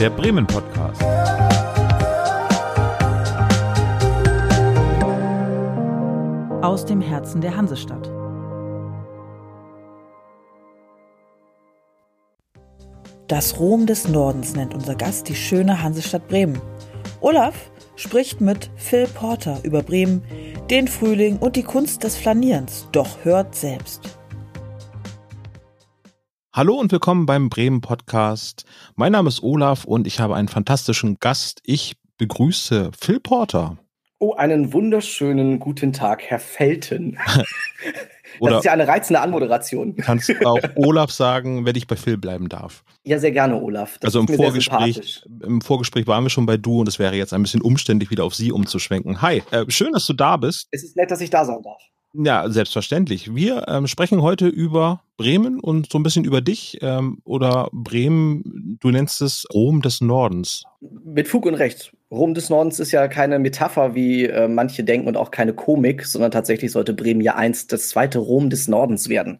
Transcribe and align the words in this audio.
der 0.00 0.08
Bremen 0.08 0.46
Podcast. 0.46 1.02
Aus 6.62 6.86
dem 6.86 7.02
Herzen 7.02 7.42
der 7.42 7.54
Hansestadt. 7.54 8.10
Das 13.28 13.60
Rom 13.60 13.84
des 13.84 14.08
Nordens 14.08 14.56
nennt 14.56 14.72
unser 14.72 14.94
Gast 14.94 15.28
die 15.28 15.34
schöne 15.34 15.82
Hansestadt 15.82 16.26
Bremen. 16.28 16.58
Olaf 17.20 17.70
spricht 17.96 18.40
mit 18.40 18.70
Phil 18.76 19.06
Porter 19.06 19.58
über 19.64 19.82
Bremen, 19.82 20.22
den 20.70 20.88
Frühling 20.88 21.36
und 21.36 21.56
die 21.56 21.62
Kunst 21.62 22.04
des 22.04 22.16
Flanierens. 22.16 22.88
Doch 22.92 23.22
hört 23.22 23.54
selbst. 23.54 24.19
Hallo 26.52 26.74
und 26.74 26.90
willkommen 26.90 27.26
beim 27.26 27.48
Bremen 27.48 27.80
Podcast. 27.80 28.64
Mein 28.96 29.12
Name 29.12 29.28
ist 29.28 29.40
Olaf 29.40 29.84
und 29.84 30.08
ich 30.08 30.18
habe 30.18 30.34
einen 30.34 30.48
fantastischen 30.48 31.18
Gast. 31.20 31.60
Ich 31.64 31.94
begrüße 32.18 32.90
Phil 33.00 33.20
Porter. 33.20 33.78
Oh, 34.18 34.34
einen 34.34 34.72
wunderschönen 34.72 35.60
guten 35.60 35.92
Tag, 35.92 36.22
Herr 36.24 36.40
Felten. 36.40 37.18
Das 38.40 38.58
ist 38.58 38.64
ja 38.64 38.72
eine 38.72 38.86
reizende 38.86 39.20
Anmoderation. 39.20 39.96
Kannst 39.96 40.32
auch 40.46 40.60
Olaf 40.76 41.10
sagen, 41.10 41.66
wenn 41.66 41.74
ich 41.74 41.88
bei 41.88 41.96
Phil 41.96 42.16
bleiben 42.16 42.48
darf. 42.48 42.84
Ja, 43.04 43.18
sehr 43.18 43.32
gerne, 43.32 43.60
Olaf. 43.60 43.98
Das 43.98 44.14
also 44.14 44.20
im 44.20 44.28
Vorgespräch, 44.28 45.24
im 45.42 45.60
Vorgespräch 45.60 46.06
waren 46.06 46.24
wir 46.24 46.30
schon 46.30 46.46
bei 46.46 46.56
du 46.56 46.80
und 46.80 46.88
es 46.88 47.00
wäre 47.00 47.16
jetzt 47.16 47.34
ein 47.34 47.42
bisschen 47.42 47.60
umständlich, 47.60 48.10
wieder 48.10 48.24
auf 48.24 48.34
sie 48.34 48.52
umzuschwenken. 48.52 49.20
Hi, 49.20 49.42
äh, 49.50 49.64
schön, 49.68 49.92
dass 49.92 50.06
du 50.06 50.12
da 50.12 50.36
bist. 50.36 50.68
Es 50.70 50.84
ist 50.84 50.96
nett, 50.96 51.10
dass 51.10 51.20
ich 51.20 51.28
da 51.28 51.44
sein 51.44 51.60
darf. 51.62 51.82
Ja, 52.12 52.48
selbstverständlich. 52.50 53.34
Wir 53.34 53.66
ähm, 53.68 53.86
sprechen 53.86 54.20
heute 54.20 54.48
über 54.48 55.02
Bremen 55.16 55.60
und 55.60 55.92
so 55.92 55.98
ein 55.98 56.02
bisschen 56.02 56.24
über 56.24 56.40
dich 56.40 56.78
ähm, 56.80 57.18
oder 57.24 57.68
Bremen, 57.72 58.78
du 58.80 58.90
nennst 58.90 59.22
es 59.22 59.46
Rom 59.52 59.80
des 59.80 60.00
Nordens. 60.00 60.64
Mit 60.80 61.28
Fug 61.28 61.46
und 61.46 61.54
Recht. 61.54 61.92
Rom 62.12 62.34
des 62.34 62.50
Nordens 62.50 62.80
ist 62.80 62.90
ja 62.90 63.06
keine 63.06 63.38
Metapher, 63.38 63.94
wie 63.94 64.24
äh, 64.24 64.48
manche 64.48 64.82
denken 64.82 65.06
und 65.06 65.16
auch 65.16 65.30
keine 65.30 65.52
Komik, 65.52 66.04
sondern 66.04 66.32
tatsächlich 66.32 66.72
sollte 66.72 66.92
Bremen 66.92 67.20
ja 67.20 67.36
einst 67.36 67.72
das 67.72 67.88
zweite 67.88 68.18
Rom 68.18 68.50
des 68.50 68.66
Nordens 68.66 69.08
werden. 69.08 69.38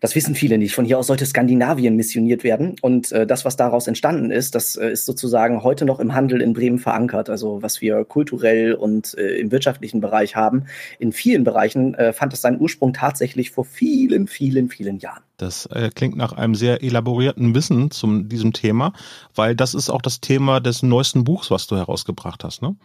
Das 0.00 0.14
wissen 0.14 0.34
viele 0.34 0.58
nicht. 0.58 0.74
Von 0.74 0.84
hier 0.84 0.98
aus 0.98 1.06
sollte 1.06 1.24
Skandinavien 1.24 1.96
missioniert 1.96 2.44
werden. 2.44 2.76
Und 2.82 3.10
äh, 3.12 3.26
das, 3.26 3.46
was 3.46 3.56
daraus 3.56 3.86
entstanden 3.86 4.30
ist, 4.30 4.54
das 4.54 4.76
äh, 4.76 4.90
ist 4.90 5.06
sozusagen 5.06 5.62
heute 5.62 5.86
noch 5.86 5.98
im 5.98 6.14
Handel 6.14 6.42
in 6.42 6.52
Bremen 6.52 6.78
verankert. 6.78 7.30
Also 7.30 7.62
was 7.62 7.80
wir 7.80 8.04
kulturell 8.04 8.74
und 8.74 9.16
äh, 9.16 9.38
im 9.38 9.50
wirtschaftlichen 9.50 10.02
Bereich 10.02 10.36
haben. 10.36 10.66
In 10.98 11.10
vielen 11.10 11.42
Bereichen 11.42 11.94
äh, 11.94 12.12
fand 12.12 12.34
es 12.34 12.42
seinen 12.42 12.60
Ursprung 12.60 12.92
tatsächlich 12.92 13.50
vor 13.50 13.64
vielen, 13.64 14.26
vielen, 14.26 14.68
vielen 14.68 14.98
Jahren. 14.98 15.22
Das 15.36 15.66
äh, 15.66 15.90
klingt 15.94 16.16
nach 16.16 16.32
einem 16.32 16.54
sehr 16.54 16.82
elaborierten 16.82 17.54
Wissen 17.54 17.90
zum 17.90 18.28
diesem 18.28 18.52
Thema, 18.52 18.92
weil 19.34 19.56
das 19.56 19.74
ist 19.74 19.90
auch 19.90 20.02
das 20.02 20.20
Thema 20.20 20.60
des 20.60 20.82
neuesten 20.82 21.24
Buchs, 21.24 21.50
was 21.50 21.66
du 21.66 21.76
herausgebracht 21.76 22.44
hast, 22.44 22.62
ne? 22.62 22.76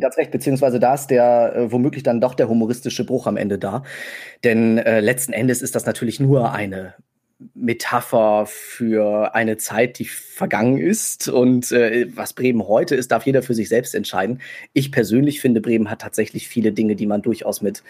Ganz 0.00 0.16
recht, 0.16 0.32
beziehungsweise 0.32 0.80
da 0.80 0.94
ist 0.94 1.08
der 1.08 1.54
äh, 1.54 1.72
womöglich 1.72 2.02
dann 2.02 2.20
doch 2.20 2.34
der 2.34 2.48
humoristische 2.48 3.04
Bruch 3.04 3.28
am 3.28 3.36
Ende 3.36 3.56
da. 3.56 3.84
Denn 4.42 4.78
äh, 4.78 4.98
letzten 4.98 5.32
Endes 5.32 5.62
ist 5.62 5.76
das 5.76 5.86
natürlich 5.86 6.18
nur 6.18 6.50
eine 6.50 6.94
Metapher 7.54 8.46
für 8.46 9.34
eine 9.34 9.58
Zeit, 9.58 9.98
die 9.98 10.06
vergangen 10.06 10.78
ist. 10.78 11.28
Und 11.28 11.70
äh, 11.70 12.06
was 12.14 12.32
Bremen 12.32 12.66
heute 12.66 12.94
ist, 12.94 13.12
darf 13.12 13.26
jeder 13.26 13.42
für 13.42 13.54
sich 13.54 13.68
selbst 13.68 13.94
entscheiden. 13.94 14.40
Ich 14.72 14.90
persönlich 14.90 15.40
finde, 15.40 15.60
Bremen 15.60 15.90
hat 15.90 16.00
tatsächlich 16.00 16.48
viele 16.48 16.72
Dinge, 16.72 16.96
die 16.96 17.06
man 17.06 17.20
durchaus 17.20 17.60
mit, 17.60 17.82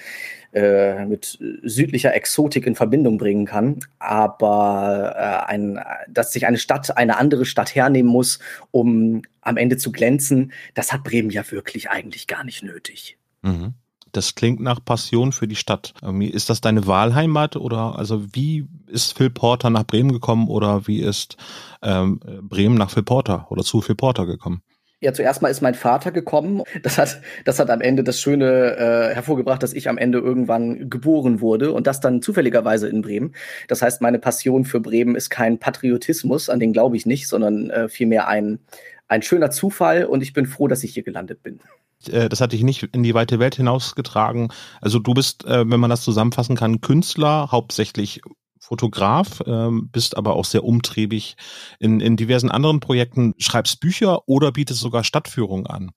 äh, 0.52 1.04
mit 1.04 1.38
südlicher 1.62 2.14
Exotik 2.14 2.66
in 2.66 2.74
Verbindung 2.74 3.18
bringen 3.18 3.46
kann. 3.46 3.80
Aber 4.00 5.14
äh, 5.16 5.50
ein, 5.50 5.78
dass 6.08 6.32
sich 6.32 6.46
eine 6.46 6.58
Stadt 6.58 6.96
eine 6.96 7.16
andere 7.16 7.44
Stadt 7.44 7.74
hernehmen 7.74 8.10
muss, 8.10 8.40
um 8.72 9.22
am 9.42 9.56
Ende 9.56 9.76
zu 9.76 9.92
glänzen, 9.92 10.52
das 10.74 10.92
hat 10.92 11.04
Bremen 11.04 11.30
ja 11.30 11.48
wirklich 11.52 11.88
eigentlich 11.88 12.26
gar 12.26 12.42
nicht 12.42 12.64
nötig. 12.64 13.16
Mhm. 13.42 13.74
Das 14.12 14.34
klingt 14.34 14.60
nach 14.60 14.82
Passion 14.84 15.32
für 15.32 15.48
die 15.48 15.56
Stadt. 15.56 15.92
Ist 16.20 16.48
das 16.48 16.60
deine 16.60 16.86
Wahlheimat 16.86 17.56
oder 17.56 17.98
also 17.98 18.24
wie 18.32 18.66
ist 18.86 19.16
Phil 19.16 19.30
Porter 19.30 19.70
nach 19.70 19.84
Bremen 19.84 20.12
gekommen 20.12 20.48
oder 20.48 20.86
wie 20.86 21.00
ist 21.00 21.36
ähm, 21.82 22.20
Bremen 22.42 22.76
nach 22.76 22.90
Phil 22.90 23.02
Porter 23.02 23.46
oder 23.50 23.62
zu 23.62 23.80
Phil 23.80 23.94
Porter 23.94 24.26
gekommen? 24.26 24.62
Ja, 25.02 25.12
zuerst 25.12 25.42
mal 25.42 25.50
ist 25.50 25.60
mein 25.60 25.74
Vater 25.74 26.10
gekommen. 26.10 26.62
Das 26.82 26.96
hat, 26.96 27.20
das 27.44 27.58
hat 27.58 27.68
am 27.68 27.82
Ende 27.82 28.02
das 28.02 28.18
Schöne 28.18 28.76
äh, 28.76 29.14
hervorgebracht, 29.14 29.62
dass 29.62 29.74
ich 29.74 29.90
am 29.90 29.98
Ende 29.98 30.18
irgendwann 30.18 30.88
geboren 30.88 31.42
wurde 31.42 31.72
und 31.72 31.86
das 31.86 32.00
dann 32.00 32.22
zufälligerweise 32.22 32.88
in 32.88 33.02
Bremen. 33.02 33.34
Das 33.68 33.82
heißt, 33.82 34.00
meine 34.00 34.18
Passion 34.18 34.64
für 34.64 34.80
Bremen 34.80 35.14
ist 35.14 35.28
kein 35.28 35.58
Patriotismus, 35.58 36.48
an 36.48 36.60
den 36.60 36.72
glaube 36.72 36.96
ich 36.96 37.04
nicht, 37.04 37.28
sondern 37.28 37.68
äh, 37.68 37.88
vielmehr 37.90 38.26
ein, 38.26 38.58
ein 39.06 39.20
schöner 39.20 39.50
Zufall 39.50 40.06
und 40.06 40.22
ich 40.22 40.32
bin 40.32 40.46
froh, 40.46 40.66
dass 40.66 40.82
ich 40.82 40.94
hier 40.94 41.02
gelandet 41.02 41.42
bin. 41.42 41.60
Äh, 42.08 42.28
das 42.28 42.40
hatte 42.40 42.56
ich 42.56 42.62
nicht 42.62 42.82
in 42.82 43.02
die 43.02 43.14
weite 43.14 43.38
Welt 43.38 43.54
hinausgetragen. 43.54 44.52
Also 44.80 44.98
du 44.98 45.14
bist, 45.14 45.44
äh, 45.44 45.68
wenn 45.68 45.80
man 45.80 45.90
das 45.90 46.02
zusammenfassen 46.02 46.56
kann, 46.56 46.80
Künstler, 46.80 47.50
hauptsächlich 47.50 48.20
Fotograf, 48.58 49.42
ähm, 49.46 49.90
bist 49.92 50.16
aber 50.16 50.34
auch 50.34 50.44
sehr 50.44 50.64
umtriebig 50.64 51.36
in, 51.78 52.00
in 52.00 52.16
diversen 52.16 52.50
anderen 52.50 52.80
Projekten, 52.80 53.34
schreibst 53.38 53.80
Bücher 53.80 54.28
oder 54.28 54.50
bietest 54.50 54.80
sogar 54.80 55.04
Stadtführungen 55.04 55.66
an. 55.66 55.90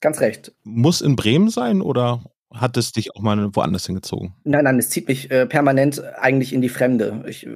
Ganz 0.00 0.20
recht. 0.20 0.52
Muss 0.64 1.00
in 1.00 1.14
Bremen 1.14 1.50
sein 1.50 1.80
oder 1.80 2.24
hat 2.52 2.76
es 2.76 2.92
dich 2.92 3.14
auch 3.14 3.20
mal 3.20 3.54
woanders 3.54 3.86
hingezogen? 3.86 4.34
Nein, 4.44 4.64
nein, 4.64 4.78
es 4.78 4.90
zieht 4.90 5.08
mich 5.08 5.30
äh, 5.30 5.46
permanent 5.46 6.02
eigentlich 6.18 6.52
in 6.52 6.62
die 6.62 6.68
Fremde. 6.68 7.24
Ich 7.28 7.46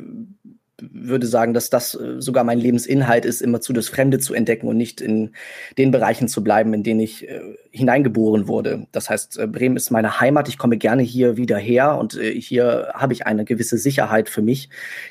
würde 0.81 1.27
sagen, 1.27 1.53
dass 1.53 1.71
das 1.71 1.94
äh, 1.94 2.21
sogar 2.21 2.44
mein 2.44 2.59
Lebensinhalt 2.59 3.25
ist, 3.25 3.43
immer 3.43 3.61
zu 3.61 3.72
das 3.72 3.88
Fremde 3.88 4.19
zu 4.19 4.34
entdecken 4.34 4.69
und 4.69 4.77
nicht 4.77 5.00
in 5.00 5.32
den 5.78 5.91
Bereichen 5.91 6.28
zu 6.28 6.43
bleiben, 6.43 6.72
in 6.75 6.82
denen 6.82 7.00
ich 7.00 7.28
hineingeboren 7.72 8.48
wurde. 8.48 8.86
Das 8.92 9.10
heißt, 9.10 9.38
äh, 9.38 9.47
Bremen 9.47 9.76
ist 9.76 9.91
meine 9.91 10.20
Heimat. 10.20 10.48
Ich 10.48 10.58
komme 10.58 10.76
gerne 10.76 11.03
hier 11.03 11.36
wieder 11.36 11.56
her 11.56 11.98
und 11.98 12.16
äh, 12.16 12.38
hier 12.41 12.92
habe 12.94 13.12
ich 13.12 13.26
eine 13.26 13.44
gewisse 13.44 13.78
Sicherheit 13.78 14.28
für 14.28 14.42
mich, 14.42 14.69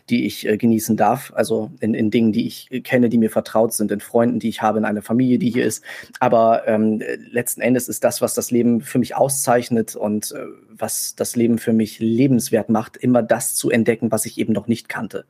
die 0.09 0.25
ich 0.25 0.47
äh, 0.47 0.57
genießen 0.57 0.97
darf. 0.97 1.31
Also 1.35 1.71
in, 1.79 1.93
in 1.93 2.11
Dingen, 2.11 2.31
die 2.31 2.47
ich 2.47 2.69
kenne, 2.83 3.09
die 3.09 3.17
mir 3.17 3.29
vertraut 3.29 3.73
sind, 3.73 3.91
in 3.91 4.01
Freunden, 4.01 4.39
die 4.39 4.49
ich 4.49 4.61
habe, 4.61 4.79
in 4.79 4.85
einer 4.85 5.01
Familie, 5.01 5.39
die 5.39 5.51
hier 5.51 5.65
ist. 5.65 5.83
Aber 6.19 6.67
ähm, 6.67 7.01
letzten 7.31 7.61
Endes 7.61 7.87
ist 7.87 8.03
das, 8.03 8.21
was 8.21 8.33
das 8.33 8.51
Leben 8.51 8.81
für 8.81 8.99
mich 8.99 9.15
auszeichnet 9.15 9.95
und 9.95 10.31
äh, 10.31 10.45
was 10.69 11.15
das 11.15 11.35
Leben 11.35 11.59
für 11.59 11.73
mich 11.73 11.99
lebenswert 11.99 12.69
macht, 12.69 12.97
immer 12.97 13.23
das 13.23 13.55
zu 13.55 13.69
entdecken, 13.69 14.11
was 14.11 14.25
ich 14.25 14.37
eben 14.37 14.53
noch 14.53 14.67
nicht 14.67 14.89
kannte. 14.89 15.25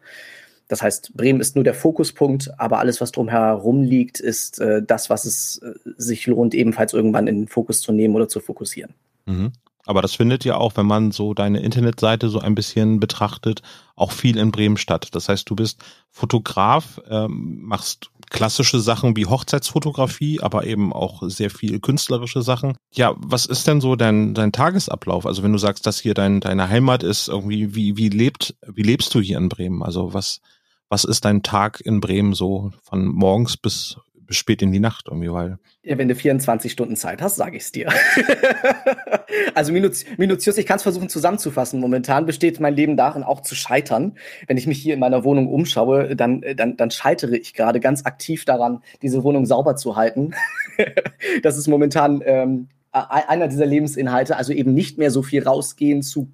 Das 0.69 0.83
heißt, 0.83 1.17
Bremen 1.17 1.41
ist 1.41 1.55
nur 1.55 1.63
der 1.63 1.73
Fokuspunkt, 1.73 2.51
aber 2.59 2.77
alles, 2.77 3.01
was 3.01 3.11
drumherum 3.11 3.81
liegt, 3.81 4.19
ist 4.19 4.59
äh, 4.59 4.81
das, 4.85 5.09
was 5.09 5.25
es 5.25 5.57
äh, 5.57 5.73
sich 5.97 6.27
lohnt, 6.27 6.53
ebenfalls 6.53 6.93
irgendwann 6.93 7.27
in 7.27 7.41
den 7.41 7.47
Fokus 7.47 7.81
zu 7.81 7.91
nehmen 7.91 8.15
oder 8.15 8.29
zu 8.29 8.39
fokussieren. 8.39 8.93
Mhm. 9.25 9.51
Aber 9.85 10.03
das 10.03 10.13
findet 10.13 10.45
ja 10.45 10.55
auch, 10.55 10.77
wenn 10.77 10.85
man 10.85 11.11
so 11.11 11.33
deine 11.33 11.61
Internetseite 11.61 12.29
so 12.29 12.39
ein 12.39 12.53
bisschen 12.53 12.99
betrachtet, 12.99 13.63
auch 13.95 14.11
viel 14.11 14.37
in 14.37 14.51
Bremen 14.51 14.77
statt. 14.77 15.07
Das 15.13 15.27
heißt, 15.27 15.49
du 15.49 15.55
bist 15.55 15.81
Fotograf, 16.11 17.01
ähm, 17.09 17.61
machst 17.63 18.11
klassische 18.29 18.79
Sachen 18.79 19.15
wie 19.17 19.25
Hochzeitsfotografie, 19.25 20.41
aber 20.41 20.67
eben 20.67 20.93
auch 20.93 21.23
sehr 21.25 21.49
viel 21.49 21.79
künstlerische 21.79 22.43
Sachen. 22.43 22.77
Ja, 22.93 23.15
was 23.17 23.47
ist 23.47 23.65
denn 23.65 23.81
so 23.81 23.95
dein, 23.95 24.35
dein 24.35 24.51
Tagesablauf? 24.51 25.25
Also 25.25 25.41
wenn 25.41 25.53
du 25.53 25.57
sagst, 25.57 25.87
dass 25.87 25.99
hier 25.99 26.13
dein, 26.13 26.39
deine 26.39 26.69
Heimat 26.69 27.01
ist, 27.01 27.27
irgendwie, 27.27 27.73
wie, 27.73 27.97
wie 27.97 28.09
lebt, 28.09 28.55
wie 28.67 28.83
lebst 28.83 29.15
du 29.15 29.19
hier 29.19 29.39
in 29.39 29.49
Bremen? 29.49 29.81
Also 29.81 30.13
was, 30.13 30.41
was 30.89 31.03
ist 31.03 31.25
dein 31.25 31.43
Tag 31.43 31.79
in 31.81 32.01
Bremen 32.01 32.33
so 32.33 32.71
von 32.83 33.05
morgens 33.05 33.57
bis, 33.57 33.97
spät 34.29 34.61
in 34.61 34.71
die 34.71 34.79
Nacht 34.79 35.07
irgendwie, 35.07 35.31
weil. 35.31 35.57
Ja, 35.83 35.97
wenn 35.97 36.07
du 36.07 36.15
24 36.15 36.71
Stunden 36.71 36.95
Zeit 36.95 37.21
hast, 37.21 37.35
sage 37.35 37.57
ich 37.57 37.63
es 37.63 37.71
dir. 37.71 37.89
also 39.55 39.71
minutiös, 39.71 40.57
ich 40.57 40.65
kann 40.65 40.77
es 40.77 40.83
versuchen 40.83 41.09
zusammenzufassen. 41.09 41.79
Momentan 41.79 42.25
besteht 42.25 42.59
mein 42.59 42.75
Leben 42.75 42.97
darin, 42.97 43.23
auch 43.23 43.41
zu 43.41 43.55
scheitern. 43.55 44.17
Wenn 44.47 44.57
ich 44.57 44.67
mich 44.67 44.79
hier 44.79 44.93
in 44.93 44.99
meiner 44.99 45.23
Wohnung 45.23 45.47
umschaue, 45.47 46.15
dann, 46.15 46.43
dann, 46.55 46.77
dann 46.77 46.91
scheitere 46.91 47.35
ich 47.35 47.53
gerade 47.53 47.79
ganz 47.79 48.05
aktiv 48.05 48.45
daran, 48.45 48.83
diese 49.01 49.23
Wohnung 49.23 49.45
sauber 49.45 49.75
zu 49.75 49.95
halten. 49.95 50.33
das 51.43 51.57
ist 51.57 51.67
momentan 51.67 52.21
ähm, 52.25 52.67
einer 52.91 53.47
dieser 53.47 53.65
Lebensinhalte, 53.65 54.35
also 54.35 54.53
eben 54.53 54.73
nicht 54.73 54.97
mehr 54.97 55.11
so 55.11 55.21
viel 55.23 55.43
rausgehen 55.43 56.01
zu 56.01 56.31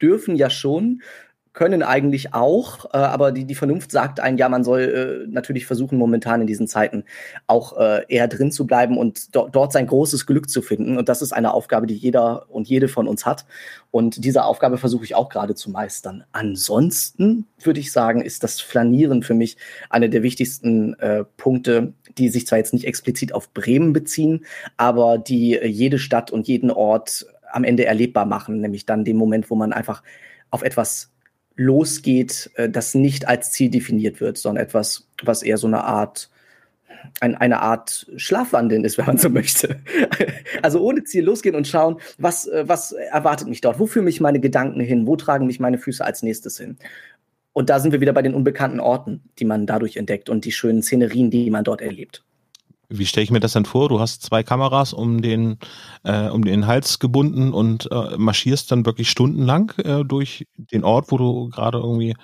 dürfen 0.00 0.34
ja 0.34 0.50
schon, 0.50 1.02
können 1.52 1.82
eigentlich 1.82 2.32
auch, 2.32 2.86
äh, 2.94 2.98
aber 2.98 3.30
die, 3.30 3.44
die 3.44 3.54
Vernunft 3.54 3.90
sagt 3.90 4.20
ein, 4.20 4.38
ja, 4.38 4.48
man 4.48 4.64
soll 4.64 5.24
äh, 5.26 5.30
natürlich 5.30 5.66
versuchen, 5.66 5.98
momentan 5.98 6.40
in 6.40 6.46
diesen 6.46 6.66
Zeiten 6.66 7.04
auch 7.46 7.78
äh, 7.78 8.04
eher 8.08 8.26
drin 8.28 8.50
zu 8.50 8.66
bleiben 8.66 8.96
und 8.96 9.34
do 9.36 9.48
dort 9.52 9.72
sein 9.72 9.86
großes 9.86 10.26
Glück 10.26 10.48
zu 10.48 10.62
finden. 10.62 10.96
Und 10.96 11.08
das 11.08 11.20
ist 11.20 11.32
eine 11.32 11.52
Aufgabe, 11.52 11.86
die 11.86 11.94
jeder 11.94 12.46
und 12.50 12.68
jede 12.68 12.88
von 12.88 13.06
uns 13.06 13.26
hat. 13.26 13.44
Und 13.90 14.24
diese 14.24 14.44
Aufgabe 14.44 14.78
versuche 14.78 15.04
ich 15.04 15.14
auch 15.14 15.28
gerade 15.28 15.54
zu 15.54 15.70
meistern. 15.70 16.24
Ansonsten 16.32 17.46
würde 17.60 17.80
ich 17.80 17.92
sagen, 17.92 18.22
ist 18.22 18.42
das 18.42 18.60
Flanieren 18.60 19.22
für 19.22 19.34
mich 19.34 19.58
eine 19.90 20.08
der 20.08 20.22
wichtigsten 20.22 20.94
äh, 20.94 21.24
Punkte, 21.36 21.92
die 22.16 22.30
sich 22.30 22.46
zwar 22.46 22.58
jetzt 22.58 22.72
nicht 22.72 22.86
explizit 22.86 23.34
auf 23.34 23.52
Bremen 23.52 23.92
beziehen, 23.92 24.46
aber 24.78 25.18
die 25.18 25.58
äh, 25.58 25.66
jede 25.66 25.98
Stadt 25.98 26.30
und 26.30 26.48
jeden 26.48 26.70
Ort 26.70 27.26
am 27.52 27.64
Ende 27.64 27.84
erlebbar 27.84 28.24
machen, 28.24 28.62
nämlich 28.62 28.86
dann 28.86 29.04
den 29.04 29.18
Moment, 29.18 29.50
wo 29.50 29.54
man 29.54 29.74
einfach 29.74 30.02
auf 30.50 30.62
etwas 30.62 31.11
losgeht, 31.56 32.50
äh, 32.54 32.68
das 32.68 32.94
nicht 32.94 33.28
als 33.28 33.52
Ziel 33.52 33.70
definiert 33.70 34.20
wird, 34.20 34.38
sondern 34.38 34.64
etwas, 34.64 35.06
was 35.22 35.42
eher 35.42 35.58
so 35.58 35.66
eine 35.66 35.84
Art 35.84 36.30
ein, 37.20 37.34
eine 37.34 37.60
Art 37.60 38.06
Schlafwandeln 38.16 38.84
ist, 38.84 38.96
wenn 38.98 39.06
man 39.06 39.18
so 39.18 39.28
möchte. 39.28 39.80
Also 40.62 40.80
ohne 40.80 41.04
Ziel 41.04 41.24
losgehen 41.24 41.54
und 41.54 41.66
schauen, 41.66 41.96
was, 42.18 42.46
äh, 42.46 42.64
was 42.66 42.92
erwartet 42.92 43.48
mich 43.48 43.60
dort? 43.60 43.78
Wo 43.78 43.86
führen 43.86 44.04
mich 44.04 44.20
meine 44.20 44.40
Gedanken 44.40 44.80
hin? 44.80 45.06
Wo 45.06 45.16
tragen 45.16 45.46
mich 45.46 45.60
meine 45.60 45.78
Füße 45.78 46.04
als 46.04 46.22
nächstes 46.22 46.58
hin? 46.58 46.76
Und 47.52 47.68
da 47.68 47.80
sind 47.80 47.92
wir 47.92 48.00
wieder 48.00 48.14
bei 48.14 48.22
den 48.22 48.34
unbekannten 48.34 48.80
Orten, 48.80 49.22
die 49.38 49.44
man 49.44 49.66
dadurch 49.66 49.96
entdeckt 49.96 50.30
und 50.30 50.44
die 50.44 50.52
schönen 50.52 50.82
Szenerien, 50.82 51.30
die 51.30 51.50
man 51.50 51.64
dort 51.64 51.82
erlebt. 51.82 52.24
Wie 52.92 53.06
stelle 53.06 53.24
ich 53.24 53.30
mir 53.30 53.40
das 53.40 53.52
dann 53.52 53.64
vor? 53.64 53.88
Du 53.88 54.00
hast 54.00 54.22
zwei 54.22 54.42
Kameras 54.42 54.92
um 54.92 55.22
den, 55.22 55.58
äh, 56.04 56.28
um 56.28 56.44
den 56.44 56.66
Hals 56.66 56.98
gebunden 56.98 57.52
und 57.52 57.90
äh, 57.90 58.16
marschierst 58.16 58.70
dann 58.70 58.86
wirklich 58.86 59.10
stundenlang 59.10 59.72
äh, 59.78 60.04
durch 60.04 60.46
den 60.56 60.84
Ort, 60.84 61.10
wo 61.10 61.18
du 61.18 61.48
gerade 61.48 61.78
irgendwie 61.78 62.14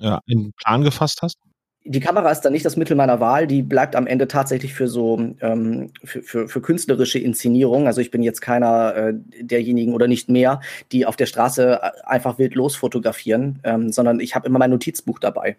äh, 0.00 0.18
einen 0.28 0.52
Plan 0.52 0.82
gefasst 0.82 1.20
hast? 1.22 1.38
die 1.84 2.00
Kamera 2.00 2.30
ist 2.30 2.42
dann 2.42 2.52
nicht 2.52 2.64
das 2.64 2.76
Mittel 2.76 2.96
meiner 2.96 3.18
Wahl, 3.18 3.46
die 3.46 3.62
bleibt 3.62 3.96
am 3.96 4.06
Ende 4.06 4.28
tatsächlich 4.28 4.72
für 4.72 4.86
so 4.86 5.18
ähm, 5.40 5.90
für, 6.04 6.22
für, 6.22 6.48
für 6.48 6.60
künstlerische 6.60 7.18
Inszenierung. 7.18 7.86
Also 7.86 8.00
ich 8.00 8.10
bin 8.10 8.22
jetzt 8.22 8.40
keiner 8.40 8.94
äh, 8.94 9.14
derjenigen 9.40 9.92
oder 9.92 10.06
nicht 10.06 10.28
mehr, 10.28 10.60
die 10.92 11.06
auf 11.06 11.16
der 11.16 11.26
Straße 11.26 11.80
äh, 11.82 11.90
einfach 12.04 12.38
wild 12.38 12.54
los 12.54 12.76
fotografieren, 12.76 13.58
ähm, 13.64 13.90
sondern 13.90 14.20
ich 14.20 14.34
habe 14.34 14.46
immer 14.46 14.60
mein 14.60 14.70
Notizbuch 14.70 15.18
dabei. 15.18 15.56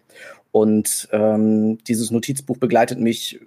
Und 0.50 1.08
ähm, 1.12 1.78
dieses 1.84 2.10
Notizbuch 2.10 2.56
begleitet 2.56 3.00
mich 3.00 3.40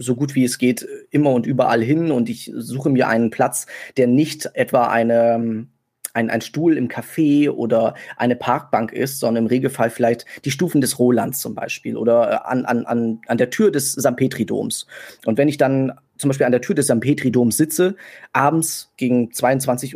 so 0.00 0.16
gut 0.16 0.34
wie 0.34 0.44
es 0.44 0.58
geht 0.58 0.86
immer 1.10 1.30
und 1.32 1.46
überall 1.46 1.82
hin 1.82 2.10
und 2.10 2.28
ich 2.28 2.50
suche 2.54 2.90
mir 2.90 3.08
einen 3.08 3.30
Platz, 3.30 3.66
der 3.96 4.06
nicht 4.06 4.50
etwa 4.54 4.88
eine 4.88 5.68
ein, 6.12 6.30
ein 6.30 6.40
Stuhl 6.40 6.76
im 6.76 6.88
Café 6.88 7.50
oder 7.50 7.94
eine 8.16 8.36
Parkbank 8.36 8.92
ist, 8.92 9.20
sondern 9.20 9.44
im 9.44 9.48
Regelfall 9.48 9.90
vielleicht 9.90 10.24
die 10.44 10.50
Stufen 10.50 10.80
des 10.80 10.98
Rolands 10.98 11.40
zum 11.40 11.54
Beispiel 11.54 11.96
oder 11.96 12.30
äh, 12.30 12.48
an, 12.48 12.64
an, 12.64 12.84
an, 12.86 13.20
an 13.26 13.38
der 13.38 13.50
Tür 13.50 13.70
des 13.70 13.92
St. 13.92 14.16
Petri-Doms. 14.16 14.86
Und 15.24 15.38
wenn 15.38 15.48
ich 15.48 15.56
dann 15.56 15.92
zum 16.18 16.28
Beispiel 16.28 16.46
an 16.46 16.52
der 16.52 16.60
Tür 16.60 16.74
des 16.74 16.86
St. 16.86 17.00
Petri-Doms 17.00 17.56
sitze, 17.56 17.96
abends 18.32 18.92
gegen 18.96 19.30
22.30 19.30 19.94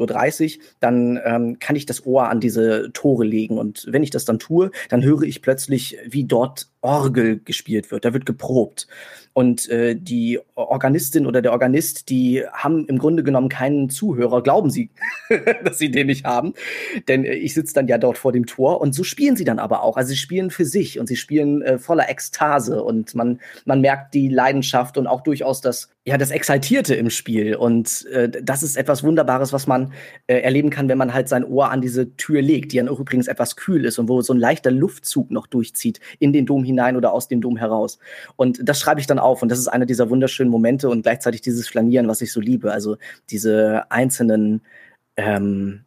Uhr, 0.59 0.65
dann 0.81 1.21
ähm, 1.25 1.59
kann 1.59 1.77
ich 1.77 1.85
das 1.85 2.07
Ohr 2.07 2.29
an 2.29 2.41
diese 2.41 2.91
Tore 2.93 3.25
legen. 3.25 3.59
Und 3.59 3.87
wenn 3.91 4.03
ich 4.03 4.11
das 4.11 4.25
dann 4.25 4.39
tue, 4.39 4.71
dann 4.89 5.03
höre 5.03 5.23
ich 5.23 5.43
plötzlich, 5.43 5.99
wie 6.07 6.25
dort 6.25 6.69
Orgel 6.85 7.41
gespielt 7.43 7.91
wird. 7.91 8.05
Da 8.05 8.13
wird 8.13 8.27
geprobt. 8.27 8.87
Und 9.33 9.69
äh, 9.69 9.97
die 9.97 10.39
Organistin 10.55 11.27
oder 11.27 11.43
der 11.43 11.51
Organist, 11.51 12.09
die 12.09 12.45
haben 12.53 12.87
im 12.87 12.99
Grunde 12.99 13.25
genommen 13.25 13.49
keinen 13.49 13.91
Zuhörer, 13.91 14.43
glauben 14.43 14.71
sie, 14.71 14.91
dass 15.65 15.79
sie 15.79 15.91
den 15.91 16.07
nicht 16.07 16.25
haben. 16.25 16.55
Denn 17.09 17.25
äh, 17.25 17.35
ich 17.35 17.53
sitze 17.53 17.75
dann 17.75 17.89
ja 17.89 17.99
dort 17.99 18.17
vor 18.17 18.31
dem 18.31 18.47
Tor 18.47 18.81
und 18.81 18.95
so 18.95 19.03
spielen 19.03 19.35
sie 19.35 19.45
dann 19.45 19.59
aber 19.59 19.83
auch. 19.83 19.97
Also 19.97 20.11
sie 20.11 20.19
spielen 20.19 20.51
für 20.51 20.65
sich 20.65 21.01
und 21.01 21.09
sie 21.09 21.17
spielen 21.17 21.63
äh, 21.63 21.79
voller 21.81 22.09
Ekstase 22.09 22.85
und 22.85 23.17
man, 23.17 23.41
man 23.65 23.81
merkt 23.81 24.15
die 24.15 24.29
Leidenschaft 24.29 24.99
und 24.99 25.09
auch 25.09 25.23
durchaus 25.23 25.61
das, 25.61 25.89
ja, 26.05 26.17
das 26.17 26.31
Exaltierte 26.31 26.95
im 26.95 27.11
Spiel. 27.11 27.57
Und 27.57 28.07
äh, 28.13 28.31
das 28.31 28.63
ist 28.63 28.77
etwas 28.77 29.03
Wunderbares, 29.03 29.53
was 29.53 29.67
man 29.67 29.95
äh, 30.29 30.37
erleben 30.37 30.71
kann, 30.71 30.89
wenn 30.89 30.99
man 30.99 31.13
halt 31.13 31.29
sein 31.29 31.45
Ohr 31.45 31.71
an 31.71 31.81
diese 31.81 32.15
Tür 32.17 32.41
legt, 32.41 32.71
die 32.71 32.77
dann 32.77 32.89
auch 32.89 33.01
übrigens 33.01 33.27
etwas 33.27 33.57
kühl 33.57 33.85
ist 33.85 33.99
und 33.99 34.09
wo 34.09 34.21
so 34.23 34.33
ein 34.33 34.39
leichter 34.39 34.71
Luftzug 34.71 35.33
noch 35.33 35.49
durchzieht 35.49 35.99
in 36.21 36.33
den 36.33 36.47
Dom 36.47 36.63
hinein 36.63 36.74
oder 36.97 37.13
aus 37.13 37.29
dem 37.29 37.41
Dom 37.41 37.57
heraus. 37.57 37.99
Und 38.37 38.61
das 38.63 38.81
schreibe 38.81 39.01
ich 39.01 39.07
dann 39.07 39.19
auf 39.19 39.43
und 39.43 39.49
das 39.49 39.59
ist 39.59 39.69
einer 39.69 39.87
dieser 39.87 40.11
wunderschönen 40.11 40.51
Momente 40.51 40.89
und 40.89 41.03
gleichzeitig 41.03 41.41
dieses 41.41 41.69
Flanieren, 41.69 42.09
was 42.09 42.21
ich 42.21 42.33
so 42.33 42.41
liebe. 42.41 42.73
Also 42.73 42.97
diese 43.31 43.91
einzelnen 43.91 44.63
ähm, 45.17 45.85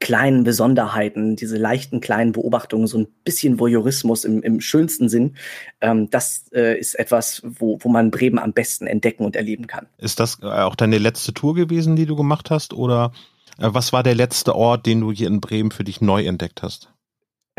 kleinen 0.00 0.44
Besonderheiten, 0.44 1.36
diese 1.36 1.58
leichten 1.58 2.00
kleinen 2.00 2.32
Beobachtungen, 2.32 2.86
so 2.86 2.98
ein 2.98 3.06
bisschen 3.22 3.60
Voyeurismus 3.60 4.24
im, 4.24 4.42
im 4.42 4.60
schönsten 4.60 5.08
Sinn, 5.10 5.36
ähm, 5.82 6.08
das 6.10 6.46
äh, 6.52 6.78
ist 6.78 6.98
etwas, 6.98 7.42
wo, 7.44 7.78
wo 7.80 7.88
man 7.90 8.10
Bremen 8.10 8.38
am 8.38 8.54
besten 8.54 8.86
entdecken 8.86 9.24
und 9.24 9.36
erleben 9.36 9.66
kann. 9.66 9.86
Ist 9.98 10.18
das 10.18 10.38
äh, 10.42 10.46
auch 10.46 10.74
deine 10.74 10.98
letzte 10.98 11.34
Tour 11.34 11.54
gewesen, 11.54 11.96
die 11.96 12.06
du 12.06 12.16
gemacht 12.16 12.50
hast? 12.50 12.72
Oder 12.72 13.12
äh, 13.58 13.68
was 13.70 13.92
war 13.92 14.02
der 14.02 14.14
letzte 14.14 14.56
Ort, 14.56 14.86
den 14.86 15.00
du 15.00 15.12
hier 15.12 15.28
in 15.28 15.40
Bremen 15.40 15.70
für 15.70 15.84
dich 15.84 16.00
neu 16.00 16.24
entdeckt 16.24 16.62
hast? 16.62 16.90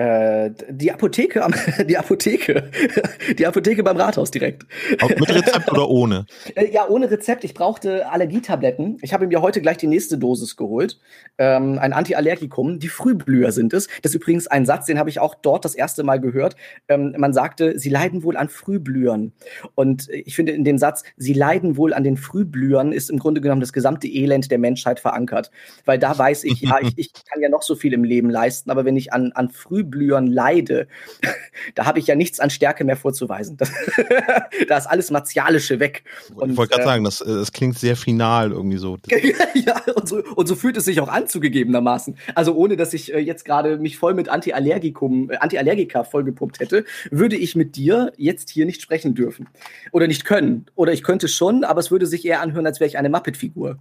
Äh, 0.01 0.51
die 0.69 0.92
Apotheke, 0.92 1.45
die 1.88 1.95
Apotheke, 1.95 2.71
die 3.38 3.45
Apotheke 3.45 3.83
beim 3.83 3.98
Rathaus 3.98 4.31
direkt. 4.31 4.65
Mit 5.00 5.30
Rezept 5.30 5.71
oder 5.71 5.88
ohne? 5.89 6.25
Äh, 6.56 6.71
ja, 6.71 6.88
ohne 6.89 7.09
Rezept. 7.09 7.44
Ich 7.44 7.53
brauchte 7.53 8.09
Allergietabletten. 8.09 8.98
Ich 9.01 9.13
habe 9.13 9.27
mir 9.27 9.42
heute 9.42 9.62
gleich 9.62 9.77
die 9.77 9.88
nächste 9.88 10.18
Dosis 10.18 10.57
geholt. 10.57 11.00
Ähm, 11.38 11.77
ein 11.80 11.94
Antiallergikum. 11.94 12.80
Die 12.80 12.88
Frühblüher 12.88 13.51
sind 13.51 13.74
es. 13.74 13.88
Das 14.01 14.12
ist 14.12 14.15
übrigens 14.15 14.48
ein 14.48 14.65
Satz, 14.65 14.88
den 14.88 14.98
habe 14.98 15.09
ich 15.09 15.19
auch 15.19 15.36
dort 15.36 15.63
das 15.63 15.75
erste 15.75 16.03
Mal 16.03 16.19
gehört. 16.19 16.56
Ähm, 16.88 17.13
man 17.18 17.31
sagte, 17.31 17.77
sie 17.77 17.89
leiden 17.89 18.24
wohl 18.24 18.38
an 18.38 18.50
Frühblühern. 18.50 19.33
Und 19.75 20.09
ich 20.09 20.36
finde 20.36 20.51
in 20.51 20.63
dem 20.63 20.77
Satz, 20.77 21.03
sie 21.15 21.33
leiden 21.33 21.77
wohl 21.77 21.94
an 21.94 22.03
den 22.03 22.18
Frühblühern, 22.18 22.92
ist 22.92 23.09
im 23.09 23.19
Grunde 23.19 23.39
genommen 23.39 23.62
das 23.62 23.71
gesamte 23.71 24.07
Elend 24.07 24.51
der 24.51 24.59
Menschheit 24.59 25.00
verankert. 25.00 25.51
Weil 25.86 26.00
da 26.00 26.18
weiß 26.18 26.44
ich, 26.45 26.62
ja, 26.62 26.80
ich, 26.81 26.98
ich 26.98 27.13
kann 27.30 27.42
ja 27.42 27.50
noch 27.50 27.62
so 27.62 27.75
viel 27.75 27.94
im 27.94 28.03
Leben 28.03 28.30
leisten, 28.30 28.71
aber 28.71 28.83
wenn 28.83 28.98
ich 28.98 29.13
an, 29.13 29.31
an 29.33 29.50
Frühblühern 29.50 29.91
Frühblühern 29.92 30.28
leide, 30.28 30.88
da 31.76 31.86
habe 31.86 32.00
ich 32.00 32.08
ja 32.08 32.16
nichts 32.16 32.40
an 32.40 32.50
Stärke 32.50 32.84
mehr 32.84 32.96
vorzuweisen. 32.96 33.58
Das, 33.58 33.72
da 34.68 34.78
ist 34.78 34.88
alles 34.88 35.12
Martialische 35.12 35.80
weg. 35.80 36.04
Und, 36.36 36.52
ich 36.52 36.58
wollte 36.58 36.72
gerade 36.72 36.84
äh, 36.84 36.86
sagen, 36.86 37.04
das, 37.04 37.22
äh, 37.22 37.26
das 37.26 37.52
klingt 37.52 37.78
sehr 37.78 37.96
final 37.96 38.52
irgendwie 38.52 38.78
so. 38.78 38.98
ja, 39.54 39.82
und 39.96 40.08
so, 40.08 40.24
und 40.36 40.48
so 40.48 40.56
fühlt 40.56 40.78
es 40.78 40.86
sich 40.86 41.00
auch 41.02 41.10
an, 41.10 41.28
zugegebenermaßen. 41.28 42.18
Also 42.36 42.56
ohne, 42.56 42.78
dass 42.78 42.94
ich 42.94 43.14
äh, 43.14 43.20
jetzt 43.20 43.46
gerade 43.46 43.78
mich 43.78 43.98
voll 43.98 44.14
mit 44.14 44.30
Antiallergikum, 44.30 45.32
äh, 45.32 45.38
Antiallergika 45.38 46.04
vollgepumpt 46.04 46.60
hätte, 46.60 46.86
würde 47.12 47.36
ich 47.36 47.56
mit 47.56 47.76
dir 47.76 48.14
jetzt 48.18 48.50
hier 48.50 48.66
nicht 48.66 48.82
sprechen 48.82 49.14
dürfen. 49.14 49.48
Oder 49.92 50.08
nicht 50.08 50.26
können. 50.26 50.66
Oder 50.76 50.94
ich 50.94 51.04
könnte 51.04 51.28
schon, 51.28 51.64
aber 51.64 51.80
es 51.80 51.92
würde 51.92 52.06
sich 52.06 52.26
eher 52.26 52.42
anhören, 52.42 52.66
als 52.66 52.80
wäre 52.80 52.88
ich 52.88 52.98
eine 52.98 53.10
Muppet-Figur. 53.10 53.78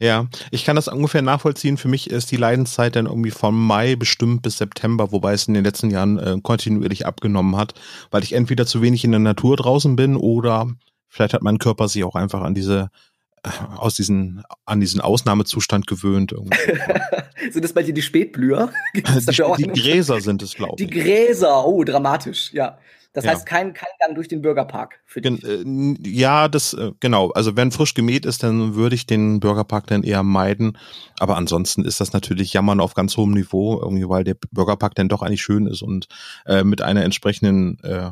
Ja, 0.00 0.28
ich 0.50 0.64
kann 0.64 0.76
das 0.76 0.88
ungefähr 0.88 1.20
nachvollziehen. 1.20 1.76
Für 1.76 1.88
mich 1.88 2.08
ist 2.08 2.30
die 2.30 2.36
Leidenszeit 2.36 2.96
dann 2.96 3.04
irgendwie 3.04 3.30
von 3.30 3.54
Mai 3.54 3.96
bestimmt 3.96 4.40
bis 4.40 4.56
September, 4.56 5.12
wobei 5.12 5.34
es 5.34 5.46
in 5.46 5.52
den 5.52 5.62
letzten 5.62 5.90
Jahren 5.90 6.18
äh, 6.18 6.38
kontinuierlich 6.42 7.04
abgenommen 7.04 7.56
hat, 7.56 7.74
weil 8.10 8.22
ich 8.22 8.32
entweder 8.32 8.64
zu 8.64 8.80
wenig 8.80 9.04
in 9.04 9.10
der 9.10 9.20
Natur 9.20 9.58
draußen 9.58 9.96
bin 9.96 10.16
oder 10.16 10.68
vielleicht 11.06 11.34
hat 11.34 11.42
mein 11.42 11.58
Körper 11.58 11.86
sich 11.86 12.02
auch 12.02 12.14
einfach 12.14 12.40
an 12.40 12.54
diese 12.54 12.88
äh, 13.42 13.50
aus 13.76 13.94
diesen 13.94 14.42
an 14.64 14.80
diesen 14.80 15.02
Ausnahmezustand 15.02 15.86
gewöhnt. 15.86 16.34
sind 17.50 17.62
das 17.62 17.74
bei 17.74 17.82
dir 17.82 17.92
die 17.92 18.00
Spätblüher? 18.00 18.72
die, 18.94 19.02
die 19.02 19.80
Gräser 19.82 20.22
sind 20.22 20.42
es, 20.42 20.54
glaube 20.54 20.76
ich. 20.78 20.88
Die 20.88 20.98
Gräser, 20.98 21.66
oh, 21.66 21.84
dramatisch, 21.84 22.54
ja. 22.54 22.78
Das 23.12 23.24
ja. 23.24 23.32
heißt, 23.32 23.44
kein, 23.44 23.72
kein 23.72 23.88
Gang 23.98 24.14
durch 24.14 24.28
den 24.28 24.40
Bürgerpark 24.40 25.00
für 25.04 25.20
dich. 25.20 25.42
Äh, 25.42 25.64
ja, 26.06 26.48
das, 26.48 26.74
äh, 26.74 26.92
genau. 27.00 27.30
Also 27.30 27.56
wenn 27.56 27.72
frisch 27.72 27.94
gemäht 27.94 28.24
ist, 28.24 28.42
dann 28.42 28.74
würde 28.76 28.94
ich 28.94 29.06
den 29.06 29.40
Bürgerpark 29.40 29.86
dann 29.88 30.04
eher 30.04 30.22
meiden. 30.22 30.78
Aber 31.18 31.36
ansonsten 31.36 31.84
ist 31.84 32.00
das 32.00 32.12
natürlich 32.12 32.52
Jammern 32.52 32.80
auf 32.80 32.94
ganz 32.94 33.16
hohem 33.16 33.32
Niveau, 33.32 33.80
irgendwie, 33.80 34.08
weil 34.08 34.22
der 34.22 34.36
Bürgerpark 34.52 34.94
dann 34.94 35.08
doch 35.08 35.22
eigentlich 35.22 35.42
schön 35.42 35.66
ist 35.66 35.82
und 35.82 36.06
äh, 36.46 36.62
mit 36.62 36.82
einer 36.82 37.02
entsprechenden, 37.04 37.78
äh, 37.82 38.10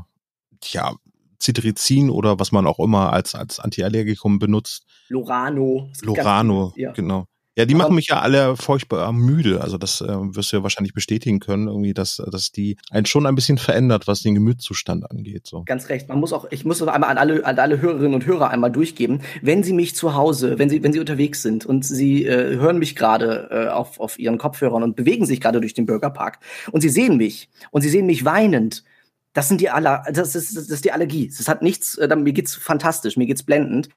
ja, 0.70 0.94
Cetirizin 1.40 2.10
oder 2.10 2.40
was 2.40 2.50
man 2.50 2.66
auch 2.66 2.80
immer 2.80 3.12
als, 3.12 3.36
als 3.36 3.60
Antiallergikum 3.60 4.40
benutzt. 4.40 4.84
Lorano. 5.08 5.90
Lorano, 6.02 6.72
ja. 6.74 6.90
genau. 6.92 7.26
Ja, 7.58 7.64
die 7.64 7.74
machen 7.74 7.96
mich 7.96 8.06
ja 8.06 8.20
alle 8.20 8.56
furchtbar 8.56 9.12
müde. 9.12 9.60
Also 9.62 9.78
das 9.78 10.00
äh, 10.00 10.06
wirst 10.06 10.52
du 10.52 10.58
ja 10.58 10.62
wahrscheinlich 10.62 10.94
bestätigen 10.94 11.40
können, 11.40 11.66
irgendwie, 11.66 11.92
dass, 11.92 12.22
dass 12.30 12.52
die 12.52 12.76
einen 12.88 13.04
schon 13.04 13.26
ein 13.26 13.34
bisschen 13.34 13.58
verändert, 13.58 14.06
was 14.06 14.22
den 14.22 14.36
Gemütszustand 14.36 15.10
angeht. 15.10 15.48
So. 15.48 15.64
Ganz 15.64 15.88
recht. 15.88 16.08
Man 16.08 16.20
muss 16.20 16.32
auch, 16.32 16.46
ich 16.52 16.64
muss 16.64 16.80
einmal 16.80 17.10
an 17.10 17.18
alle, 17.18 17.44
an 17.44 17.58
alle 17.58 17.80
Hörerinnen 17.80 18.14
und 18.14 18.26
Hörer 18.26 18.50
einmal 18.50 18.70
durchgeben. 18.70 19.22
Wenn 19.42 19.64
Sie 19.64 19.72
mich 19.72 19.96
zu 19.96 20.14
Hause, 20.14 20.60
wenn 20.60 20.70
Sie, 20.70 20.84
wenn 20.84 20.92
Sie 20.92 21.00
unterwegs 21.00 21.42
sind 21.42 21.66
und 21.66 21.84
Sie 21.84 22.24
äh, 22.26 22.56
hören 22.58 22.78
mich 22.78 22.94
gerade 22.94 23.48
äh, 23.50 23.68
auf, 23.70 23.98
auf 23.98 24.20
Ihren 24.20 24.38
Kopfhörern 24.38 24.84
und 24.84 24.94
bewegen 24.94 25.26
sich 25.26 25.40
gerade 25.40 25.60
durch 25.60 25.74
den 25.74 25.86
Bürgerpark 25.86 26.38
und 26.70 26.80
Sie 26.80 26.90
sehen 26.90 27.16
mich 27.16 27.48
und 27.72 27.82
Sie 27.82 27.88
sehen 27.88 28.06
mich 28.06 28.24
weinend, 28.24 28.84
das 29.32 29.48
sind 29.48 29.60
die 29.60 29.70
Aller, 29.70 30.04
das 30.12 30.36
ist, 30.36 30.56
das 30.56 30.68
ist 30.68 30.84
die 30.84 30.92
Allergie. 30.92 31.28
Das 31.36 31.48
hat 31.48 31.62
nichts, 31.62 31.98
äh, 31.98 32.14
mir 32.14 32.32
geht's 32.32 32.54
fantastisch, 32.54 33.16
mir 33.16 33.26
geht's 33.26 33.42
blendend. 33.42 33.88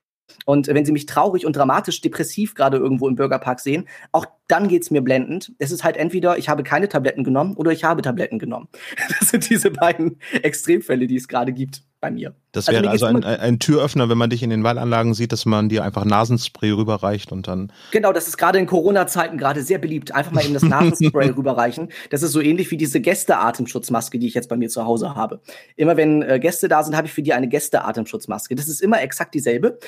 Und 0.46 0.68
wenn 0.68 0.86
Sie 0.86 0.92
mich 0.92 1.06
traurig 1.06 1.46
und 1.46 1.56
dramatisch 1.56 2.01
depressiv 2.01 2.54
gerade 2.56 2.78
irgendwo 2.78 3.08
im 3.08 3.16
Bürgerpark 3.16 3.60
sehen, 3.60 3.88
auch 4.12 4.25
dann 4.51 4.67
geht 4.67 4.84
es 4.84 4.91
mir 4.91 5.01
blendend. 5.01 5.53
Es 5.60 5.72
ist 5.72 5.84
halt 5.84 5.98
entweder, 5.98 6.38
ich 6.38 6.50
habe 6.50 6.63
keine 6.63 6.89
Tabletten 6.89 7.24
genommen 7.24 7.55
oder 7.55 7.72
ich 7.72 7.84
habe 7.84 8.01
Tabletten 8.01 8.39
genommen. 8.39 8.67
Das 9.20 9.29
sind 9.29 9.50
diese 9.50 9.72
beiden 9.72 10.20
Extremfälle, 10.41 11.08
die 11.08 11.15
es 11.15 11.27
gerade 11.27 11.53
gibt 11.53 11.84
bei 12.01 12.12
mir. 12.12 12.34
Das 12.51 12.67
wäre 12.67 12.89
also, 12.89 13.05
also 13.05 13.20
ein, 13.20 13.24
ein, 13.24 13.60
Türöffner, 13.60 14.10
wenn 14.10 14.17
man 14.17 14.29
dich 14.29 14.43
in 14.43 14.50
den 14.50 14.65
Wallanlagen 14.65 15.13
sieht, 15.13 15.31
dass 15.31 15.46
man 15.46 15.70
dir 15.70 15.86
einfach 15.86 16.03
Nasenspray 16.03 16.72
rüberreicht 16.72 17.31
und 17.31 17.48
dann. 17.48 17.72
Genau, 17.91 18.12
das 18.12 18.27
ist 18.27 18.38
gerade 18.38 18.60
in 18.60 18.65
Corona-Zeiten 18.65 19.38
gerade 19.38 19.63
sehr 19.63 19.77
beliebt. 19.77 20.13
Einfach 20.13 20.34
mal 20.34 20.43
eben 20.43 20.53
das 20.53 20.63
Nasenspray 20.63 21.29
rüberreichen. 21.38 21.89
Das 22.10 22.24
ist 22.24 22.34
so 22.34 22.41
ähnlich 22.41 22.70
wie 22.72 22.75
diese 22.75 23.00
Gäste-Atemschutzmaske, 23.00 24.20
die 24.20 24.27
ich 24.27 24.34
jetzt 24.34 24.50
bei 24.50 24.58
mir 24.58 24.67
zu 24.67 24.84
Hause 24.84 25.15
habe. 25.15 25.39
Immer 25.77 25.96
wenn 25.96 26.24
äh, 26.24 26.39
Gäste 26.39 26.67
da 26.67 26.84
sind, 26.84 26.98
habe 26.98 27.08
ich 27.08 27.13
für 27.13 27.22
die 27.22 27.31
eine 27.34 27.48
Gäste-Atemschutzmaske. 27.48 28.55
Das 28.55 28.67
ist 28.67 28.81
immer 28.81 29.01
exakt 29.01 29.34
dieselbe. 29.34 29.79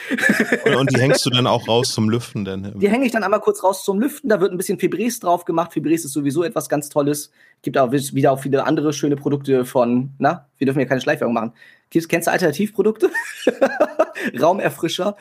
und, 0.65 0.75
und, 0.75 0.95
die 0.95 0.99
hängst 1.01 1.25
du 1.25 1.31
dann 1.31 1.47
auch 1.47 1.67
raus 1.67 1.91
zum 1.91 2.09
Lüften, 2.09 2.45
denn? 2.45 2.79
Die 2.79 2.89
hänge 2.89 3.05
ich 3.05 3.11
dann 3.11 3.23
einmal 3.23 3.41
kurz 3.41 3.61
raus 3.61 3.83
zum 3.83 3.99
Lüften. 3.99 4.29
Da 4.29 4.39
wird 4.39 4.52
ein 4.53 4.57
bisschen 4.57 4.79
Fibres 4.79 5.19
drauf 5.19 5.45
gemacht. 5.45 5.73
Fibres 5.73 6.05
ist 6.05 6.13
sowieso 6.13 6.43
etwas 6.43 6.69
ganz 6.69 6.89
Tolles. 6.89 7.31
Gibt 7.61 7.77
auch 7.77 7.91
wieder 7.91 8.31
auch 8.31 8.39
viele 8.39 8.65
andere 8.65 8.93
schöne 8.93 9.15
Produkte 9.15 9.65
von, 9.65 10.11
na, 10.19 10.47
wir 10.57 10.65
dürfen 10.65 10.79
ja 10.79 10.85
keine 10.85 11.01
Schleifwerbung 11.01 11.33
machen. 11.33 11.53
Kennst 11.89 12.27
du 12.27 12.31
Alternativprodukte? 12.31 13.11
Raumerfrischer, 14.41 15.15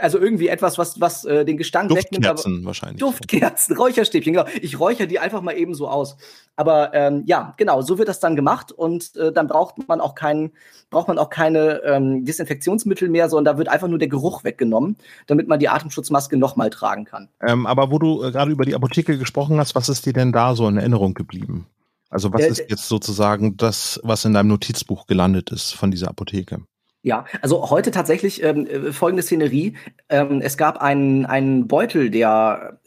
also 0.00 0.18
irgendwie 0.18 0.48
etwas, 0.48 0.78
was, 0.78 1.00
was 1.00 1.24
äh, 1.24 1.44
den 1.44 1.56
Gestank 1.56 1.88
Duftkerzen 1.88 2.16
wegnimmt. 2.16 2.38
Duftkerzen 2.38 2.64
wahrscheinlich. 2.64 3.00
Duftkerzen, 3.00 3.76
Räucherstäbchen, 3.78 4.32
genau. 4.32 4.46
Ich 4.60 4.78
räuchere 4.78 5.06
die 5.06 5.18
einfach 5.18 5.42
mal 5.42 5.52
eben 5.52 5.74
so 5.74 5.88
aus. 5.88 6.16
Aber 6.56 6.92
ähm, 6.94 7.24
ja, 7.26 7.54
genau, 7.56 7.82
so 7.82 7.98
wird 7.98 8.08
das 8.08 8.20
dann 8.20 8.36
gemacht 8.36 8.72
und 8.72 9.16
äh, 9.16 9.32
dann 9.32 9.46
braucht 9.46 9.88
man 9.88 10.00
auch 10.00 10.14
keinen, 10.14 10.52
braucht 10.90 11.08
man 11.08 11.18
auch 11.18 11.30
keine 11.30 11.82
ähm, 11.84 12.24
Desinfektionsmittel 12.24 13.08
mehr, 13.08 13.28
sondern 13.28 13.54
da 13.54 13.58
wird 13.58 13.68
einfach 13.68 13.88
nur 13.88 13.98
der 13.98 14.08
Geruch 14.08 14.44
weggenommen, 14.44 14.96
damit 15.26 15.48
man 15.48 15.58
die 15.58 15.68
Atemschutzmaske 15.68 16.36
nochmal 16.36 16.70
tragen 16.70 17.04
kann. 17.04 17.28
Ähm, 17.40 17.66
aber 17.66 17.90
wo 17.90 17.98
du 17.98 18.22
äh, 18.22 18.30
gerade 18.30 18.50
über 18.50 18.64
die 18.64 18.74
Apotheke 18.74 19.18
gesprochen 19.18 19.58
hast, 19.58 19.74
was 19.74 19.88
ist 19.88 20.06
dir 20.06 20.12
denn 20.12 20.32
da 20.32 20.54
so 20.54 20.68
in 20.68 20.76
Erinnerung 20.76 21.14
geblieben? 21.14 21.66
Also 22.10 22.32
was 22.32 22.42
äh, 22.42 22.48
ist 22.48 22.64
jetzt 22.68 22.88
sozusagen 22.88 23.56
das, 23.56 23.98
was 24.02 24.24
in 24.26 24.34
deinem 24.34 24.48
Notizbuch 24.48 25.06
gelandet 25.06 25.50
ist 25.50 25.72
von 25.72 25.90
dieser 25.90 26.08
Apotheke? 26.08 26.60
Ja, 27.04 27.24
also 27.40 27.68
heute 27.70 27.90
tatsächlich 27.90 28.44
ähm, 28.44 28.66
äh, 28.66 28.92
folgende 28.92 29.24
Szenerie. 29.24 29.74
Ähm, 30.08 30.40
es 30.40 30.56
gab 30.56 30.80
einen, 30.80 31.26
einen 31.26 31.66
Beutel, 31.66 32.10
der 32.10 32.78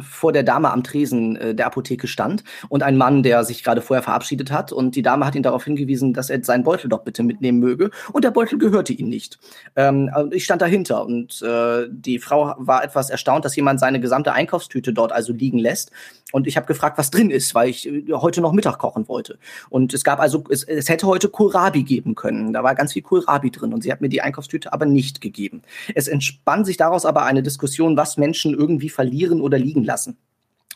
vor 0.00 0.32
der 0.32 0.42
Dame 0.42 0.70
am 0.70 0.82
Tresen 0.82 1.36
äh, 1.36 1.54
der 1.54 1.66
Apotheke 1.66 2.06
stand 2.06 2.44
und 2.68 2.82
ein 2.82 2.96
Mann, 2.96 3.22
der 3.22 3.44
sich 3.44 3.62
gerade 3.62 3.80
vorher 3.80 4.02
verabschiedet 4.02 4.50
hat 4.50 4.72
und 4.72 4.96
die 4.96 5.02
Dame 5.02 5.26
hat 5.26 5.34
ihn 5.34 5.42
darauf 5.42 5.64
hingewiesen, 5.64 6.12
dass 6.12 6.30
er 6.30 6.42
seinen 6.44 6.64
Beutel 6.64 6.88
doch 6.88 7.02
bitte 7.04 7.22
mitnehmen 7.22 7.58
möge 7.58 7.90
und 8.12 8.24
der 8.24 8.30
Beutel 8.30 8.58
gehörte 8.58 8.92
ihm 8.92 9.08
nicht. 9.08 9.38
Ähm, 9.76 10.10
ich 10.30 10.44
stand 10.44 10.62
dahinter 10.62 11.04
und 11.04 11.42
äh, 11.42 11.86
die 11.90 12.18
Frau 12.18 12.54
war 12.58 12.84
etwas 12.84 13.10
erstaunt, 13.10 13.44
dass 13.44 13.56
jemand 13.56 13.80
seine 13.80 14.00
gesamte 14.00 14.32
Einkaufstüte 14.32 14.92
dort 14.92 15.12
also 15.12 15.32
liegen 15.32 15.58
lässt 15.58 15.90
und 16.32 16.46
ich 16.46 16.56
habe 16.56 16.66
gefragt, 16.66 16.98
was 16.98 17.10
drin 17.10 17.30
ist, 17.30 17.54
weil 17.54 17.68
ich 17.68 17.86
äh, 17.86 18.12
heute 18.12 18.40
noch 18.40 18.52
Mittag 18.52 18.78
kochen 18.78 19.08
wollte 19.08 19.38
und 19.70 19.94
es 19.94 20.04
gab 20.04 20.20
also 20.20 20.44
es, 20.50 20.64
es 20.64 20.88
hätte 20.88 21.06
heute 21.06 21.28
Kohlrabi 21.28 21.82
geben 21.82 22.14
können. 22.14 22.52
Da 22.52 22.62
war 22.62 22.74
ganz 22.74 22.92
viel 22.92 23.02
Kohlrabi 23.02 23.50
drin 23.50 23.72
und 23.72 23.82
sie 23.82 23.92
hat 23.92 24.00
mir 24.00 24.08
die 24.08 24.22
Einkaufstüte 24.22 24.72
aber 24.72 24.86
nicht 24.86 25.20
gegeben. 25.20 25.62
Es 25.94 26.08
entspann 26.08 26.64
sich 26.64 26.76
daraus 26.76 27.06
aber 27.06 27.24
eine 27.24 27.42
Diskussion, 27.42 27.96
was 27.96 28.16
Menschen 28.16 28.54
irgendwie 28.54 28.88
verlieren 28.88 29.40
oder 29.46 29.58
liegen 29.58 29.84
lassen. 29.84 30.18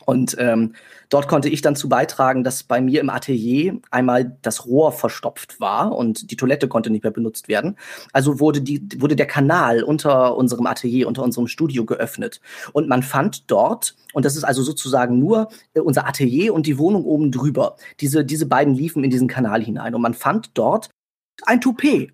Und 0.05 0.35
ähm, 0.39 0.73
dort 1.09 1.27
konnte 1.27 1.49
ich 1.49 1.61
dann 1.61 1.75
zu 1.75 1.87
beitragen, 1.89 2.43
dass 2.43 2.63
bei 2.63 2.81
mir 2.81 3.01
im 3.01 3.09
Atelier 3.09 3.79
einmal 3.91 4.37
das 4.41 4.65
Rohr 4.65 4.91
verstopft 4.91 5.59
war 5.59 5.95
und 5.95 6.31
die 6.31 6.35
Toilette 6.35 6.67
konnte 6.67 6.89
nicht 6.89 7.03
mehr 7.03 7.11
benutzt 7.11 7.47
werden. 7.47 7.77
Also 8.13 8.39
wurde, 8.39 8.61
die, 8.61 8.81
wurde 8.97 9.15
der 9.15 9.27
Kanal 9.27 9.83
unter 9.83 10.35
unserem 10.35 10.65
Atelier, 10.65 11.07
unter 11.07 11.23
unserem 11.23 11.47
Studio 11.47 11.85
geöffnet. 11.85 12.41
Und 12.73 12.87
man 12.87 13.03
fand 13.03 13.49
dort, 13.51 13.95
und 14.13 14.25
das 14.25 14.35
ist 14.35 14.43
also 14.43 14.63
sozusagen 14.63 15.19
nur 15.19 15.49
äh, 15.73 15.79
unser 15.79 16.07
Atelier 16.07 16.53
und 16.53 16.65
die 16.65 16.77
Wohnung 16.77 17.05
oben 17.05 17.31
drüber, 17.31 17.75
diese, 17.99 18.25
diese 18.25 18.47
beiden 18.47 18.73
liefen 18.73 19.03
in 19.03 19.11
diesen 19.11 19.27
Kanal 19.27 19.63
hinein. 19.63 19.93
Und 19.93 20.01
man 20.01 20.13
fand 20.13 20.51
dort 20.55 20.89
ein 21.45 21.61
Toupet. 21.61 22.11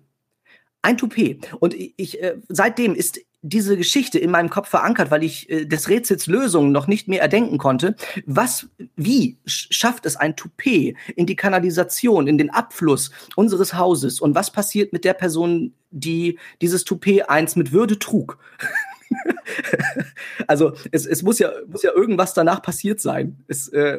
Ein 0.82 0.96
Toupet. 0.96 1.52
Und 1.58 1.74
ich, 1.74 2.22
äh, 2.22 2.36
seitdem 2.48 2.94
ist 2.94 3.20
diese 3.42 3.76
Geschichte 3.76 4.18
in 4.18 4.30
meinem 4.30 4.50
Kopf 4.50 4.68
verankert, 4.68 5.10
weil 5.10 5.22
ich 5.22 5.48
äh, 5.48 5.64
des 5.64 5.88
Rätsels 5.88 6.26
Lösung 6.26 6.72
noch 6.72 6.86
nicht 6.86 7.08
mehr 7.08 7.22
erdenken 7.22 7.58
konnte. 7.58 7.94
Was, 8.26 8.68
wie 8.96 9.38
schafft 9.46 10.06
es 10.06 10.16
ein 10.16 10.36
Toupet 10.36 10.96
in 11.14 11.26
die 11.26 11.36
Kanalisation, 11.36 12.26
in 12.26 12.38
den 12.38 12.50
Abfluss 12.50 13.10
unseres 13.36 13.74
Hauses? 13.74 14.20
Und 14.20 14.34
was 14.34 14.50
passiert 14.50 14.92
mit 14.92 15.04
der 15.04 15.14
Person, 15.14 15.74
die 15.90 16.38
dieses 16.60 16.84
Toupet 16.84 17.28
eins 17.28 17.54
mit 17.54 17.72
Würde 17.72 17.98
trug? 17.98 18.38
also 20.46 20.72
es, 20.90 21.06
es 21.06 21.22
muss 21.22 21.38
ja 21.38 21.52
muss 21.66 21.82
ja 21.82 21.92
irgendwas 21.92 22.34
danach 22.34 22.60
passiert 22.60 23.00
sein. 23.00 23.44
Es, 23.46 23.68
äh, 23.68 23.98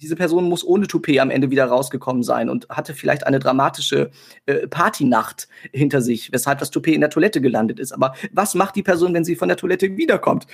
diese 0.00 0.16
Person 0.16 0.48
muss 0.48 0.64
ohne 0.64 0.86
Toupet 0.86 1.20
am 1.20 1.30
Ende 1.30 1.50
wieder 1.50 1.66
rausgekommen 1.66 2.22
sein 2.22 2.48
und 2.48 2.68
hatte 2.68 2.94
vielleicht 2.94 3.26
eine 3.26 3.38
dramatische 3.38 4.10
äh, 4.46 4.66
Partynacht 4.66 5.48
hinter 5.72 6.00
sich, 6.00 6.32
weshalb 6.32 6.58
das 6.58 6.70
Toupet 6.70 6.94
in 6.94 7.00
der 7.00 7.10
Toilette 7.10 7.40
gelandet 7.40 7.78
ist. 7.78 7.92
Aber 7.92 8.14
was 8.32 8.54
macht 8.54 8.76
die 8.76 8.82
Person, 8.82 9.14
wenn 9.14 9.24
sie 9.24 9.36
von 9.36 9.48
der 9.48 9.56
Toilette 9.56 9.96
wiederkommt? 9.96 10.46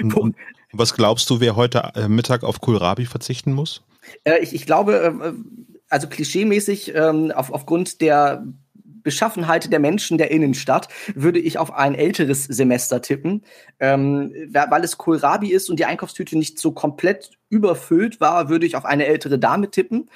was 0.72 0.94
glaubst 0.94 1.30
du, 1.30 1.40
wer 1.40 1.56
heute 1.56 1.92
äh, 1.94 2.08
Mittag 2.08 2.42
auf 2.42 2.60
Kohlrabi 2.60 3.06
verzichten 3.06 3.52
muss? 3.52 3.82
Äh, 4.24 4.40
ich, 4.40 4.54
ich 4.54 4.66
glaube, 4.66 4.94
äh, 5.22 5.32
also 5.88 6.08
klischeemäßig 6.08 6.94
ähm, 6.94 7.30
auf, 7.32 7.52
aufgrund 7.52 8.00
der 8.00 8.44
Beschaffenheit 9.02 9.72
der 9.72 9.78
Menschen 9.78 10.18
der 10.18 10.30
Innenstadt 10.30 10.88
würde 11.14 11.38
ich 11.38 11.58
auf 11.58 11.72
ein 11.72 11.94
älteres 11.94 12.44
Semester 12.44 13.02
tippen, 13.02 13.42
ähm, 13.80 14.32
weil 14.50 14.84
es 14.84 14.98
Kohlrabi 14.98 15.52
ist 15.52 15.70
und 15.70 15.78
die 15.78 15.84
Einkaufstüte 15.84 16.36
nicht 16.38 16.58
so 16.58 16.72
komplett 16.72 17.30
überfüllt 17.48 18.20
war, 18.20 18.48
würde 18.48 18.66
ich 18.66 18.76
auf 18.76 18.84
eine 18.86 19.06
ältere 19.06 19.38
Dame 19.38 19.70
tippen 19.70 20.08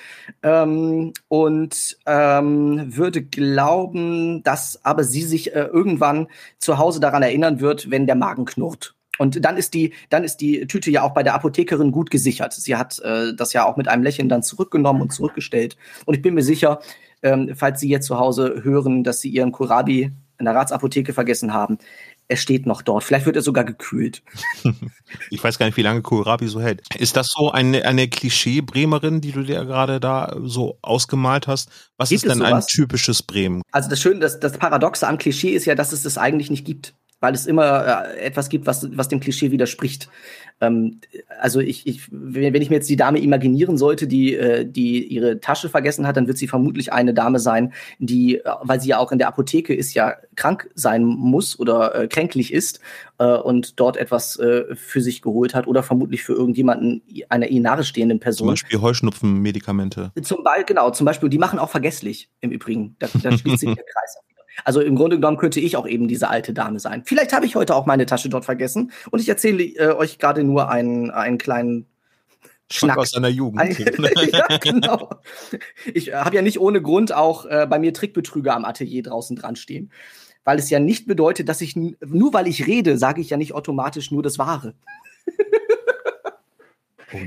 ähm, 0.42 1.12
und 1.28 1.98
ähm, 2.06 2.96
würde 2.96 3.22
glauben, 3.22 4.42
dass 4.42 4.84
aber 4.84 5.04
sie 5.04 5.22
sich 5.22 5.54
äh, 5.54 5.64
irgendwann 5.64 6.28
zu 6.58 6.78
Hause 6.78 6.98
daran 6.98 7.22
erinnern 7.22 7.60
wird, 7.60 7.90
wenn 7.90 8.06
der 8.06 8.16
Magen 8.16 8.46
knurrt. 8.46 8.95
Und 9.18 9.44
dann 9.44 9.56
ist 9.56 9.74
die, 9.74 9.92
dann 10.10 10.24
ist 10.24 10.38
die 10.38 10.66
Tüte 10.66 10.90
ja 10.90 11.02
auch 11.02 11.14
bei 11.14 11.22
der 11.22 11.34
Apothekerin 11.34 11.92
gut 11.92 12.10
gesichert. 12.10 12.52
Sie 12.52 12.76
hat 12.76 12.98
äh, 13.00 13.34
das 13.34 13.52
ja 13.52 13.64
auch 13.64 13.76
mit 13.76 13.88
einem 13.88 14.02
Lächeln 14.02 14.28
dann 14.28 14.42
zurückgenommen 14.42 15.02
und 15.02 15.12
zurückgestellt. 15.12 15.76
Und 16.04 16.14
ich 16.14 16.22
bin 16.22 16.34
mir 16.34 16.42
sicher, 16.42 16.80
ähm, 17.22 17.52
falls 17.54 17.80
Sie 17.80 17.88
jetzt 17.88 18.06
zu 18.06 18.18
Hause 18.18 18.60
hören, 18.62 19.04
dass 19.04 19.20
Sie 19.20 19.28
Ihren 19.28 19.52
Kurabi 19.52 20.12
in 20.38 20.44
der 20.44 20.54
Ratsapotheke 20.54 21.12
vergessen 21.14 21.54
haben, 21.54 21.78
er 22.28 22.36
steht 22.36 22.66
noch 22.66 22.82
dort. 22.82 23.04
Vielleicht 23.04 23.26
wird 23.26 23.36
er 23.36 23.42
sogar 23.42 23.64
gekühlt. 23.64 24.22
ich 25.30 25.42
weiß 25.42 25.58
gar 25.58 25.66
nicht, 25.66 25.76
wie 25.76 25.82
lange 25.82 26.02
Kohlrabi 26.02 26.48
so 26.48 26.60
hält. 26.60 26.82
Ist 26.98 27.16
das 27.16 27.28
so 27.28 27.52
eine, 27.52 27.84
eine 27.84 28.08
Klischee-Bremerin, 28.08 29.20
die 29.20 29.32
du 29.32 29.42
dir 29.42 29.64
gerade 29.64 30.00
da 30.00 30.36
so 30.42 30.78
ausgemalt 30.82 31.46
hast? 31.46 31.70
Was 31.96 32.08
gibt 32.08 32.24
ist 32.24 32.30
denn 32.30 32.42
ein 32.42 32.62
typisches 32.66 33.22
Bremen? 33.22 33.62
Also 33.70 33.88
das 33.88 34.00
Schöne, 34.00 34.20
das, 34.20 34.40
das 34.40 34.58
Paradoxe 34.58 35.06
am 35.06 35.18
Klischee 35.18 35.50
ist 35.50 35.66
ja, 35.66 35.74
dass 35.74 35.92
es 35.92 36.02
das 36.02 36.18
eigentlich 36.18 36.50
nicht 36.50 36.64
gibt 36.64 36.94
weil 37.26 37.34
es 37.34 37.46
immer 37.46 38.04
äh, 38.04 38.20
etwas 38.20 38.48
gibt, 38.48 38.66
was, 38.66 38.88
was 38.96 39.08
dem 39.08 39.18
Klischee 39.18 39.50
widerspricht. 39.50 40.08
Ähm, 40.60 41.00
also 41.40 41.58
ich, 41.58 41.84
ich, 41.84 42.08
wenn 42.12 42.62
ich 42.62 42.70
mir 42.70 42.76
jetzt 42.76 42.88
die 42.88 42.94
Dame 42.94 43.18
imaginieren 43.18 43.76
sollte, 43.76 44.06
die, 44.06 44.36
äh, 44.36 44.64
die 44.64 45.04
ihre 45.04 45.40
Tasche 45.40 45.68
vergessen 45.68 46.06
hat, 46.06 46.16
dann 46.16 46.28
wird 46.28 46.38
sie 46.38 46.46
vermutlich 46.46 46.92
eine 46.92 47.14
Dame 47.14 47.40
sein, 47.40 47.72
die, 47.98 48.36
äh, 48.36 48.50
weil 48.62 48.80
sie 48.80 48.90
ja 48.90 48.98
auch 48.98 49.10
in 49.10 49.18
der 49.18 49.26
Apotheke 49.26 49.74
ist, 49.74 49.92
ja 49.94 50.14
krank 50.36 50.70
sein 50.76 51.04
muss 51.04 51.58
oder 51.58 51.96
äh, 51.96 52.06
kränklich 52.06 52.52
ist 52.52 52.78
äh, 53.18 53.26
und 53.26 53.80
dort 53.80 53.96
etwas 53.96 54.38
äh, 54.38 54.76
für 54.76 55.00
sich 55.00 55.20
geholt 55.20 55.52
hat 55.52 55.66
oder 55.66 55.82
vermutlich 55.82 56.22
für 56.22 56.34
irgendjemanden 56.34 57.02
einer 57.28 57.48
ihr 57.48 57.60
nahe 57.60 57.82
stehenden 57.82 58.20
Person. 58.20 58.46
Zum 58.46 58.52
Beispiel 58.54 58.80
Heuschnupfenmedikamente. 58.80 60.12
Zum 60.22 60.44
Beispiel, 60.44 60.64
genau, 60.66 60.90
zum 60.90 61.06
Beispiel, 61.06 61.28
die 61.28 61.38
machen 61.38 61.58
auch 61.58 61.70
vergesslich 61.70 62.30
im 62.40 62.52
Übrigen. 62.52 62.94
Da, 63.00 63.08
da 63.20 63.36
schließt 63.36 63.58
sich 63.58 63.74
der 63.74 63.84
Kreis 63.84 64.16
also 64.64 64.80
im 64.80 64.96
Grunde 64.96 65.16
genommen 65.16 65.36
könnte 65.36 65.60
ich 65.60 65.76
auch 65.76 65.86
eben 65.86 66.08
diese 66.08 66.28
alte 66.28 66.52
Dame 66.52 66.80
sein. 66.80 67.02
Vielleicht 67.04 67.32
habe 67.32 67.46
ich 67.46 67.56
heute 67.56 67.74
auch 67.74 67.86
meine 67.86 68.06
Tasche 68.06 68.28
dort 68.28 68.44
vergessen 68.44 68.92
und 69.10 69.20
ich 69.20 69.28
erzähle 69.28 69.62
äh, 69.62 69.92
euch 69.92 70.18
gerade 70.18 70.44
nur 70.44 70.70
einen, 70.70 71.10
einen 71.10 71.38
kleinen 71.38 71.86
Schnack 72.70 72.98
aus 72.98 73.10
seiner 73.10 73.28
Jugend. 73.28 73.78
ja, 74.32 74.58
genau. 74.58 75.10
Ich 75.92 76.08
äh, 76.08 76.14
habe 76.14 76.36
ja 76.36 76.42
nicht 76.42 76.60
ohne 76.60 76.82
Grund 76.82 77.14
auch 77.14 77.46
äh, 77.46 77.66
bei 77.68 77.78
mir 77.78 77.92
Trickbetrüger 77.92 78.54
am 78.54 78.64
Atelier 78.64 79.02
draußen 79.02 79.36
dran 79.36 79.56
stehen. 79.56 79.92
Weil 80.44 80.58
es 80.58 80.70
ja 80.70 80.78
nicht 80.78 81.06
bedeutet, 81.06 81.48
dass 81.48 81.60
ich 81.60 81.74
nur 81.76 82.32
weil 82.32 82.46
ich 82.46 82.66
rede, 82.66 82.98
sage 82.98 83.20
ich 83.20 83.30
ja 83.30 83.36
nicht 83.36 83.52
automatisch 83.52 84.10
nur 84.10 84.22
das 84.22 84.38
Wahre. 84.38 84.74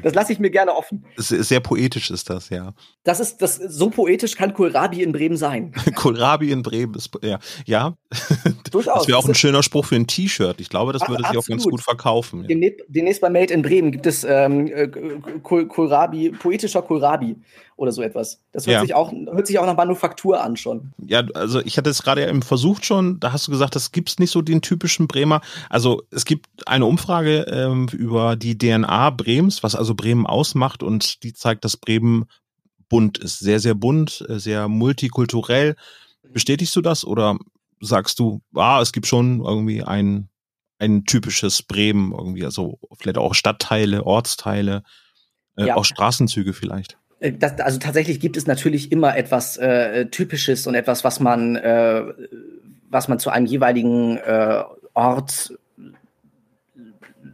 Das 0.03 0.13
lasse 0.13 0.33
ich 0.33 0.39
mir 0.39 0.49
gerne 0.49 0.75
offen. 0.75 1.05
Sehr 1.15 1.61
poetisch 1.61 2.11
ist 2.11 2.29
das, 2.29 2.49
ja. 2.49 2.73
Das 3.03 3.19
ist, 3.19 3.37
das, 3.37 3.55
so 3.55 3.89
poetisch 3.89 4.35
kann 4.35 4.53
Kohlrabi 4.53 5.01
in 5.01 5.13
Bremen 5.13 5.37
sein. 5.37 5.71
Kohlrabi 5.95 6.51
in 6.51 6.63
Bremen 6.63 6.95
ist, 6.95 7.11
ja. 7.21 7.39
Ja. 7.65 7.95
Durchaus. 8.71 8.99
Das 8.99 9.07
wäre 9.07 9.17
auch 9.17 9.27
ein 9.27 9.35
schöner 9.35 9.63
Spruch 9.63 9.85
für 9.85 9.95
ein 9.95 10.07
T-Shirt. 10.07 10.59
Ich 10.59 10.69
glaube, 10.69 10.91
das 10.91 11.07
würde 11.07 11.23
sich 11.23 11.37
auch 11.37 11.45
ganz 11.45 11.63
gut 11.63 11.81
verkaufen. 11.81 12.45
Ja. 12.47 12.71
Demnächst 12.87 13.21
bei 13.21 13.29
Made 13.29 13.53
in 13.53 13.61
Bremen 13.61 13.91
gibt 13.91 14.05
es 14.05 14.25
ähm, 14.25 14.67
äh, 14.67 14.89
Kohlrabi, 15.41 16.31
poetischer 16.31 16.81
Kohlrabi 16.81 17.37
oder 17.79 17.93
so 17.93 18.01
etwas. 18.01 18.41
Das 18.51 18.67
hört, 18.67 18.73
ja. 18.73 18.81
sich 18.81 18.93
auch, 18.93 19.11
hört 19.11 19.47
sich 19.47 19.57
auch 19.57 19.65
nach 19.65 19.77
Manufaktur 19.77 20.43
an 20.43 20.57
schon. 20.57 20.91
Ja, 20.97 21.23
also 21.33 21.61
ich 21.61 21.77
hatte 21.77 21.89
es 21.89 22.03
gerade 22.03 22.27
eben 22.27 22.41
versucht 22.41 22.85
schon, 22.85 23.21
da 23.21 23.31
hast 23.31 23.47
du 23.47 23.51
gesagt, 23.51 23.73
das 23.73 23.93
gibt's 23.93 24.19
nicht 24.19 24.31
so 24.31 24.41
den 24.41 24.61
typischen 24.61 25.07
Bremer. 25.07 25.39
Also 25.69 26.03
es 26.11 26.25
gibt 26.25 26.47
eine 26.67 26.85
Umfrage 26.85 27.45
ähm, 27.49 27.87
über 27.93 28.35
die 28.35 28.57
DNA 28.57 29.11
Brems, 29.11 29.63
was 29.63 29.75
also 29.75 29.95
Bremen 29.95 30.27
ausmacht 30.27 30.83
und 30.83 31.23
die 31.23 31.33
zeigt, 31.33 31.63
dass 31.63 31.77
Bremen 31.77 32.25
bunt 32.89 33.17
ist. 33.17 33.39
Sehr, 33.39 33.61
sehr 33.61 33.75
bunt, 33.75 34.25
äh, 34.27 34.39
sehr 34.39 34.67
multikulturell. 34.67 35.77
Bestätigst 36.33 36.75
du 36.75 36.81
das 36.81 37.05
oder 37.05 37.37
sagst 37.79 38.19
du, 38.19 38.41
ah, 38.55 38.81
es 38.81 38.91
gibt 38.91 39.07
schon 39.07 39.39
irgendwie 39.39 39.83
ein, 39.83 40.27
ein 40.79 41.05
typisches 41.05 41.63
Bremen 41.63 42.11
irgendwie, 42.11 42.43
also 42.43 42.77
vielleicht 42.97 43.17
auch 43.17 43.33
Stadtteile, 43.33 44.05
Ortsteile, 44.05 44.83
äh, 45.55 45.67
ja. 45.67 45.75
auch 45.75 45.85
Straßenzüge 45.85 46.51
vielleicht? 46.51 46.98
Äh, 47.19 47.33
das, 47.33 47.59
also 47.59 47.79
tatsächlich 47.79 48.19
gibt 48.19 48.37
es 48.37 48.47
natürlich 48.47 48.91
immer 48.91 49.17
etwas 49.17 49.57
äh, 49.57 50.07
Typisches 50.07 50.67
und 50.67 50.75
etwas, 50.75 51.03
was 51.03 51.19
man, 51.19 51.55
äh, 51.55 52.03
was 52.89 53.07
man 53.07 53.19
zu 53.19 53.29
einem 53.29 53.45
jeweiligen 53.45 54.17
äh, 54.17 54.63
Ort 54.93 55.53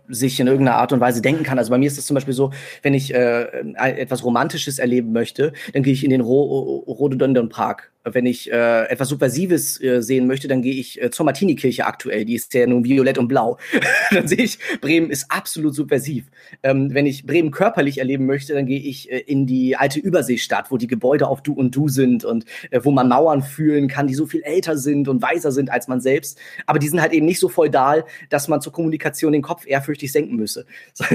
sich 0.08 0.40
in 0.40 0.48
irgendeiner 0.48 0.78
Art 0.78 0.94
und 0.94 1.00
Weise 1.00 1.22
denken 1.22 1.44
kann. 1.44 1.58
Also 1.58 1.72
bei 1.72 1.78
mir 1.78 1.88
ist 1.88 1.98
es 1.98 2.06
zum 2.06 2.14
Beispiel 2.14 2.34
so, 2.34 2.52
wenn 2.84 2.94
ich 2.94 3.14
äh, 3.14 3.44
etwas 3.76 4.24
Romantisches 4.24 4.78
erleben 4.78 5.12
möchte, 5.14 5.54
dann 5.74 5.84
gehe 5.84 5.94
ich 5.94 6.04
in 6.04 6.12
den 6.12 6.22
Ro 6.22 6.84
Rhododendron 6.88 7.50
Park 7.50 7.92
wenn 8.06 8.26
ich 8.26 8.52
äh, 8.52 8.84
etwas 8.86 9.10
Subversives 9.10 9.82
äh, 9.82 10.02
sehen 10.02 10.28
möchte, 10.28 10.48
dann 10.48 10.62
gehe 10.62 10.74
ich 10.74 11.02
äh, 11.02 11.10
zur 11.10 11.26
Martini-Kirche 11.26 11.86
aktuell. 11.86 12.26
Die 12.26 12.36
ist 12.36 12.54
ja 12.54 12.68
nun 12.68 12.84
violett 12.84 13.18
und 13.18 13.28
blau. 13.28 13.58
dann 14.12 14.28
sehe 14.28 14.44
ich, 14.44 14.60
Bremen 14.82 15.10
ist 15.10 15.26
absolut 15.30 15.74
subversiv. 15.74 16.26
Ähm, 16.64 16.94
wenn 16.94 17.06
ich 17.06 17.26
Bremen 17.26 17.52
körperlich 17.52 17.98
erleben 17.98 18.26
möchte, 18.26 18.54
dann 18.54 18.66
gehe 18.66 18.80
ich 18.80 19.12
äh, 19.12 19.20
in 19.20 19.48
die 19.48 19.76
alte 19.76 20.00
Überseestadt, 20.00 20.72
wo 20.72 20.78
die 20.78 20.88
Gebäude 20.88 21.28
auf 21.28 21.42
Du 21.42 21.54
und 21.54 21.76
Du 21.76 21.88
sind 21.88 22.24
und 22.24 22.46
äh, 22.70 22.80
wo 22.84 22.92
man 22.92 23.10
Mauern 23.10 23.42
fühlen 23.42 23.88
kann, 23.88 24.08
die 24.08 24.14
so 24.14 24.26
viel 24.26 24.44
älter 24.44 24.78
sind 24.78 25.08
und 25.08 25.22
weiser 25.22 25.52
sind 25.52 25.72
als 25.72 25.88
man 25.88 26.00
selbst. 26.00 26.38
Aber 26.68 26.80
die 26.80 26.88
sind 26.88 27.02
halt 27.02 27.14
eben 27.14 27.26
nicht 27.26 27.40
so 27.40 27.50
feudal, 27.50 28.06
dass 28.30 28.48
man 28.48 28.62
zur 28.62 28.72
Kommunikation 28.72 29.34
den 29.34 29.42
Kopf 29.42 29.66
ehrfürchtig 29.66 30.12
senken 30.12 30.36
müsse. 30.36 30.66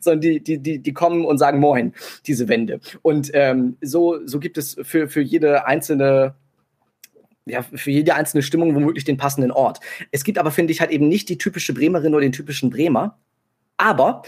Sondern 0.00 0.20
die, 0.20 0.40
die, 0.40 0.58
die, 0.58 0.78
die 0.78 0.92
kommen 0.92 1.24
und 1.24 1.38
sagen 1.38 1.60
Moin, 1.60 1.92
diese 2.26 2.48
Wände. 2.48 2.80
Und 3.02 3.30
ähm, 3.34 3.76
so, 3.80 4.18
so 4.26 4.38
gibt 4.40 4.58
es 4.58 4.76
für, 4.82 5.08
für 5.08 5.20
jede 5.20 5.66
einzelne 5.74 6.34
ja, 7.46 7.62
für 7.62 7.90
jede 7.90 8.14
einzelne 8.14 8.42
Stimmung 8.42 8.74
womöglich 8.74 9.04
den 9.04 9.18
passenden 9.18 9.50
Ort. 9.50 9.80
Es 10.10 10.24
gibt 10.24 10.38
aber, 10.38 10.50
finde 10.50 10.72
ich, 10.72 10.80
halt 10.80 10.90
eben 10.90 11.08
nicht 11.08 11.28
die 11.28 11.38
typische 11.38 11.74
Bremerin 11.74 12.14
oder 12.14 12.22
den 12.22 12.32
typischen 12.32 12.70
Bremer. 12.70 13.18
Aber 13.76 14.22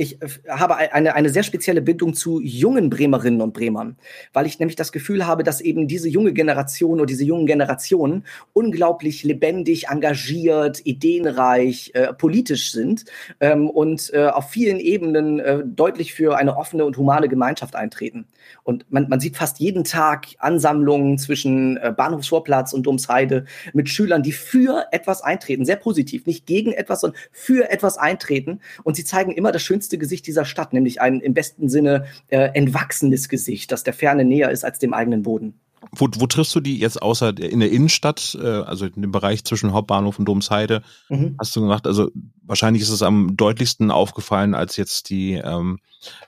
ich 0.00 0.22
äh, 0.22 0.28
habe 0.48 0.76
eine, 0.76 1.14
eine 1.14 1.28
sehr 1.28 1.42
spezielle 1.42 1.82
Bindung 1.82 2.14
zu 2.14 2.40
jungen 2.40 2.88
Bremerinnen 2.88 3.42
und 3.42 3.52
Bremern, 3.52 3.96
weil 4.32 4.46
ich 4.46 4.58
nämlich 4.58 4.76
das 4.76 4.92
Gefühl 4.92 5.26
habe, 5.26 5.44
dass 5.44 5.60
eben 5.60 5.88
diese 5.88 6.08
junge 6.08 6.32
Generation 6.32 6.94
oder 6.94 7.06
diese 7.06 7.24
jungen 7.24 7.46
Generationen 7.46 8.24
unglaublich 8.52 9.24
lebendig, 9.24 9.88
engagiert, 9.88 10.80
ideenreich, 10.84 11.92
äh, 11.94 12.14
politisch 12.14 12.72
sind 12.72 13.04
ähm, 13.40 13.68
und 13.68 14.10
äh, 14.14 14.26
auf 14.26 14.50
vielen 14.50 14.80
Ebenen 14.80 15.38
äh, 15.38 15.62
deutlich 15.64 16.14
für 16.14 16.36
eine 16.36 16.56
offene 16.56 16.84
und 16.86 16.96
humane 16.96 17.28
Gemeinschaft 17.28 17.76
eintreten. 17.76 18.26
Und 18.64 18.86
man, 18.90 19.08
man 19.08 19.20
sieht 19.20 19.36
fast 19.36 19.60
jeden 19.60 19.84
Tag 19.84 20.28
Ansammlungen 20.38 21.18
zwischen 21.18 21.76
äh, 21.76 21.92
Bahnhofsvorplatz 21.94 22.72
und 22.72 22.84
Domsheide 22.84 23.44
mit 23.72 23.88
Schülern, 23.88 24.22
die 24.22 24.32
für 24.32 24.86
etwas 24.92 25.22
eintreten, 25.22 25.64
sehr 25.64 25.76
positiv, 25.76 26.26
nicht 26.26 26.46
gegen 26.46 26.72
etwas, 26.72 27.02
sondern 27.02 27.20
für 27.32 27.70
etwas 27.70 27.98
eintreten. 27.98 28.60
Und 28.82 28.96
sie 28.96 29.04
zeigen 29.04 29.32
immer 29.32 29.52
das 29.52 29.62
schönste 29.62 29.89
Gesicht 29.98 30.26
dieser 30.26 30.44
Stadt, 30.44 30.72
nämlich 30.72 31.00
ein 31.00 31.20
im 31.20 31.34
besten 31.34 31.68
Sinne 31.68 32.06
äh, 32.28 32.50
entwachsenes 32.54 33.28
Gesicht, 33.28 33.72
das 33.72 33.84
der 33.84 33.94
Ferne 33.94 34.24
näher 34.24 34.50
ist 34.50 34.64
als 34.64 34.78
dem 34.78 34.94
eigenen 34.94 35.22
Boden. 35.22 35.60
Wo, 35.92 36.08
wo 36.18 36.26
triffst 36.26 36.54
du 36.54 36.60
die 36.60 36.78
jetzt 36.78 37.00
außer 37.00 37.36
in 37.38 37.60
der 37.60 37.70
Innenstadt, 37.70 38.38
äh, 38.40 38.46
also 38.46 38.86
in 38.86 39.02
dem 39.02 39.10
Bereich 39.10 39.44
zwischen 39.44 39.72
Hauptbahnhof 39.72 40.18
und 40.18 40.26
Domsheide? 40.26 40.82
Mhm. 41.08 41.36
Hast 41.38 41.56
du 41.56 41.62
gemacht, 41.62 41.86
also 41.86 42.10
wahrscheinlich 42.42 42.82
ist 42.82 42.90
es 42.90 43.02
am 43.02 43.36
deutlichsten 43.36 43.90
aufgefallen, 43.90 44.54
als 44.54 44.76
jetzt 44.76 45.10
die 45.10 45.32
ähm, 45.34 45.78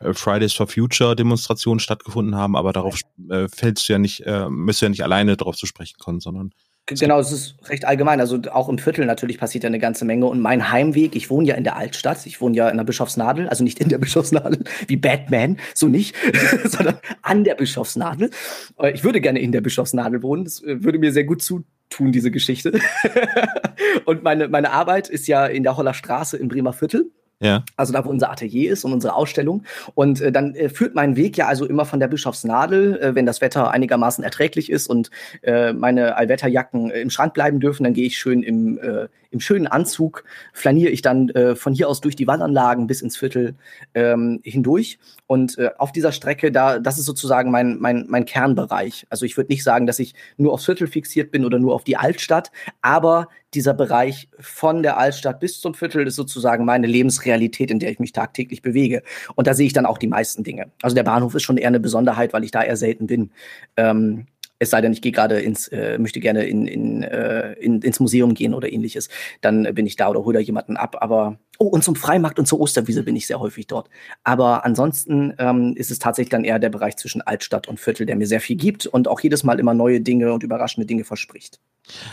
äh, 0.01 0.15
Fridays 0.15 0.55
for 0.55 0.67
Future 0.67 1.15
Demonstrationen 1.15 1.81
stattgefunden 1.81 2.35
haben, 2.35 2.57
aber 2.57 2.73
darauf 2.73 2.99
äh, 3.29 3.47
fällst 3.49 3.89
du 3.89 3.93
ja 3.93 3.99
nicht, 3.99 4.21
äh, 4.27 4.49
müsst 4.49 4.81
du 4.81 4.87
ja 4.87 4.91
nicht 4.91 5.05
alleine 5.05 5.37
darauf 5.37 5.57
zu 5.57 5.67
sprechen 5.67 5.97
kommen, 5.99 6.21
sondern 6.21 6.53
Genau, 6.87 7.21
es 7.21 7.31
ist 7.31 7.55
recht 7.69 7.85
allgemein. 7.85 8.21
Also 8.21 8.41
auch 8.51 8.69
im 8.69 8.77
Viertel 8.77 9.07
natürlich 9.07 9.39
passiert 9.39 9.63
ja 9.63 9.69
eine 9.69 9.79
ganze 9.79 10.05
Menge. 10.05 10.27
Und 10.27 10.41
mein 10.41 10.71
Heimweg, 10.73 11.15
ich 11.15 11.31
wohne 11.31 11.47
ja 11.47 11.55
in 11.55 11.63
der 11.63 11.77
Altstadt, 11.77 12.27
ich 12.27 12.41
wohne 12.41 12.57
ja 12.57 12.69
in 12.69 12.77
der 12.77 12.85
Bischofsnadel, 12.85 13.49
also 13.49 13.63
nicht 13.63 13.79
in 13.79 13.89
der 13.89 13.99
Bischofsnadel 14.03 14.65
wie 14.89 14.97
Batman, 14.97 15.59
so 15.75 15.87
nicht, 15.87 16.17
sondern 16.65 16.99
an 17.23 17.45
der 17.45 17.55
Bischofsnadel. 17.55 18.31
Äh, 18.79 18.93
ich 18.93 19.05
würde 19.05 19.21
gerne 19.21 19.41
in 19.41 19.53
der 19.53 19.61
Bischofsnadel 19.61 20.23
wohnen, 20.23 20.45
das 20.45 20.63
äh, 20.63 20.83
würde 20.83 20.99
mir 20.99 21.13
sehr 21.13 21.25
gut 21.25 21.43
zutun, 21.43 22.11
diese 22.11 22.33
Geschichte. 22.33 22.73
und 24.05 24.25
meine, 24.25 24.49
meine 24.49 24.73
Arbeit 24.73 25.09
ist 25.09 25.29
ja 25.29 25.47
in 25.47 25.63
der 25.63 25.77
Holler 25.77 25.95
Straße 25.95 26.37
im 26.37 26.49
Bremer 26.49 26.73
Viertel. 26.73 27.13
Ja. 27.43 27.65
Also 27.77 27.93
da, 27.93 28.05
wo 28.05 28.09
unser 28.09 28.31
Atelier 28.31 28.73
ist 28.73 28.85
und 28.85 28.93
unsere 28.93 29.15
Ausstellung. 29.15 29.65
Und 29.95 30.21
äh, 30.21 30.31
dann 30.31 30.55
äh, 30.55 30.69
führt 30.69 30.95
mein 30.95 31.17
Weg 31.17 31.37
ja 31.37 31.49
also 31.49 31.67
immer 31.67 31.85
von 31.85 32.01
der 32.01 32.09
Bischofsnadel, 32.09 32.99
äh, 33.01 33.15
wenn 33.15 33.27
das 33.27 33.41
Wetter 33.41 33.71
einigermaßen 33.71 34.23
erträglich 34.23 34.71
ist 34.71 34.87
und 34.87 35.11
äh, 35.43 35.73
meine 35.73 36.17
Allwetterjacken 36.17 36.91
äh, 36.91 37.01
im 37.01 37.11
Schrank 37.11 37.35
bleiben 37.35 37.59
dürfen, 37.59 37.85
dann 37.85 37.95
gehe 37.95 38.07
ich 38.07 38.17
schön 38.17 38.43
im, 38.43 38.79
äh, 38.79 39.09
im 39.33 39.41
schönen 39.41 39.67
Anzug, 39.67 40.25
flaniere 40.53 40.91
ich 40.91 41.03
dann 41.03 41.29
äh, 41.31 41.57
von 41.57 41.75
hier 41.75 41.89
aus 41.89 42.01
durch 42.01 42.17
die 42.17 42.27
Wallanlagen 42.27 42.87
bis 42.87 43.03
ins 43.03 43.17
Viertel 43.17 43.55
ähm, 43.95 44.41
hindurch. 44.45 44.99
Und 45.27 45.59
äh, 45.59 45.71
auf 45.79 45.93
dieser 45.93 46.13
Strecke, 46.13 46.53
da, 46.53 46.79
das 46.79 46.99
ist 46.99 47.07
sozusagen 47.07 47.51
mein, 47.51 47.79
mein, 47.79 48.07
mein 48.09 48.25
Kernbereich. 48.25 49.07
Also 49.09 49.25
ich 49.25 49.37
würde 49.37 49.51
nicht 49.51 49.65
sagen, 49.65 49.87
dass 49.87 49.99
ich 49.99 50.15
nur 50.37 50.53
aufs 50.53 50.67
Viertel 50.67 50.87
fixiert 50.87 51.31
bin 51.31 51.45
oder 51.45 51.59
nur 51.59 51.75
auf 51.75 51.85
die 51.85 51.97
Altstadt, 51.97 52.53
aber 52.83 53.29
dieser 53.55 53.75
Bereich 53.75 54.29
von 54.39 54.83
der 54.83 54.99
Altstadt 54.99 55.41
bis 55.41 55.61
zum 55.61 55.75
Viertel 55.75 56.07
ist 56.07 56.17
sozusagen 56.17 56.65
meine 56.65 56.87
Lebensrealität, 56.87 57.71
in 57.71 57.79
der 57.79 57.91
ich 57.91 57.99
mich 57.99 58.13
tagtäglich 58.13 58.63
bewege. 58.63 59.03
Und 59.35 59.47
da 59.47 59.55
sehe 59.55 59.67
ich 59.67 59.73
dann 59.73 59.87
auch 59.87 59.99
die 59.99 60.07
meisten 60.07 60.45
Dinge. 60.45 60.71
Also 60.83 60.95
der 60.95 61.03
Bahnhof 61.03 61.35
ist 61.35 61.43
schon 61.43 61.59
eher 61.59 61.69
eine 61.69 61.81
Besonderheit, 61.81 62.33
weil 62.33 62.45
ich 62.45 62.51
da 62.51 62.63
eher 62.63 62.77
selten 62.77 63.07
bin. 63.07 63.31
Ähm, 63.77 64.27
es 64.63 64.71
sei 64.71 64.81
denn, 64.81 64.93
ich 64.93 65.03
gehe 65.03 65.11
gerade 65.11 65.41
ins, 65.41 65.67
äh, 65.69 65.99
möchte 65.99 66.21
gerne 66.21 66.45
in, 66.45 66.67
in, 66.67 67.03
äh, 67.03 67.55
in, 67.55 67.83
ins 67.83 67.99
Museum 67.99 68.33
gehen 68.33 68.55
oder 68.55 68.73
ähnliches, 68.73 69.09
dann 69.41 69.65
bin 69.75 69.87
ich 69.87 69.97
da 69.97 70.09
oder 70.09 70.25
hole 70.25 70.39
da 70.39 70.41
jemanden 70.41 70.77
ab. 70.77 70.97
Aber 71.01 71.39
oh, 71.59 71.67
und 71.67 71.83
zum 71.83 71.97
Freimarkt 71.97 72.39
und 72.39 72.47
zur 72.47 72.61
Osterwiese 72.61 73.03
bin 73.03 73.17
ich 73.17 73.27
sehr 73.27 73.41
häufig 73.41 73.67
dort. 73.67 73.91
Aber 74.23 74.65
ansonsten 74.65 75.35
ähm, 75.39 75.75
ist 75.77 75.91
es 75.91 75.99
tatsächlich 75.99 76.31
dann 76.31 76.45
eher 76.45 76.61
der 76.61 76.71
Bereich 76.71 76.97
zwischen 76.97 77.23
Altstadt 77.23 77.67
und 77.67 77.81
Viertel, 77.81 78.07
der 78.07 78.15
mir 78.15 78.27
sehr 78.27 78.41
viel 78.41 78.57
gibt 78.57 78.87
und 78.87 79.09
auch 79.09 79.21
jedes 79.21 79.43
Mal 79.43 79.59
immer 79.59 79.75
neue 79.75 80.01
Dinge 80.01 80.33
und 80.33 80.45
überraschende 80.45 80.87
Dinge 80.87 81.03
verspricht. 81.03 81.59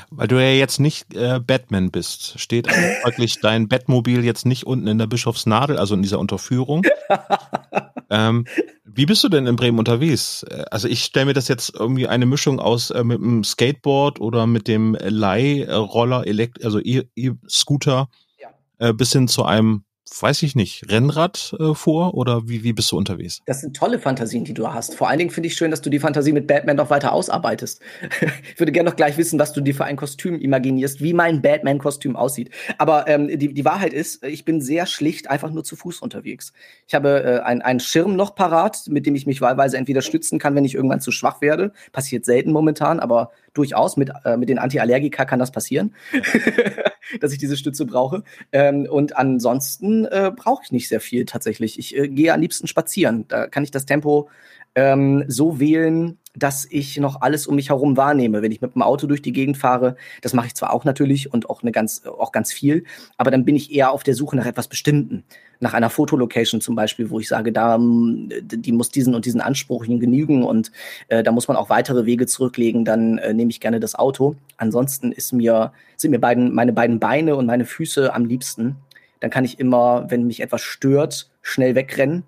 Weil 0.09 0.27
du 0.27 0.35
ja 0.41 0.51
jetzt 0.51 0.79
nicht 0.79 1.13
äh, 1.13 1.39
Batman 1.39 1.91
bist, 1.91 2.39
steht 2.39 2.67
also 2.67 2.81
wirklich 3.03 3.39
dein 3.39 3.67
Bettmobil 3.67 4.25
jetzt 4.25 4.45
nicht 4.45 4.65
unten 4.65 4.87
in 4.87 4.97
der 4.97 5.07
Bischofsnadel, 5.07 5.77
also 5.77 5.95
in 5.95 6.01
dieser 6.01 6.19
Unterführung. 6.19 6.83
ähm, 8.09 8.45
wie 8.83 9.05
bist 9.05 9.23
du 9.23 9.29
denn 9.29 9.47
in 9.47 9.55
Bremen 9.55 9.79
unterwegs? 9.79 10.43
Äh, 10.43 10.65
also 10.71 10.87
ich 10.87 11.03
stelle 11.03 11.27
mir 11.27 11.33
das 11.33 11.47
jetzt 11.47 11.73
irgendwie 11.73 12.07
eine 12.07 12.25
Mischung 12.25 12.59
aus 12.59 12.89
äh, 12.89 13.03
mit 13.03 13.19
dem 13.19 13.43
Skateboard 13.43 14.19
oder 14.19 14.47
mit 14.47 14.67
dem 14.67 14.97
Leihroller, 14.99 16.25
Elekt 16.25 16.63
also 16.65 16.79
E-Scooter 16.79 18.09
ja. 18.39 18.49
äh, 18.79 18.93
bis 18.93 19.11
hin 19.11 19.27
zu 19.27 19.45
einem 19.45 19.83
weiß 20.21 20.43
ich 20.43 20.55
nicht, 20.55 20.89
Rennrad 20.89 21.55
äh, 21.59 21.73
vor 21.73 22.13
oder 22.13 22.47
wie, 22.47 22.63
wie 22.63 22.73
bist 22.73 22.91
du 22.91 22.97
unterwegs? 22.97 23.41
Das 23.45 23.61
sind 23.61 23.75
tolle 23.75 23.99
Fantasien, 23.99 24.43
die 24.43 24.53
du 24.53 24.67
hast. 24.67 24.95
Vor 24.95 25.09
allen 25.09 25.19
Dingen 25.19 25.31
finde 25.31 25.47
ich 25.47 25.55
schön, 25.55 25.71
dass 25.71 25.81
du 25.81 25.89
die 25.89 25.99
Fantasie 25.99 26.31
mit 26.31 26.47
Batman 26.47 26.75
noch 26.75 26.89
weiter 26.89 27.13
ausarbeitest. 27.13 27.81
ich 28.53 28.59
würde 28.59 28.71
gerne 28.71 28.89
noch 28.89 28.95
gleich 28.95 29.17
wissen, 29.17 29.39
was 29.39 29.53
du 29.53 29.61
dir 29.61 29.75
für 29.75 29.85
ein 29.85 29.95
Kostüm 29.95 30.39
imaginierst, 30.39 31.01
wie 31.01 31.13
mein 31.13 31.41
Batman-Kostüm 31.41 32.15
aussieht. 32.15 32.51
Aber 32.77 33.07
ähm, 33.07 33.27
die, 33.27 33.53
die 33.53 33.65
Wahrheit 33.65 33.93
ist, 33.93 34.23
ich 34.23 34.45
bin 34.45 34.61
sehr 34.61 34.85
schlicht 34.85 35.29
einfach 35.29 35.51
nur 35.51 35.63
zu 35.63 35.75
Fuß 35.75 35.99
unterwegs. 35.99 36.53
Ich 36.87 36.95
habe 36.95 37.23
äh, 37.23 37.39
ein, 37.39 37.61
einen 37.61 37.79
Schirm 37.79 38.15
noch 38.15 38.35
parat, 38.35 38.83
mit 38.87 39.05
dem 39.05 39.15
ich 39.15 39.25
mich 39.25 39.41
wahlweise 39.41 39.77
entweder 39.77 40.01
stützen 40.01 40.39
kann, 40.39 40.55
wenn 40.55 40.65
ich 40.65 40.75
irgendwann 40.75 41.01
zu 41.01 41.11
schwach 41.11 41.41
werde. 41.41 41.71
Passiert 41.91 42.25
selten 42.25 42.51
momentan, 42.51 42.99
aber 42.99 43.31
durchaus 43.53 43.97
mit, 43.97 44.11
äh, 44.25 44.37
mit 44.37 44.49
den 44.49 44.59
Antiallergika 44.59 45.25
kann 45.25 45.39
das 45.39 45.51
passieren. 45.51 45.95
dass 47.19 47.31
ich 47.31 47.39
diese 47.39 47.57
Stütze 47.57 47.85
brauche. 47.85 48.23
Ähm, 48.51 48.87
und 48.89 49.17
ansonsten 49.17 50.05
äh, 50.05 50.31
brauche 50.35 50.63
ich 50.63 50.71
nicht 50.71 50.89
sehr 50.89 51.01
viel 51.01 51.25
tatsächlich. 51.25 51.79
Ich 51.79 51.95
äh, 51.95 52.07
gehe 52.07 52.33
am 52.33 52.41
liebsten 52.41 52.67
spazieren. 52.67 53.27
Da 53.27 53.47
kann 53.47 53.63
ich 53.63 53.71
das 53.71 53.85
Tempo 53.85 54.29
ähm, 54.75 55.23
so 55.27 55.59
wählen, 55.59 56.17
dass 56.39 56.65
ich 56.69 56.97
noch 56.97 57.21
alles 57.21 57.47
um 57.47 57.55
mich 57.55 57.69
herum 57.69 57.97
wahrnehme. 57.97 58.41
Wenn 58.41 58.51
ich 58.51 58.61
mit 58.61 58.75
dem 58.75 58.81
Auto 58.81 59.07
durch 59.07 59.21
die 59.21 59.33
Gegend 59.33 59.57
fahre, 59.57 59.95
das 60.21 60.33
mache 60.33 60.47
ich 60.47 60.55
zwar 60.55 60.73
auch 60.73 60.85
natürlich 60.85 61.31
und 61.31 61.49
auch 61.49 61.61
eine 61.61 61.71
ganz, 61.71 62.03
auch 62.05 62.31
ganz 62.31 62.51
viel, 62.51 62.85
aber 63.17 63.31
dann 63.31 63.45
bin 63.45 63.55
ich 63.55 63.71
eher 63.71 63.91
auf 63.91 64.03
der 64.03 64.15
Suche 64.15 64.35
nach 64.35 64.45
etwas 64.45 64.67
Bestimmten, 64.67 65.23
nach 65.59 65.73
einer 65.73 65.89
Fotolocation 65.89 66.61
zum 66.61 66.75
Beispiel, 66.75 67.09
wo 67.09 67.19
ich 67.19 67.27
sage, 67.27 67.51
da 67.51 67.77
die 67.79 68.71
muss 68.71 68.91
diesen 68.91 69.13
und 69.13 69.25
diesen 69.25 69.41
Ansprüchen 69.41 69.99
genügen 69.99 70.43
und 70.43 70.71
äh, 71.09 71.21
da 71.21 71.31
muss 71.31 71.47
man 71.47 71.57
auch 71.57 71.69
weitere 71.69 72.05
Wege 72.05 72.25
zurücklegen. 72.27 72.85
Dann 72.85 73.17
äh, 73.17 73.33
nehme 73.33 73.51
ich 73.51 73.59
gerne 73.59 73.79
das 73.79 73.95
Auto. 73.95 74.35
Ansonsten 74.57 75.11
ist 75.11 75.33
mir 75.33 75.73
sind 75.97 76.11
mir 76.11 76.19
beiden 76.19 76.53
meine 76.53 76.71
beiden 76.71 76.99
Beine 76.99 77.35
und 77.35 77.45
meine 77.45 77.65
Füße 77.65 78.13
am 78.13 78.25
liebsten. 78.25 78.77
Dann 79.19 79.29
kann 79.31 79.43
ich 79.43 79.59
immer, 79.59 80.05
wenn 80.09 80.27
mich 80.27 80.39
etwas 80.39 80.61
stört, 80.61 81.29
schnell 81.41 81.75
wegrennen. 81.75 82.23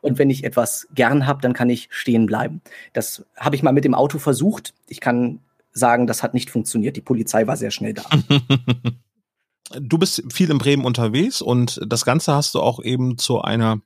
Und 0.00 0.18
wenn 0.18 0.30
ich 0.30 0.44
etwas 0.44 0.88
gern 0.94 1.26
habe, 1.26 1.40
dann 1.42 1.52
kann 1.52 1.70
ich 1.70 1.88
stehen 1.90 2.26
bleiben. 2.26 2.60
Das 2.92 3.24
habe 3.36 3.56
ich 3.56 3.62
mal 3.62 3.72
mit 3.72 3.84
dem 3.84 3.94
Auto 3.94 4.18
versucht. 4.18 4.74
Ich 4.88 5.00
kann 5.00 5.40
sagen, 5.72 6.06
das 6.06 6.22
hat 6.22 6.34
nicht 6.34 6.50
funktioniert. 6.50 6.96
Die 6.96 7.02
Polizei 7.02 7.46
war 7.46 7.56
sehr 7.56 7.70
schnell 7.70 7.94
da. 7.94 8.04
du 9.80 9.98
bist 9.98 10.22
viel 10.32 10.50
in 10.50 10.58
Bremen 10.58 10.84
unterwegs 10.84 11.42
und 11.42 11.80
das 11.86 12.04
Ganze 12.04 12.34
hast 12.34 12.54
du 12.54 12.60
auch 12.60 12.82
eben 12.82 13.18
zu 13.18 13.40
einer 13.40 13.80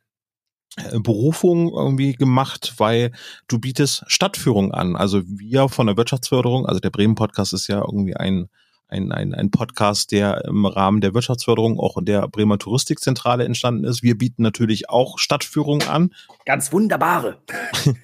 äh, 0.76 0.98
Berufung 1.00 1.72
irgendwie 1.72 2.14
gemacht, 2.14 2.74
weil 2.78 3.12
du 3.48 3.58
bietest 3.58 4.04
Stadtführung 4.06 4.72
an. 4.72 4.96
Also 4.96 5.22
wir 5.26 5.68
von 5.68 5.86
der 5.86 5.96
Wirtschaftsförderung, 5.96 6.66
also 6.66 6.80
der 6.80 6.90
Bremen 6.90 7.14
Podcast 7.14 7.52
ist 7.52 7.66
ja 7.68 7.78
irgendwie 7.80 8.16
ein 8.16 8.48
ein, 8.90 9.12
ein, 9.12 9.34
ein 9.34 9.50
Podcast, 9.50 10.12
der 10.12 10.44
im 10.44 10.66
Rahmen 10.66 11.00
der 11.00 11.14
Wirtschaftsförderung 11.14 11.78
auch 11.78 11.96
in 11.96 12.04
der 12.04 12.28
Bremer 12.28 12.58
Touristikzentrale 12.58 13.44
entstanden 13.44 13.84
ist. 13.84 14.02
Wir 14.02 14.18
bieten 14.18 14.42
natürlich 14.42 14.90
auch 14.90 15.18
Stadtführungen 15.18 15.88
an. 15.88 16.14
Ganz 16.44 16.72
wunderbare. 16.72 17.38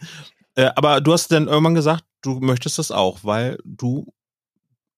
Äh, 0.59 0.70
aber 0.75 1.03
du 1.03 1.12
hast 1.12 1.31
dann 1.33 1.49
irgendwann 1.49 1.75
gesagt, 1.75 2.05
du 2.22 2.40
möchtest 2.40 2.79
das 2.79 2.90
auch, 2.90 3.18
weil 3.25 3.59
du 3.62 4.11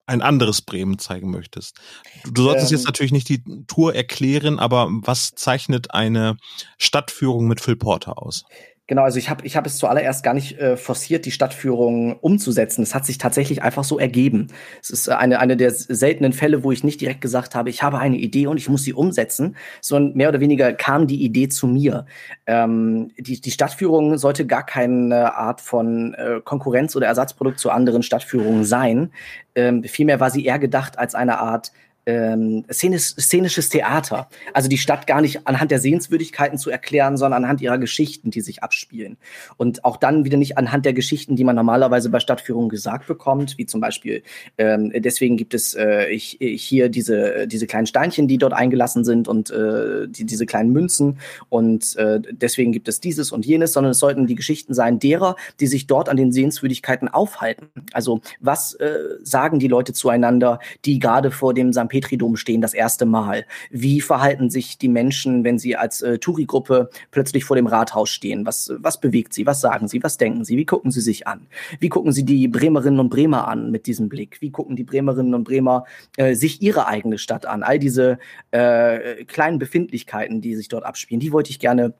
ein 0.06 0.22
anderes 0.22 0.62
Bremen 0.62 0.98
zeigen 0.98 1.30
möchtest. 1.30 1.80
Du, 2.24 2.30
du 2.30 2.42
solltest 2.44 2.70
ähm, 2.70 2.78
jetzt 2.78 2.86
natürlich 2.86 3.10
nicht 3.10 3.28
die 3.28 3.42
Tour 3.66 3.92
erklären, 3.94 4.58
aber 4.58 4.88
was 4.90 5.32
zeichnet 5.34 5.92
eine 5.92 6.36
Stadtführung 6.78 7.48
mit 7.48 7.60
Phil 7.60 7.74
Porter 7.74 8.22
aus? 8.22 8.44
Genau, 8.88 9.02
also 9.02 9.18
ich 9.18 9.28
habe 9.28 9.44
ich 9.44 9.54
hab 9.54 9.66
es 9.66 9.76
zuallererst 9.76 10.24
gar 10.24 10.32
nicht 10.32 10.58
äh, 10.58 10.78
forciert, 10.78 11.26
die 11.26 11.30
Stadtführung 11.30 12.16
umzusetzen. 12.20 12.82
Es 12.82 12.94
hat 12.94 13.04
sich 13.04 13.18
tatsächlich 13.18 13.62
einfach 13.62 13.84
so 13.84 13.98
ergeben. 13.98 14.46
Es 14.82 14.88
ist 14.88 15.10
eine, 15.10 15.40
eine 15.40 15.58
der 15.58 15.70
seltenen 15.72 16.32
Fälle, 16.32 16.64
wo 16.64 16.72
ich 16.72 16.84
nicht 16.84 16.98
direkt 16.98 17.20
gesagt 17.20 17.54
habe, 17.54 17.68
ich 17.68 17.82
habe 17.82 17.98
eine 17.98 18.16
Idee 18.16 18.46
und 18.46 18.56
ich 18.56 18.70
muss 18.70 18.84
sie 18.84 18.94
umsetzen, 18.94 19.56
sondern 19.82 20.16
mehr 20.16 20.30
oder 20.30 20.40
weniger 20.40 20.72
kam 20.72 21.06
die 21.06 21.22
Idee 21.22 21.50
zu 21.50 21.66
mir. 21.66 22.06
Ähm, 22.46 23.10
die, 23.18 23.38
die 23.38 23.50
Stadtführung 23.50 24.16
sollte 24.16 24.46
gar 24.46 24.64
keine 24.64 25.34
Art 25.34 25.60
von 25.60 26.14
äh, 26.14 26.40
Konkurrenz 26.42 26.96
oder 26.96 27.08
Ersatzprodukt 27.08 27.58
zu 27.58 27.70
anderen 27.70 28.02
Stadtführungen 28.02 28.64
sein. 28.64 29.12
Ähm, 29.54 29.84
vielmehr 29.84 30.18
war 30.18 30.30
sie 30.30 30.46
eher 30.46 30.58
gedacht 30.58 30.98
als 30.98 31.14
eine 31.14 31.40
Art 31.40 31.72
ähm, 32.08 32.64
szenisch, 32.72 33.14
szenisches 33.20 33.68
Theater. 33.68 34.30
Also 34.54 34.70
die 34.70 34.78
Stadt 34.78 35.06
gar 35.06 35.20
nicht 35.20 35.46
anhand 35.46 35.70
der 35.70 35.78
Sehenswürdigkeiten 35.78 36.56
zu 36.56 36.70
erklären, 36.70 37.18
sondern 37.18 37.44
anhand 37.44 37.60
ihrer 37.60 37.76
Geschichten, 37.76 38.30
die 38.30 38.40
sich 38.40 38.62
abspielen. 38.62 39.18
Und 39.58 39.84
auch 39.84 39.98
dann 39.98 40.24
wieder 40.24 40.38
nicht 40.38 40.56
anhand 40.56 40.86
der 40.86 40.94
Geschichten, 40.94 41.36
die 41.36 41.44
man 41.44 41.54
normalerweise 41.54 42.08
bei 42.08 42.18
Stadtführungen 42.18 42.70
gesagt 42.70 43.06
bekommt, 43.06 43.58
wie 43.58 43.66
zum 43.66 43.82
Beispiel, 43.82 44.22
ähm, 44.56 44.90
deswegen 44.96 45.36
gibt 45.36 45.52
es 45.52 45.74
äh, 45.74 46.18
hier 46.18 46.88
diese, 46.88 47.46
diese 47.46 47.66
kleinen 47.66 47.86
Steinchen, 47.86 48.26
die 48.26 48.38
dort 48.38 48.54
eingelassen 48.54 49.04
sind 49.04 49.28
und 49.28 49.50
äh, 49.50 50.08
die, 50.08 50.24
diese 50.24 50.46
kleinen 50.46 50.72
Münzen 50.72 51.18
und 51.50 51.94
äh, 51.96 52.20
deswegen 52.30 52.72
gibt 52.72 52.88
es 52.88 53.00
dieses 53.00 53.32
und 53.32 53.44
jenes, 53.44 53.74
sondern 53.74 53.90
es 53.90 53.98
sollten 53.98 54.26
die 54.26 54.34
Geschichten 54.34 54.72
sein 54.72 54.98
derer, 54.98 55.36
die 55.60 55.66
sich 55.66 55.86
dort 55.86 56.08
an 56.08 56.16
den 56.16 56.32
Sehenswürdigkeiten 56.32 57.08
aufhalten. 57.08 57.68
Also 57.92 58.22
was 58.40 58.72
äh, 58.74 58.96
sagen 59.22 59.58
die 59.58 59.68
Leute 59.68 59.92
zueinander, 59.92 60.58
die 60.86 60.98
gerade 60.98 61.30
vor 61.30 61.52
dem 61.52 61.74
St. 61.74 61.97
Petridom 61.98 62.36
stehen 62.36 62.60
das 62.60 62.74
erste 62.74 63.06
Mal? 63.06 63.44
Wie 63.70 64.00
verhalten 64.00 64.50
sich 64.50 64.78
die 64.78 64.88
Menschen, 64.88 65.42
wenn 65.42 65.58
sie 65.58 65.76
als 65.76 66.00
äh, 66.02 66.18
Touri-Gruppe 66.18 66.90
plötzlich 67.10 67.44
vor 67.44 67.56
dem 67.56 67.66
Rathaus 67.66 68.10
stehen? 68.10 68.46
Was, 68.46 68.72
was 68.78 69.00
bewegt 69.00 69.34
sie? 69.34 69.46
Was 69.46 69.60
sagen 69.60 69.88
sie? 69.88 70.02
Was 70.02 70.16
denken 70.16 70.44
sie? 70.44 70.56
Wie 70.56 70.64
gucken 70.64 70.90
sie 70.92 71.00
sich 71.00 71.26
an? 71.26 71.48
Wie 71.80 71.88
gucken 71.88 72.12
sie 72.12 72.24
die 72.24 72.46
Bremerinnen 72.46 73.00
und 73.00 73.08
Bremer 73.08 73.48
an 73.48 73.70
mit 73.72 73.86
diesem 73.86 74.08
Blick? 74.08 74.40
Wie 74.40 74.50
gucken 74.50 74.76
die 74.76 74.84
Bremerinnen 74.84 75.34
und 75.34 75.44
Bremer 75.44 75.84
äh, 76.16 76.34
sich 76.34 76.62
ihre 76.62 76.86
eigene 76.86 77.18
Stadt 77.18 77.46
an? 77.46 77.62
All 77.64 77.78
diese 77.78 78.18
äh, 78.52 79.24
kleinen 79.24 79.58
Befindlichkeiten, 79.58 80.40
die 80.40 80.54
sich 80.54 80.68
dort 80.68 80.84
abspielen, 80.84 81.20
die 81.20 81.32
wollte 81.32 81.50
ich 81.50 81.58
gerne 81.58 81.94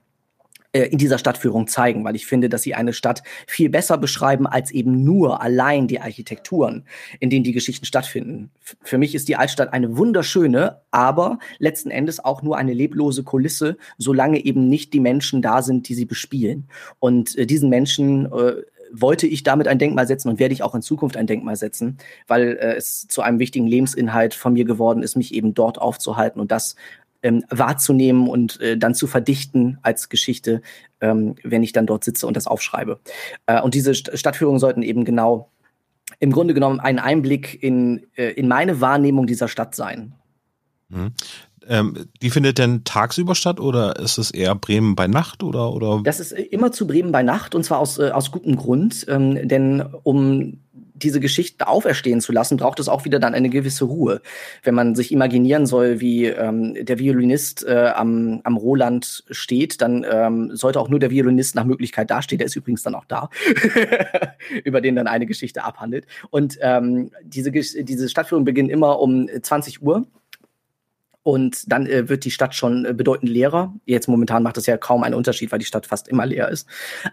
äh, 0.73 0.83
in 0.83 0.99
dieser 0.99 1.19
Stadtführung 1.19 1.67
zeigen, 1.67 2.05
weil 2.05 2.15
ich 2.15 2.27
finde, 2.27 2.49
dass 2.49 2.63
sie 2.63 2.75
eine 2.75 2.93
Stadt 2.93 3.23
viel 3.47 3.71
besser 3.71 3.97
beschreiben 3.97 4.47
als 4.47 4.71
eben 4.71 5.03
nur 5.03 5.41
allein 5.41 5.89
die 5.89 6.01
Architekturen, 6.01 6.85
in 7.21 7.31
denen 7.31 7.45
die 7.45 7.53
Geschichten 7.53 7.87
stattfinden. 7.87 8.51
für 8.83 8.99
mich 8.99 9.15
ist 9.15 9.29
die 9.29 9.37
Altstadt 9.37 9.73
eine 9.73 9.97
wunderschöne, 9.97 10.83
aber 10.91 11.39
letzten 11.59 11.91
Endes 11.91 12.23
auch 12.23 12.43
nur 12.43 12.59
eine 12.59 12.75
leblose 12.75 13.23
Kulisse, 13.23 13.79
solange 13.97 14.45
eben 14.45 14.69
nicht 14.69 14.93
die 14.93 15.01
Menschen 15.01 15.41
da 15.41 15.63
sind, 15.63 15.89
die 15.89 15.95
sie 15.95 16.05
bespielen. 16.05 16.69
Und 16.99 17.37
äh, 17.39 17.47
diesen 17.47 17.71
Menschen 17.71 18.27
äh, 18.27 18.63
wollte 18.93 19.27
ich 19.27 19.43
damit 19.43 19.69
ein 19.69 19.79
Denkmal 19.79 20.07
setzen 20.07 20.29
und 20.29 20.39
werde 20.39 20.55
ich 20.55 20.63
auch 20.63 20.75
in 20.75 20.83
Zukunft 20.83 21.17
ein 21.17 21.27
Denkmal 21.27 21.57
setzen, 21.57 21.99
weil 22.27 22.59
äh, 22.61 22.77
es 22.77 23.07
zu 23.09 23.23
einem 23.23 23.39
wichtigen 23.39 23.67
Lebensinhalt 23.67 24.35
von 24.35 24.53
mir 24.53 24.65
geworden 24.65 25.03
ist, 25.03 25.17
mich 25.17 25.35
eben 25.35 25.55
dort 25.55 25.79
aufzuhalten 25.81 26.41
und 26.41 26.51
das 26.53 26.77
ähm, 27.23 27.45
wahrzunehmen 27.51 28.29
und 28.29 28.61
äh, 28.61 28.77
dann 28.77 28.95
zu 28.95 29.07
verdichten 29.07 29.79
als 29.83 30.09
Geschichte, 30.09 30.63
ähm, 31.01 31.35
wenn 31.43 31.63
ich 31.63 31.73
dann 31.73 31.87
dort 31.87 32.05
sitze 32.05 32.27
und 32.27 32.37
das 32.37 32.47
aufschreibe. 32.47 33.01
Äh, 33.47 33.61
und 33.61 33.75
diese 33.75 33.95
St 33.95 34.11
Stadtführungen 34.15 34.61
sollten 34.61 34.83
eben 34.83 35.05
genau 35.05 35.51
im 36.21 36.33
Grunde 36.33 36.55
genommen 36.55 36.81
einen 36.81 36.99
Einblick 36.99 37.63
in, 37.63 38.07
äh, 38.17 38.31
in 38.33 38.49
meine 38.49 38.81
Wahrnehmung 38.81 39.27
dieser 39.27 39.49
Stadt 39.49 39.75
sein. 39.75 40.15
Mhm. 40.89 41.13
Ähm, 41.67 42.07
die 42.23 42.31
findet 42.31 42.57
denn 42.57 42.85
tagsüber 42.85 43.35
statt 43.35 43.61
oder 43.61 43.99
ist 43.99 44.17
es 44.17 44.31
eher 44.31 44.55
Bremen 44.55 44.97
bei 44.97 45.07
Nacht 45.07 45.43
oder 45.43 45.73
oder? 45.75 46.01
Das 46.03 46.19
ist 46.19 46.33
immer 46.33 46.73
zu 46.73 46.87
Bremen 46.87 47.13
bei 47.13 47.23
Nacht 47.23 47.55
und 47.55 47.63
zwar 47.63 47.79
aus 47.79 47.99
äh, 47.99 48.11
aus 48.11 48.31
gutem 48.31 48.57
Grund, 48.57 49.05
ähm, 49.09 49.47
denn 49.47 49.83
um 50.03 50.61
diese 51.03 51.21
Geschichten 51.21 51.63
auferstehen 51.63 52.21
zu 52.21 52.33
lassen, 52.33 52.57
braucht 52.57 52.81
es 52.81 52.89
auch 52.89 53.05
wieder 53.05 53.19
dann 53.19 53.35
eine 53.35 53.49
gewisse 53.49 53.85
Ruhe. 53.85 54.21
Wenn 54.63 54.75
man 54.75 54.95
sich 54.95 55.13
imaginieren 55.13 55.67
soll, 55.67 56.01
wie 56.01 56.27
ähm, 56.27 56.75
der 56.85 56.99
Violinist 56.99 57.65
äh, 57.67 57.93
am, 57.95 58.41
am 58.45 58.57
Roland 58.57 59.25
steht, 59.31 59.81
dann 59.81 60.05
ähm, 60.11 60.51
sollte 60.55 60.81
auch 60.81 60.89
nur 60.89 60.99
der 60.99 61.11
Violinist 61.11 61.55
nach 61.55 61.65
Möglichkeit 61.65 62.11
dastehen. 62.11 62.39
Der 62.39 62.47
ist 62.47 62.57
übrigens 62.57 62.83
dann 62.83 62.95
auch 62.95 63.05
da, 63.07 63.31
über 64.65 64.81
den 64.81 64.97
dann 64.97 65.07
eine 65.07 65.27
Geschichte 65.27 65.65
abhandelt. 65.65 66.07
Und 66.31 66.59
ähm, 66.61 67.11
diese, 67.23 67.51
diese 67.51 68.09
Stadtführung 68.09 68.45
beginnt 68.45 68.71
immer 68.71 69.01
um 69.01 69.29
20 69.43 69.83
Uhr 69.83 70.07
und 71.29 71.71
dann 71.71 71.85
äh, 71.85 72.09
wird 72.09 72.25
die 72.25 72.31
Stadt 72.31 72.55
schon 72.55 72.87
äh, 72.87 72.95
bedeutend 72.95 73.31
leerer. 73.31 73.75
Jetzt 73.85 74.09
momentan 74.09 74.43
macht 74.43 74.57
das 74.57 74.65
ja 74.65 74.79
kaum 74.79 75.03
einen 75.03 75.15
Unterschied, 75.15 75.53
weil 75.53 75.59
die 75.59 75.67
Stadt 75.67 75.85
fast 75.85 76.09
immer 76.09 76.25
leer 76.25 76.49
ist. 76.49 76.67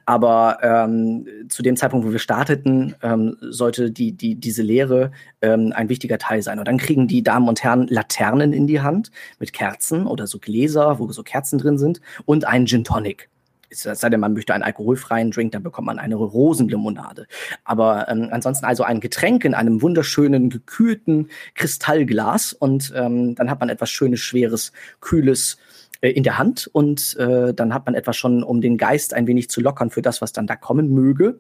Aber 0.06 0.60
ähm, 0.62 1.28
zu 1.50 1.62
dem 1.62 1.76
Zeitpunkt, 1.76 2.08
wo 2.08 2.14
wir 2.14 2.20
starteten, 2.20 2.96
ähm, 3.04 3.36
sollte 3.42 3.92
die, 3.92 4.14
die, 4.14 4.36
diese 4.36 4.64
Leere 4.64 5.12
ähm, 5.42 5.74
ein 5.76 5.90
wichtiger 5.90 6.18
Teil 6.18 6.42
sein. 6.42 6.60
Und 6.60 6.68
dann 6.70 6.78
kriegen 6.78 7.10
die 7.10 7.24
Damen 7.24 7.50
und 7.50 7.62
Herren 7.62 7.88
Laternen 7.88 8.54
in 8.54 8.68
die 8.68 8.80
Hand 8.80 9.12
mit 9.38 9.52
Kerzen 9.52 10.08
oder 10.08 10.28
so 10.28 10.40
Gläser, 10.40 10.98
wo 10.98 11.12
so 11.12 11.22
Kerzen 11.22 11.60
drin 11.60 11.78
sind 11.78 12.00
und 12.24 12.48
einen 12.48 12.68
Gin 12.68 12.86
Tonic 12.86 13.30
es 13.70 13.84
sei 13.84 14.10
denn, 14.10 14.20
man 14.20 14.34
möchte 14.34 14.54
einen 14.54 14.64
alkoholfreien 14.64 15.32
Drink, 15.32 15.52
dann 15.52 15.64
bekommt 15.64 15.88
man 15.88 16.00
eine 16.00 16.16
Rosenlimonade. 16.16 17.28
Aber 17.64 18.08
ähm, 18.10 18.30
ansonsten 18.32 18.66
also 18.66 18.84
ein 18.84 19.00
Getränk 19.00 19.46
in 19.46 19.54
einem 19.54 19.82
wunderschönen, 19.82 20.50
gekühlten 20.50 21.30
Kristallglas 21.54 22.54
und 22.54 22.94
ähm, 22.96 23.36
dann 23.36 23.50
hat 23.50 23.60
man 23.60 23.70
etwas 23.70 23.90
Schönes, 23.90 24.20
Schweres, 24.20 24.72
Kühles 25.02 25.58
äh, 26.02 26.12
in 26.12 26.24
der 26.24 26.38
Hand 26.38 26.70
und 26.72 27.16
äh, 27.18 27.54
dann 27.54 27.74
hat 27.74 27.86
man 27.86 27.96
etwas 27.96 28.18
schon, 28.18 28.44
um 28.44 28.62
den 28.62 28.78
Geist 28.78 29.14
ein 29.14 29.28
wenig 29.28 29.50
zu 29.50 29.62
lockern 29.62 29.90
für 29.90 30.02
das, 30.02 30.22
was 30.22 30.34
dann 30.34 30.48
da 30.48 30.56
kommen 30.56 30.94
möge. 30.94 31.40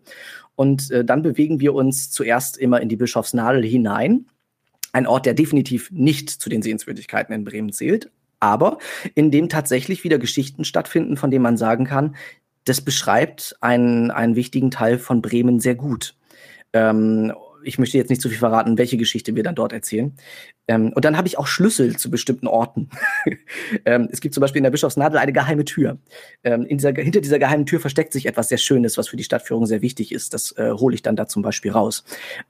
Und 0.55 0.91
äh, 0.91 1.03
dann 1.03 1.21
bewegen 1.21 1.59
wir 1.59 1.73
uns 1.73 2.11
zuerst 2.11 2.57
immer 2.57 2.81
in 2.81 2.89
die 2.89 2.95
Bischofsnadel 2.95 3.63
hinein. 3.63 4.25
Ein 4.93 5.07
Ort, 5.07 5.25
der 5.25 5.33
definitiv 5.33 5.91
nicht 5.91 6.29
zu 6.29 6.49
den 6.49 6.61
Sehenswürdigkeiten 6.61 7.35
in 7.35 7.43
Bremen 7.43 7.73
zählt, 7.73 8.09
aber 8.45 8.77
in 9.15 9.31
dem 9.31 9.49
tatsächlich 9.49 10.03
wieder 10.03 10.19
Geschichten 10.19 10.63
stattfinden, 10.63 11.17
von 11.17 11.31
denen 11.31 11.43
man 11.43 11.58
sagen 11.58 11.86
kann, 11.86 12.15
das 12.63 12.81
beschreibt 12.81 13.55
einen, 13.62 14.12
einen 14.12 14.36
wichtigen 14.36 14.71
Teil 14.71 14.99
von 14.99 15.21
Bremen 15.21 15.60
sehr 15.60 15.75
gut. 15.75 16.15
Ähm, 16.73 17.34
ich 17.63 17.79
möchte 17.79 17.97
jetzt 17.97 18.10
nicht 18.10 18.21
zu 18.21 18.29
viel 18.29 18.38
verraten, 18.38 18.77
welche 18.77 18.97
Geschichte 18.97 19.36
wir 19.36 19.41
dann 19.41 19.55
dort 19.55 19.73
erzählen. 19.73 20.13
Ähm, 20.67 20.93
und 20.93 21.03
dann 21.03 21.17
habe 21.17 21.27
ich 21.27 21.39
auch 21.39 21.47
Schlüssel 21.47 21.97
zu 21.97 22.12
bestimmten 22.12 22.47
Orten. 22.47 22.89
ähm, 23.86 24.08
es 24.12 24.21
gibt 24.21 24.36
zum 24.36 24.41
Beispiel 24.41 24.60
in 24.60 24.63
der 24.63 24.71
Bischofsnadel 24.71 25.17
eine 25.17 25.34
geheime 25.34 25.65
Tür. 25.65 25.97
Ähm, 26.43 26.67
dieser, 26.69 26.93
hinter 26.93 27.21
dieser 27.21 27.39
geheimen 27.39 27.65
Tür 27.65 27.79
versteckt 27.79 28.13
sich 28.13 28.27
etwas 28.27 28.49
sehr 28.49 28.60
Schönes, 28.60 28.97
was 28.97 29.08
für 29.08 29.17
die 29.17 29.23
Stadtführung 29.23 29.65
sehr 29.65 29.81
wichtig 29.81 30.12
ist. 30.12 30.34
Das 30.34 30.51
äh, 30.58 30.71
hole 30.73 30.93
ich 30.93 31.01
dann 31.01 31.15
da 31.15 31.27
zum 31.27 31.41
Beispiel 31.41 31.71
raus. 31.71 32.03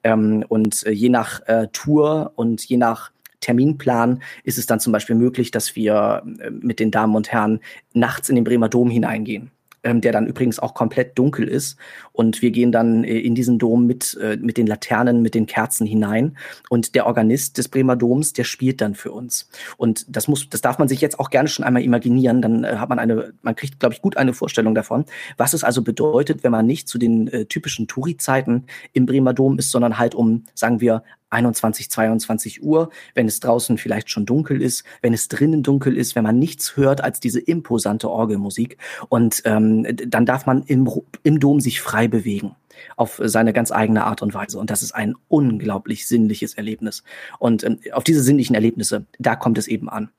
Ähm, 0.04 0.44
und 0.50 0.86
äh, 0.86 0.92
je 0.92 1.10
nach 1.10 1.48
äh, 1.48 1.68
Tour 1.72 2.34
und 2.36 2.64
je 2.66 2.78
nach 2.78 3.12
Terminplan 3.40 4.22
ist 4.44 4.58
es 4.58 4.66
dann 4.66 4.80
zum 4.80 4.94
Beispiel 4.94 5.16
möglich, 5.16 5.52
dass 5.52 5.76
wir 5.76 6.24
äh, 6.40 6.50
mit 6.50 6.80
den 6.80 6.92
Damen 6.92 7.16
und 7.16 7.32
Herren 7.32 7.60
nachts 7.94 8.30
in 8.30 8.36
den 8.36 8.44
Bremer 8.44 8.70
Dom 8.70 8.90
hineingehen 8.90 9.52
ähm, 9.86 10.02
der 10.02 10.12
dann 10.12 10.28
übrigens 10.28 10.60
auch 10.60 10.74
komplett 10.74 11.18
dunkel 11.18 11.48
ist. 11.48 11.78
Und 12.12 12.42
wir 12.42 12.52
gehen 12.52 12.72
dann 12.72 13.04
äh, 13.04 13.20
in 13.20 13.36
diesen 13.36 13.60
Dom 13.60 13.86
mit, 13.86 14.18
äh, 14.22 14.36
mit 14.36 14.58
den 14.58 14.68
Laternen, 14.68 15.22
mit 15.22 15.36
den 15.36 15.46
Kerzen 15.46 15.86
hinein. 15.86 16.38
Und 16.70 16.96
der 16.96 17.06
Organist 17.06 17.58
des 17.58 17.70
Bremer 17.70 17.96
Doms, 17.96 18.34
der 18.34 18.44
spielt 18.44 18.82
dann 18.82 18.96
für 18.96 19.12
uns. 19.12 19.48
Und 19.78 20.06
das 20.10 20.28
muss, 20.28 20.50
das 20.50 20.62
darf 20.62 20.80
man 20.80 20.88
sich 20.88 21.00
jetzt 21.00 21.20
auch 21.20 21.30
gerne 21.30 21.48
schon 21.48 21.64
einmal 21.64 21.84
imaginieren. 21.84 22.42
Dann 22.42 22.66
hat 22.66 22.90
man 22.90 23.00
eine, 23.00 23.34
man 23.44 23.56
kriegt, 23.56 23.80
glaube 23.80 23.94
ich, 23.94 24.02
gut 24.02 24.18
eine 24.18 24.34
Vorstellung 24.34 24.76
davon, 24.76 25.06
was 25.38 25.54
es 25.54 25.64
also 25.64 25.84
bedeutet, 25.84 26.44
wenn 26.44 26.52
man 26.52 26.66
nicht 26.66 26.90
zu 26.90 26.98
den 26.98 27.28
äh, 27.28 27.46
typischen 27.46 27.88
Touri-Zeiten 27.88 28.66
im 28.92 29.06
Bremer 29.06 29.34
Dom 29.34 29.60
ist, 29.60 29.70
sondern 29.70 30.00
halt 30.00 30.16
um, 30.16 30.46
sagen 30.56 30.82
wir, 30.82 31.04
21, 31.30 31.90
22 31.90 32.64
Uhr, 32.64 32.90
wenn 33.14 33.28
es 33.28 33.40
draußen 33.40 33.78
vielleicht 33.78 34.10
schon 34.10 34.26
dunkel 34.26 34.62
ist, 34.62 34.84
wenn 35.02 35.14
es 35.14 35.28
drinnen 35.28 35.64
dunkel 35.64 35.98
ist, 35.98 36.16
wenn 36.16 36.24
man 36.24 36.40
nichts 36.40 36.78
hört 36.78 37.02
als 37.02 37.20
diese 37.20 37.40
imposante 37.40 38.10
Orgelmusik. 38.10 38.78
Und 39.10 39.42
ähm, 39.46 39.86
dann 40.08 40.26
darf 40.26 40.46
man 40.46 40.64
im, 40.64 40.90
im 41.24 41.40
Dom 41.40 41.60
sich 41.60 41.82
frei 41.82 42.08
bewegen 42.08 42.56
auf 42.98 43.22
seine 43.24 43.54
ganz 43.54 43.72
eigene 43.72 44.04
Art 44.04 44.22
und 44.22 44.34
Weise. 44.34 44.60
Und 44.60 44.70
das 44.70 44.84
ist 44.84 44.94
ein 44.94 45.16
unglaublich 45.28 46.08
sinnliches 46.08 46.56
Erlebnis. 46.56 47.04
Und 47.40 47.64
ähm, 47.64 47.80
auf 47.92 48.04
diese 48.04 48.24
sinnlichen 48.24 48.56
Erlebnisse, 48.56 49.06
da 49.20 49.36
kommt 49.36 49.58
es 49.58 49.68
eben 49.68 49.90
an. 49.90 50.10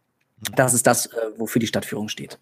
Das 0.55 0.75
ist 0.75 0.87
das, 0.87 1.07
äh, 1.07 1.16
wofür 1.37 1.61
die 1.61 1.66
Stadtführung 1.66 2.09
steht. 2.09 2.38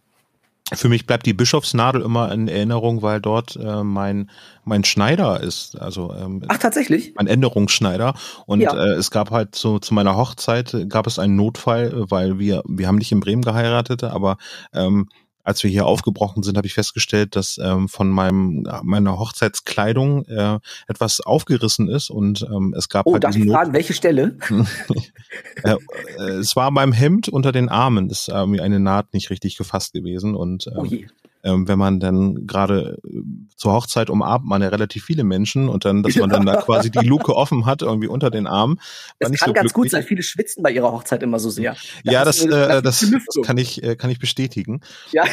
Für 0.73 0.89
mich 0.89 1.07
bleibt 1.07 1.27
die 1.27 1.35
Bischofsnadel 1.35 2.01
immer 2.01 2.33
in 2.33 2.49
Erinnerung, 2.49 3.03
weil 3.03 3.21
dort 3.21 3.57
äh, 3.57 3.85
mein 3.85 4.31
mein 4.65 4.83
Schneider 4.83 5.41
ist. 5.41 5.79
Also 5.79 6.15
ähm, 6.15 6.43
ach 6.49 6.57
tatsächlich 6.57 7.13
mein 7.17 7.27
Änderungsschneider. 7.27 8.15
Und 8.47 8.63
ja. 8.63 8.75
äh, 8.75 8.95
es 8.95 9.11
gab 9.11 9.31
halt 9.31 9.55
so 9.55 9.79
zu 9.79 9.93
meiner 9.93 10.17
Hochzeit 10.17 10.75
gab 10.89 11.07
es 11.07 11.19
einen 11.19 11.37
Notfall, 11.37 12.11
weil 12.11 12.39
wir 12.39 12.63
wir 12.67 12.89
haben 12.89 12.97
nicht 12.97 13.13
in 13.13 13.21
Bremen 13.21 13.43
geheiratet, 13.43 14.05
aber 14.05 14.39
ähm, 14.73 15.09
als 15.45 15.63
wir 15.63 15.71
hier 15.71 15.87
aufgebrochen 15.87 16.43
sind, 16.43 16.57
habe 16.57 16.67
ich 16.67 16.75
festgestellt, 16.75 17.37
dass 17.37 17.59
ähm, 17.63 17.89
von 17.89 18.09
meinem 18.09 18.67
meiner 18.83 19.19
Hochzeitskleidung 19.19 20.25
äh, 20.25 20.59
etwas 20.89 21.21
aufgerissen 21.21 21.89
ist 21.89 22.11
und 22.11 22.43
ähm, 22.51 22.75
es 22.77 22.89
gab. 22.89 23.07
Oh, 23.07 23.13
halt 23.13 23.25
darf 23.25 23.37
ich 23.37 23.49
fragen, 23.49 23.73
welche 23.73 23.93
Stelle? 23.93 24.37
äh, 25.63 25.77
äh, 26.19 26.23
es 26.39 26.57
war 26.57 26.73
beim 26.73 26.93
Hemd 26.93 27.29
unter 27.29 27.53
den 27.53 27.69
Armen, 27.69 28.11
ist 28.11 28.29
irgendwie 28.29 28.61
eine 28.61 28.81
Naht 28.81 29.13
nicht 29.13 29.31
richtig 29.31 29.57
gefasst 29.57 29.93
gewesen 29.93 30.35
und 30.35 30.67
ähm, 30.67 30.73
oh 30.79 30.85
je 30.85 31.07
ähm, 31.45 31.69
wenn 31.69 31.79
man 31.79 32.01
dann 32.01 32.47
gerade 32.47 32.99
äh, 33.05 33.23
zur 33.57 33.73
Hochzeit 33.73 34.11
umarmt 34.11 34.47
man 34.47 34.63
ja 34.63 34.69
relativ 34.69 35.05
viele 35.05 35.25
Menschen 35.25 35.69
und 35.69 35.85
dann, 35.85 36.03
dass 36.03 36.17
man 36.17 36.31
dann 36.31 36.47
da 36.47 36.57
quasi 36.63 36.91
die 36.91 37.07
Luke 37.07 37.37
offen 37.37 37.67
hat, 37.67 37.83
irgendwie 37.83 38.09
unter 38.09 38.31
den 38.31 38.47
Armen. 38.47 38.81
Das 39.19 39.31
kann 39.33 39.49
so 39.49 39.53
ganz 39.53 39.73
glücklich. 39.73 39.73
gut 39.75 39.91
sein. 39.91 40.03
Viele 40.03 40.23
schwitzen 40.23 40.63
bei 40.63 40.73
ihrer 40.73 40.91
Hochzeit 40.91 41.23
immer 41.23 41.39
so 41.39 41.51
sehr. 41.51 41.77
Da 42.05 42.13
ja, 42.13 42.25
das, 42.25 42.45
äh, 42.45 42.83
das, 42.83 43.01
das 43.01 43.45
kann 43.45 43.59
ich, 43.59 43.83
äh, 43.83 43.95
kann 43.95 44.11
ich 44.11 44.19
bestätigen. 44.19 44.81
Ja. 45.13 45.25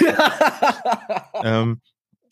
ähm, 1.43 1.80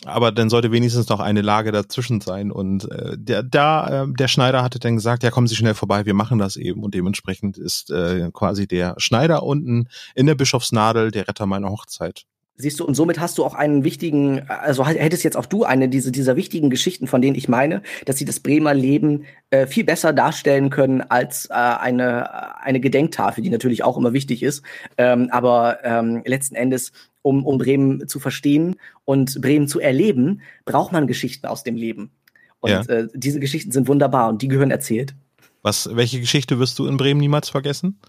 aber 0.05 0.31
dann 0.31 0.49
sollte 0.49 0.71
wenigstens 0.71 1.09
noch 1.09 1.19
eine 1.19 1.41
Lage 1.41 1.71
dazwischen 1.71 2.21
sein. 2.21 2.51
Und 2.51 2.89
äh, 2.91 3.17
der, 3.17 3.43
da, 3.43 4.03
äh, 4.03 4.07
der 4.09 4.27
Schneider 4.27 4.63
hatte 4.63 4.79
dann 4.79 4.95
gesagt, 4.95 5.23
ja, 5.23 5.31
kommen 5.31 5.47
Sie 5.47 5.55
schnell 5.55 5.73
vorbei, 5.73 6.05
wir 6.05 6.13
machen 6.13 6.37
das 6.37 6.55
eben. 6.55 6.83
Und 6.83 6.93
dementsprechend 6.93 7.57
ist 7.57 7.91
äh, 7.91 8.29
quasi 8.33 8.67
der 8.67 8.95
Schneider 8.97 9.43
unten 9.43 9.87
in 10.15 10.25
der 10.25 10.35
Bischofsnadel 10.35 11.11
der 11.11 11.27
Retter 11.27 11.45
meiner 11.45 11.69
Hochzeit. 11.69 12.25
Siehst 12.61 12.81
du, 12.81 12.85
und 12.85 12.93
somit 12.93 13.21
hast 13.21 13.37
du 13.37 13.45
auch 13.45 13.53
einen 13.53 13.85
wichtigen, 13.85 14.41
also 14.49 14.85
hättest 14.85 15.23
jetzt 15.23 15.37
auch 15.37 15.45
du 15.45 15.63
eine 15.63 15.87
diese, 15.87 16.11
dieser 16.11 16.35
wichtigen 16.35 16.69
Geschichten, 16.69 17.07
von 17.07 17.21
denen 17.21 17.37
ich 17.37 17.47
meine, 17.47 17.81
dass 18.03 18.17
sie 18.17 18.25
das 18.25 18.41
Bremer 18.41 18.73
Leben 18.73 19.23
äh, 19.49 19.65
viel 19.65 19.85
besser 19.85 20.11
darstellen 20.11 20.69
können 20.69 21.01
als 21.01 21.45
äh, 21.45 21.53
eine, 21.53 22.59
eine 22.61 22.81
Gedenktafel, 22.81 23.41
die 23.41 23.49
natürlich 23.49 23.85
auch 23.85 23.95
immer 23.95 24.11
wichtig 24.11 24.43
ist. 24.43 24.61
Ähm, 24.97 25.29
aber 25.31 25.77
ähm, 25.85 26.21
letzten 26.25 26.55
Endes, 26.55 26.91
um, 27.21 27.45
um 27.45 27.59
Bremen 27.59 28.09
zu 28.09 28.19
verstehen 28.19 28.75
und 29.05 29.39
Bremen 29.41 29.69
zu 29.69 29.79
erleben, 29.79 30.41
braucht 30.65 30.91
man 30.91 31.07
Geschichten 31.07 31.47
aus 31.47 31.63
dem 31.63 31.77
Leben. 31.77 32.11
Und 32.59 32.71
ja. 32.71 32.81
äh, 32.81 33.07
diese 33.13 33.39
Geschichten 33.39 33.71
sind 33.71 33.87
wunderbar 33.87 34.27
und 34.27 34.41
die 34.41 34.49
gehören 34.49 34.71
erzählt. 34.71 35.15
Was, 35.61 35.89
welche 35.95 36.19
Geschichte 36.19 36.59
wirst 36.59 36.77
du 36.77 36.87
in 36.87 36.97
Bremen 36.97 37.21
niemals 37.21 37.47
vergessen? 37.47 38.01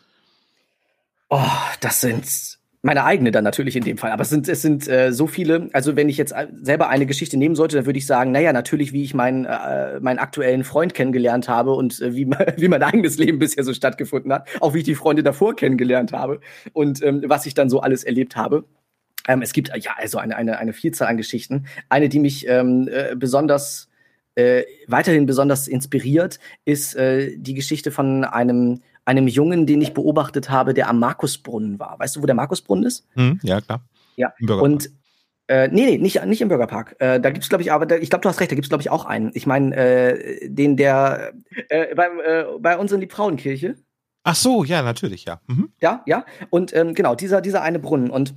Oh, 1.28 1.38
das 1.80 2.00
sind 2.00 2.58
meine 2.83 3.05
eigene 3.05 3.31
dann 3.31 3.45
natürlich 3.45 3.77
in 3.77 3.85
dem 3.85 3.99
Fall. 3.99 4.11
Aber 4.11 4.23
es 4.23 4.31
sind, 4.31 4.49
es 4.49 4.62
sind 4.62 4.88
äh, 4.88 5.12
so 5.12 5.27
viele. 5.27 5.69
Also 5.73 5.97
wenn 5.97 6.09
ich 6.09 6.16
jetzt 6.16 6.33
äh, 6.33 6.49
selber 6.62 6.88
eine 6.88 7.07
Geschichte 7.07 7.37
nehmen 7.37 7.55
sollte, 7.55 7.77
dann 7.77 7.87
würde 7.87 7.99
ich 7.99 8.07
sagen, 8.07 8.33
naja, 8.33 8.53
natürlich, 8.53 8.93
wie 8.93 9.03
ich 9.03 9.12
meinen, 9.12 9.45
äh, 9.45 10.01
meinen 10.01 10.19
aktuellen 10.19 10.64
Freund 10.64 10.95
kennengelernt 10.95 11.49
habe 11.49 11.73
und 11.73 12.01
äh, 12.01 12.14
wie, 12.14 12.27
wie 12.57 12.69
mein 12.69 12.83
eigenes 12.83 13.19
Leben 13.19 13.38
bisher 13.38 13.64
so 13.64 13.75
stattgefunden 13.75 14.33
hat. 14.33 14.49
Auch 14.61 14.75
wie 14.75 14.79
ich 14.79 14.85
die 14.85 14.95
Freunde 14.95 15.23
davor 15.23 15.55
kennengelernt 15.57 16.12
habe 16.12 16.40
und 16.73 17.03
ähm, 17.03 17.23
was 17.27 17.45
ich 17.47 17.55
dann 17.55 17.69
so 17.69 17.81
alles 17.81 18.05
erlebt 18.05 18.37
habe. 18.37 18.64
Ähm, 19.29 19.43
es 19.43 19.53
gibt 19.53 19.71
ja 19.77 19.93
also 19.97 20.19
eine, 20.19 20.37
eine, 20.37 20.59
eine 20.59 20.73
Vielzahl 20.73 21.09
an 21.09 21.19
Geschichten. 21.19 21.66
Eine, 21.90 22.09
die 22.09 22.19
mich 22.19 22.49
ähm, 22.49 22.88
äh, 22.90 23.14
besonders 23.14 23.90
äh, 24.37 24.62
weiterhin 24.87 25.27
besonders 25.27 25.69
inspiriert, 25.69 26.38
ist 26.64 26.95
äh, 26.95 27.37
die 27.37 27.55
Geschichte 27.55 27.90
von 27.90 28.25
einem 28.25 28.81
einem 29.04 29.28
Jungen, 29.28 29.66
den 29.66 29.80
ich 29.80 29.94
beobachtet 29.94 30.50
habe, 30.50 30.74
der 30.74 30.88
am 30.88 30.98
Markusbrunnen 30.98 31.78
war. 31.78 31.98
Weißt 31.98 32.16
du, 32.16 32.22
wo 32.22 32.26
der 32.26 32.34
Markusbrunnen 32.34 32.84
ist? 32.84 33.06
Hm, 33.14 33.40
ja, 33.42 33.60
klar. 33.60 33.82
Ja. 34.16 34.32
Und 34.60 34.90
äh, 35.50 35.68
nee, 35.68 35.84
nee, 35.84 35.98
nicht, 35.98 36.24
nicht 36.26 36.40
im 36.40 36.48
Bürgerpark. 36.48 36.94
Äh, 37.00 37.20
da 37.20 37.30
gibt's, 37.30 37.48
glaube 37.48 37.62
ich, 37.62 37.72
aber 37.72 37.84
da, 37.84 37.96
ich 37.96 38.08
glaube, 38.08 38.22
du 38.22 38.28
hast 38.28 38.40
recht, 38.40 38.52
da 38.52 38.54
gibt's, 38.54 38.68
glaube 38.68 38.82
ich, 38.82 38.90
auch 38.90 39.04
einen. 39.04 39.32
Ich 39.34 39.46
meine, 39.46 39.74
äh, 39.74 40.48
den 40.48 40.76
der 40.76 41.32
äh, 41.68 41.92
beim, 41.94 42.20
äh, 42.20 42.44
bei 42.60 42.78
unseren 42.78 43.00
Liebfrauenkirche. 43.00 43.74
Ach 44.22 44.36
so, 44.36 44.62
ja, 44.62 44.82
natürlich, 44.82 45.24
ja. 45.24 45.40
Mhm. 45.48 45.72
Ja, 45.80 46.02
ja. 46.06 46.24
Und 46.50 46.72
ähm, 46.76 46.94
genau, 46.94 47.16
dieser, 47.16 47.40
dieser 47.40 47.62
eine 47.62 47.80
Brunnen. 47.80 48.10
Und 48.10 48.34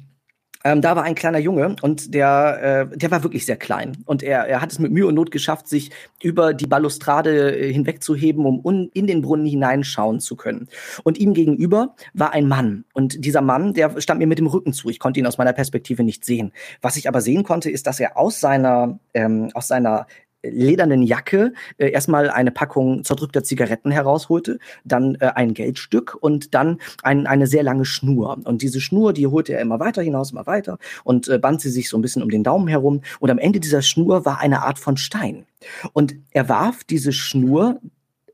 ähm, 0.64 0.82
da 0.82 0.96
war 0.96 1.04
ein 1.04 1.16
kleiner 1.16 1.40
Junge 1.40 1.76
und 1.82 2.14
der, 2.14 2.90
äh, 2.92 2.98
der 2.98 3.12
war 3.12 3.24
wirklich 3.24 3.46
sehr 3.46 3.58
klein. 3.58 3.98
Und 4.06 4.24
er, 4.24 4.48
er 4.48 4.62
hat 4.62 4.72
es 4.72 4.80
mit 4.80 4.92
Mühe 4.92 5.08
und 5.08 5.16
Not 5.16 5.32
geschafft, 5.32 5.68
sich 5.68 5.92
über 6.22 6.54
die 6.54 6.68
Balustrade 6.68 7.58
äh, 7.58 7.74
hinwegzuheben, 7.74 8.46
um 8.46 8.64
un 8.64 8.90
in 8.94 9.08
den 9.08 9.22
Brunnen 9.22 9.46
hineinschauen 9.46 10.20
zu 10.20 10.36
können. 10.36 10.70
Und 11.04 11.18
ihm 11.18 11.34
gegenüber 11.34 11.96
war 12.14 12.32
ein 12.32 12.48
Mann. 12.48 12.86
Und 12.94 13.26
dieser 13.26 13.42
Mann, 13.42 13.74
der 13.74 14.00
stand 14.00 14.20
mir 14.20 14.28
mit 14.28 14.40
dem 14.40 14.48
Rücken 14.48 14.74
zu. 14.74 14.90
Ich 14.90 15.00
konnte 15.00 15.20
ihn 15.20 15.28
aus 15.28 15.38
meiner 15.38 15.54
Perspektive 15.54 16.04
nicht 16.04 16.24
sehen. 16.24 16.54
Was 16.82 16.96
ich 16.96 17.08
aber 17.08 17.22
sehen 17.22 17.44
konnte, 17.44 17.70
ist, 17.70 17.86
dass 17.88 18.00
er 18.00 18.18
aus 18.18 18.40
seiner, 18.40 19.00
ähm, 19.14 19.50
aus 19.54 19.68
seiner 19.68 20.08
ledernen 20.44 21.02
Jacke 21.04 21.54
äh, 21.78 21.90
erstmal 21.90 22.30
eine 22.30 22.52
Packung 22.52 23.04
zerdrückter 23.04 23.44
Zigaretten 23.44 23.92
herausholte, 23.92 24.60
dann 24.84 25.16
äh, 25.16 25.32
ein 25.36 25.54
Geldstück 25.54 26.18
und 26.20 26.54
dann 26.54 26.80
ein, 27.02 27.28
eine 27.28 27.48
sehr 27.48 27.64
lange 27.64 27.86
Schnur. 27.86 28.40
Und 28.44 28.62
diese 28.62 28.82
Schnur, 28.82 29.14
die 29.14 29.28
holte 29.28 29.54
er 29.54 29.62
immer 29.62 29.80
weiter 29.80 30.02
hinaus, 30.02 30.32
immer 30.32 30.46
weiter 30.46 30.78
und 31.04 31.28
äh, 31.28 31.40
band 31.40 31.62
sie 31.62 31.70
sich 31.70 31.90
so 31.90 31.98
ein 31.98 32.02
bisschen 32.02 32.24
um 32.24 32.30
den 32.30 32.44
Daumen 32.44 32.68
herum. 32.68 33.02
Und 33.20 33.30
am 33.30 33.38
Ende 33.38 33.60
dieser 33.60 33.82
Schnur 33.82 34.26
war 34.26 34.40
eine 34.40 34.64
Art 34.64 34.80
von 34.80 34.98
Stein. 34.98 35.46
Und 35.94 36.16
er 36.32 36.50
warf 36.50 36.84
diese 36.84 37.14
Schnur 37.14 37.80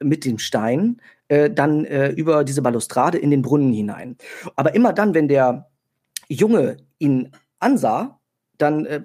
mit 0.01 0.25
dem 0.25 0.39
Stein 0.39 1.01
äh, 1.27 1.49
dann 1.49 1.85
äh, 1.85 2.09
über 2.09 2.43
diese 2.43 2.61
Balustrade 2.61 3.17
in 3.17 3.31
den 3.31 3.41
Brunnen 3.41 3.71
hinein. 3.71 4.17
Aber 4.55 4.73
immer 4.75 4.93
dann, 4.93 5.13
wenn 5.13 5.27
der 5.27 5.69
Junge 6.27 6.77
ihn 6.97 7.31
ansah, 7.59 8.18
dann, 8.59 8.85
äh, 8.85 9.01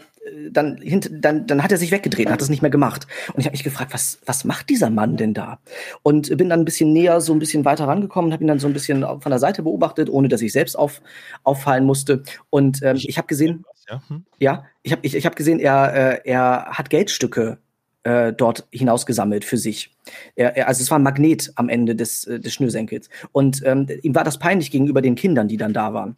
dann, 0.51 0.81
dann, 1.11 1.47
dann 1.47 1.63
hat 1.63 1.73
er 1.73 1.79
sich 1.79 1.91
weggedreht, 1.91 2.31
hat 2.31 2.43
es 2.43 2.51
nicht 2.51 2.63
mehr 2.63 2.71
gemacht. 2.71 3.07
Und 3.33 3.41
ich 3.41 3.47
habe 3.47 3.55
mich 3.55 3.65
gefragt, 3.65 3.95
was, 3.95 4.19
was 4.27 4.45
macht 4.45 4.69
dieser 4.69 4.91
Mann 4.91 5.17
denn 5.17 5.33
da? 5.33 5.59
Und 6.03 6.37
bin 6.37 6.49
dann 6.49 6.61
ein 6.61 6.65
bisschen 6.65 6.93
näher, 6.93 7.21
so 7.21 7.33
ein 7.33 7.39
bisschen 7.39 7.65
weiter 7.65 7.87
rangekommen, 7.87 8.33
habe 8.33 8.45
ihn 8.45 8.49
dann 8.49 8.59
so 8.59 8.67
ein 8.67 8.73
bisschen 8.73 9.03
von 9.03 9.31
der 9.31 9.39
Seite 9.39 9.63
beobachtet, 9.63 10.11
ohne 10.11 10.29
dass 10.29 10.43
ich 10.43 10.53
selbst 10.53 10.77
auf, 10.77 11.01
auffallen 11.45 11.85
musste. 11.85 12.23
Und 12.51 12.83
ähm, 12.83 12.97
ich 12.97 13.17
habe 13.17 13.27
gesehen, 13.27 13.65
ja, 13.89 14.03
hm. 14.09 14.25
ja, 14.39 14.65
ich 14.83 14.93
habe 14.93 15.01
ich, 15.05 15.15
ich 15.15 15.27
hab 15.27 15.37
gesehen, 15.37 15.61
er, 15.61 15.95
äh, 15.95 16.21
er 16.25 16.67
hat 16.71 16.91
Geldstücke 16.91 17.59
äh, 18.03 18.33
dort 18.33 18.67
hinausgesammelt 18.71 19.45
für 19.45 19.57
sich. 19.57 19.91
Er, 20.37 20.57
er, 20.57 20.69
also 20.69 20.83
es 20.83 20.91
war 20.91 20.99
ein 20.99 21.03
Magnet 21.03 21.53
am 21.57 21.69
Ende 21.69 21.95
des, 21.95 22.25
äh, 22.27 22.41
des 22.41 22.53
Schnürsenkels. 22.55 23.09
Und 23.33 23.63
ähm, 23.65 23.87
ihm 24.03 24.15
war 24.15 24.25
das 24.25 24.39
peinlich 24.39 24.71
gegenüber 24.71 25.03
den 25.03 25.15
Kindern, 25.15 25.49
die 25.49 25.57
dann 25.57 25.73
da 25.73 25.95
waren. 25.95 26.17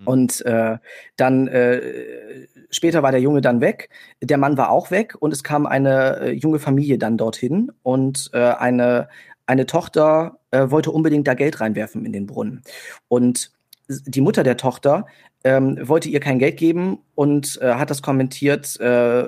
Hm. 0.00 0.06
Und 0.06 0.46
äh, 0.46 0.78
dann 1.16 1.48
äh, 1.48 2.46
später 2.70 3.02
war 3.02 3.12
der 3.12 3.20
Junge 3.20 3.40
dann 3.40 3.60
weg, 3.60 3.90
der 4.22 4.38
Mann 4.38 4.56
war 4.56 4.70
auch 4.70 4.90
weg 4.90 5.14
und 5.18 5.32
es 5.32 5.44
kam 5.44 5.66
eine 5.66 6.20
äh, 6.20 6.30
junge 6.32 6.58
Familie 6.58 6.98
dann 6.98 7.16
dorthin 7.16 7.70
und 7.82 8.30
äh, 8.32 8.38
eine, 8.38 9.08
eine 9.46 9.66
Tochter 9.66 10.38
äh, 10.50 10.70
wollte 10.70 10.90
unbedingt 10.90 11.28
da 11.28 11.34
Geld 11.34 11.60
reinwerfen 11.60 12.04
in 12.06 12.12
den 12.12 12.26
Brunnen. 12.26 12.62
Und 13.08 13.52
die 13.88 14.20
Mutter 14.20 14.42
der 14.42 14.56
Tochter 14.56 15.06
ähm, 15.44 15.76
wollte 15.88 16.08
ihr 16.08 16.20
kein 16.20 16.38
Geld 16.38 16.56
geben 16.56 16.98
und 17.14 17.58
äh, 17.60 17.74
hat 17.74 17.90
das 17.90 18.02
kommentiert 18.02 18.78
äh, 18.80 19.24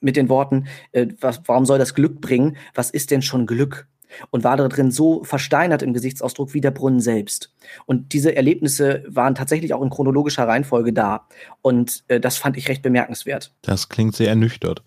mit 0.00 0.16
den 0.16 0.28
Worten, 0.28 0.66
äh, 0.92 1.08
was, 1.20 1.42
warum 1.46 1.64
soll 1.64 1.78
das 1.78 1.94
Glück 1.94 2.20
bringen? 2.20 2.56
Was 2.74 2.90
ist 2.90 3.10
denn 3.10 3.22
schon 3.22 3.46
Glück? 3.46 3.86
Und 4.30 4.44
war 4.44 4.56
darin 4.56 4.90
so 4.90 5.24
versteinert 5.24 5.82
im 5.82 5.92
Gesichtsausdruck 5.92 6.54
wie 6.54 6.60
der 6.60 6.70
Brunnen 6.70 7.00
selbst. 7.00 7.52
Und 7.86 8.12
diese 8.12 8.34
Erlebnisse 8.34 9.04
waren 9.08 9.34
tatsächlich 9.34 9.74
auch 9.74 9.82
in 9.82 9.90
chronologischer 9.90 10.46
Reihenfolge 10.46 10.92
da. 10.92 11.26
Und 11.62 12.04
äh, 12.08 12.20
das 12.20 12.36
fand 12.36 12.56
ich 12.56 12.68
recht 12.68 12.82
bemerkenswert. 12.82 13.52
Das 13.62 13.88
klingt 13.88 14.16
sehr 14.16 14.28
ernüchtert. 14.28 14.82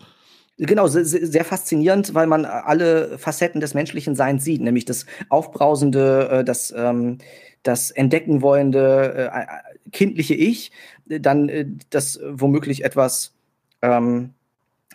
Genau, 0.58 0.86
sehr, 0.86 1.04
sehr 1.04 1.44
faszinierend, 1.44 2.14
weil 2.14 2.26
man 2.26 2.46
alle 2.46 3.18
Facetten 3.18 3.60
des 3.60 3.74
menschlichen 3.74 4.14
Seins 4.14 4.42
sieht, 4.42 4.62
nämlich 4.62 4.86
das 4.86 5.04
Aufbrausende, 5.28 6.28
äh, 6.30 6.44
das, 6.44 6.72
ähm, 6.74 7.18
das 7.62 7.90
Entdecken 7.90 8.40
wollende, 8.40 9.30
äh, 9.32 9.42
äh 9.42 9.46
kindliche 9.92 10.34
Ich, 10.34 10.72
dann 11.04 11.48
äh, 11.48 11.66
das 11.90 12.18
womöglich 12.26 12.84
etwas 12.84 13.34
ähm, 13.82 14.34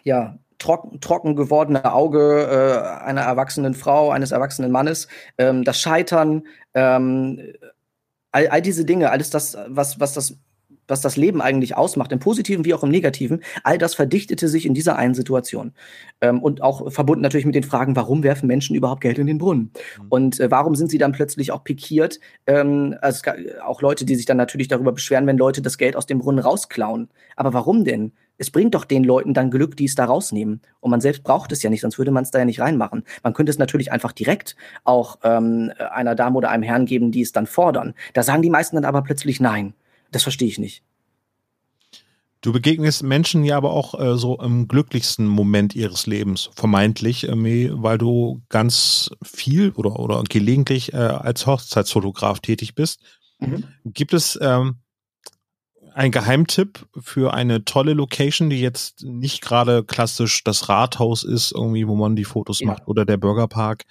ja, 0.04 0.38
trocken, 0.62 1.02
trocken 1.02 1.36
gewordene 1.36 1.92
Auge 1.94 2.48
äh, 2.50 3.04
einer 3.04 3.22
erwachsenen 3.22 3.74
Frau, 3.74 4.12
eines 4.12 4.32
erwachsenen 4.32 4.72
Mannes, 4.72 5.08
ähm, 5.38 5.64
das 5.64 5.80
Scheitern, 5.80 6.44
ähm, 6.74 7.42
all, 8.32 8.48
all 8.48 8.62
diese 8.62 8.86
Dinge, 8.86 9.12
alles 9.12 9.30
das, 9.30 9.58
was, 9.68 10.00
was 10.00 10.14
das 10.14 10.38
was 10.92 11.02
das 11.02 11.16
Leben 11.16 11.42
eigentlich 11.42 11.78
ausmacht, 11.78 12.12
im 12.12 12.20
Positiven 12.20 12.66
wie 12.66 12.74
auch 12.74 12.84
im 12.84 12.90
Negativen, 12.90 13.42
all 13.64 13.78
das 13.78 13.96
verdichtete 13.96 14.50
sich 14.50 14.66
in 14.66 14.74
dieser 14.74 14.98
einen 14.98 15.14
Situation. 15.14 15.72
Ähm, 16.20 16.44
und 16.44 16.62
auch 16.62 16.92
verbunden 16.92 17.22
natürlich 17.22 17.46
mit 17.46 17.56
den 17.56 17.64
Fragen, 17.64 17.96
warum 17.96 18.24
werfen 18.24 18.46
Menschen 18.46 18.76
überhaupt 18.76 19.02
Geld 19.02 19.18
in 19.18 19.28
den 19.28 19.38
Brunnen? 19.38 19.72
Mhm. 19.98 20.06
Und 20.10 20.40
äh, 20.40 20.52
warum 20.52 20.76
sind 20.76 20.92
sie 20.92 20.98
dann 20.98 21.14
plötzlich 21.14 21.52
auch 21.52 21.64
pikiert? 21.64 22.20
Ähm, 22.46 22.96
also 23.02 23.32
auch 23.64 23.82
Leute, 23.82 24.04
die 24.04 24.16
sich 24.16 24.26
dann 24.26 24.38
natürlich 24.38 24.68
darüber 24.68 24.92
beschweren, 24.92 25.26
wenn 25.28 25.38
Leute 25.38 25.62
das 25.62 25.78
Geld 25.78 25.96
aus 25.96 26.08
dem 26.08 26.20
Brunnen 26.20 26.40
rausklauen. 26.40 27.10
Aber 27.38 27.54
warum 27.54 27.86
denn? 27.86 28.12
Es 28.42 28.50
bringt 28.50 28.74
doch 28.74 28.86
den 28.86 29.04
Leuten 29.04 29.36
dann 29.36 29.52
Glück, 29.52 29.78
die 29.78 29.86
es 29.86 29.94
da 29.94 30.06
rausnehmen. 30.06 30.62
Und 30.80 30.90
man 30.90 31.00
selbst 31.00 31.24
braucht 31.24 31.52
es 31.52 31.62
ja 31.62 31.70
nicht, 31.70 31.82
sonst 31.82 32.00
würde 32.00 32.10
man 32.10 32.24
es 32.24 32.32
da 32.32 32.40
ja 32.40 32.46
nicht 32.46 32.60
reinmachen. 32.60 33.04
Man 33.22 33.34
könnte 33.34 33.52
es 33.52 33.60
natürlich 33.60 33.92
einfach 33.92 34.14
direkt 34.14 34.56
auch 34.84 35.20
ähm, 35.22 35.72
einer 35.78 36.16
Dame 36.16 36.38
oder 36.38 36.50
einem 36.50 36.64
Herrn 36.64 36.88
geben, 36.88 37.12
die 37.12 37.22
es 37.22 37.34
dann 37.34 37.46
fordern. 37.46 37.94
Da 38.16 38.24
sagen 38.24 38.42
die 38.42 38.50
meisten 38.50 38.78
dann 38.78 38.86
aber 38.86 39.04
plötzlich 39.04 39.40
nein. 39.40 39.76
Das 40.12 40.24
verstehe 40.24 40.48
ich 40.48 40.58
nicht. 40.58 40.82
Du 42.42 42.52
begegnest 42.52 43.04
Menschen 43.04 43.44
ja 43.44 43.58
aber 43.58 43.74
auch 43.74 44.00
äh, 44.00 44.18
so 44.18 44.40
im 44.40 44.68
glücklichsten 44.68 45.28
Moment 45.28 45.76
ihres 45.76 46.08
Lebens, 46.08 46.50
vermeintlich, 46.56 47.30
äh, 47.30 47.70
weil 47.74 48.00
du 48.00 48.42
ganz 48.50 49.12
viel 49.22 49.70
oder, 49.74 50.00
oder 50.00 50.24
gelegentlich 50.28 50.94
äh, 50.94 50.98
als 50.98 51.46
Hochzeitsfotograf 51.46 52.40
tätig 52.40 52.74
bist. 52.74 53.02
Mhm. 53.38 53.66
Gibt 53.86 54.16
es 54.16 54.40
ähm, 54.42 54.78
ein 55.94 56.12
Geheimtipp 56.12 56.86
für 57.02 57.34
eine 57.34 57.66
tolle 57.66 57.94
Location, 57.94 58.50
die 58.50 58.62
jetzt 58.62 59.04
nicht 59.04 59.42
gerade 59.42 59.84
klassisch 59.84 60.44
das 60.44 60.70
Rathaus 60.70 61.24
ist, 61.24 61.52
irgendwie, 61.52 61.88
wo 61.88 61.96
man 61.96 62.16
die 62.16 62.26
Fotos 62.26 62.60
ja. 62.60 62.68
macht 62.68 62.88
oder 62.88 63.06
der 63.06 63.18
Bürgerpark. 63.18 63.84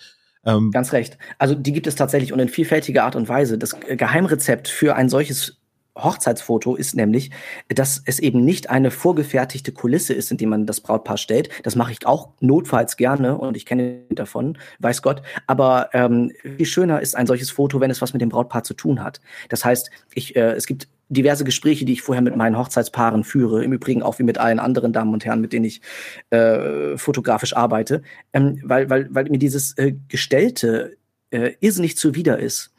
Ähm, 0.44 0.70
Ganz 0.70 0.92
recht. 0.92 1.18
Also 1.38 1.54
die 1.54 1.72
gibt 1.72 1.86
es 1.86 1.96
tatsächlich 1.96 2.32
und 2.32 2.38
in 2.38 2.48
vielfältiger 2.48 3.04
Art 3.04 3.16
und 3.16 3.28
Weise. 3.28 3.58
Das 3.58 3.78
Geheimrezept 3.78 4.68
für 4.68 4.96
ein 4.96 5.08
solches 5.08 5.58
Hochzeitsfoto 5.98 6.76
ist 6.76 6.94
nämlich, 6.94 7.30
dass 7.68 8.00
es 8.04 8.20
eben 8.20 8.44
nicht 8.44 8.70
eine 8.70 8.90
vorgefertigte 8.90 9.72
Kulisse 9.72 10.14
ist, 10.14 10.30
in 10.30 10.36
die 10.36 10.46
man 10.46 10.64
das 10.64 10.80
Brautpaar 10.80 11.18
stellt. 11.18 11.50
Das 11.64 11.76
mache 11.76 11.92
ich 11.92 12.06
auch 12.06 12.30
notfalls 12.40 12.96
gerne 12.96 13.36
und 13.36 13.56
ich 13.56 13.66
kenne 13.66 14.04
davon, 14.10 14.56
weiß 14.78 15.02
Gott. 15.02 15.20
Aber 15.46 15.90
ähm, 15.92 16.32
viel 16.56 16.66
schöner 16.66 17.00
ist 17.00 17.16
ein 17.16 17.26
solches 17.26 17.50
Foto, 17.50 17.80
wenn 17.80 17.90
es 17.90 18.00
was 18.00 18.12
mit 18.12 18.22
dem 18.22 18.28
Brautpaar 18.28 18.62
zu 18.64 18.74
tun 18.74 19.02
hat. 19.02 19.20
Das 19.48 19.64
heißt, 19.64 19.90
ich, 20.14 20.36
äh, 20.36 20.52
es 20.52 20.66
gibt 20.66 20.88
diverse 21.10 21.44
Gespräche, 21.44 21.84
die 21.84 21.92
ich 21.92 22.02
vorher 22.02 22.22
mit 22.22 22.36
meinen 22.36 22.56
Hochzeitspaaren 22.56 23.24
führe, 23.24 23.62
im 23.62 23.72
Übrigen 23.72 24.02
auch 24.02 24.18
wie 24.18 24.22
mit 24.22 24.38
allen 24.38 24.58
anderen 24.58 24.92
Damen 24.92 25.12
und 25.12 25.24
Herren, 25.24 25.40
mit 25.40 25.52
denen 25.52 25.66
ich 25.66 25.82
äh, 26.30 26.96
fotografisch 26.96 27.54
arbeite, 27.54 28.02
ähm, 28.32 28.60
weil, 28.64 28.88
weil, 28.88 29.08
weil 29.10 29.24
mir 29.24 29.38
dieses 29.38 29.76
äh, 29.76 29.94
Gestellte 30.08 30.96
äh, 31.30 31.52
irrsinnig 31.60 31.96
zuwider 31.96 32.38
ist 32.38 32.72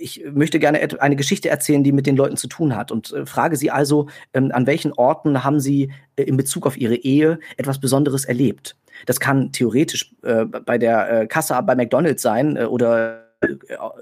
ich 0.00 0.24
möchte 0.32 0.58
gerne 0.58 0.80
eine 1.00 1.16
Geschichte 1.16 1.48
erzählen, 1.48 1.84
die 1.84 1.92
mit 1.92 2.06
den 2.06 2.16
Leuten 2.16 2.36
zu 2.36 2.48
tun 2.48 2.76
hat 2.76 2.90
und 2.90 3.12
äh, 3.12 3.26
frage 3.26 3.56
Sie 3.56 3.70
also, 3.70 4.08
ähm, 4.34 4.50
an 4.52 4.66
welchen 4.66 4.92
Orten 4.92 5.44
haben 5.44 5.60
Sie 5.60 5.92
äh, 6.16 6.24
in 6.24 6.36
Bezug 6.36 6.66
auf 6.66 6.76
Ihre 6.76 6.96
Ehe 6.96 7.38
etwas 7.56 7.80
Besonderes 7.80 8.24
erlebt? 8.24 8.76
Das 9.04 9.20
kann 9.20 9.52
theoretisch 9.52 10.14
äh, 10.22 10.44
bei 10.44 10.78
der 10.78 11.22
äh, 11.22 11.26
Kasse 11.26 11.60
bei 11.62 11.74
McDonald's 11.74 12.22
sein 12.22 12.56
oder 12.56 13.25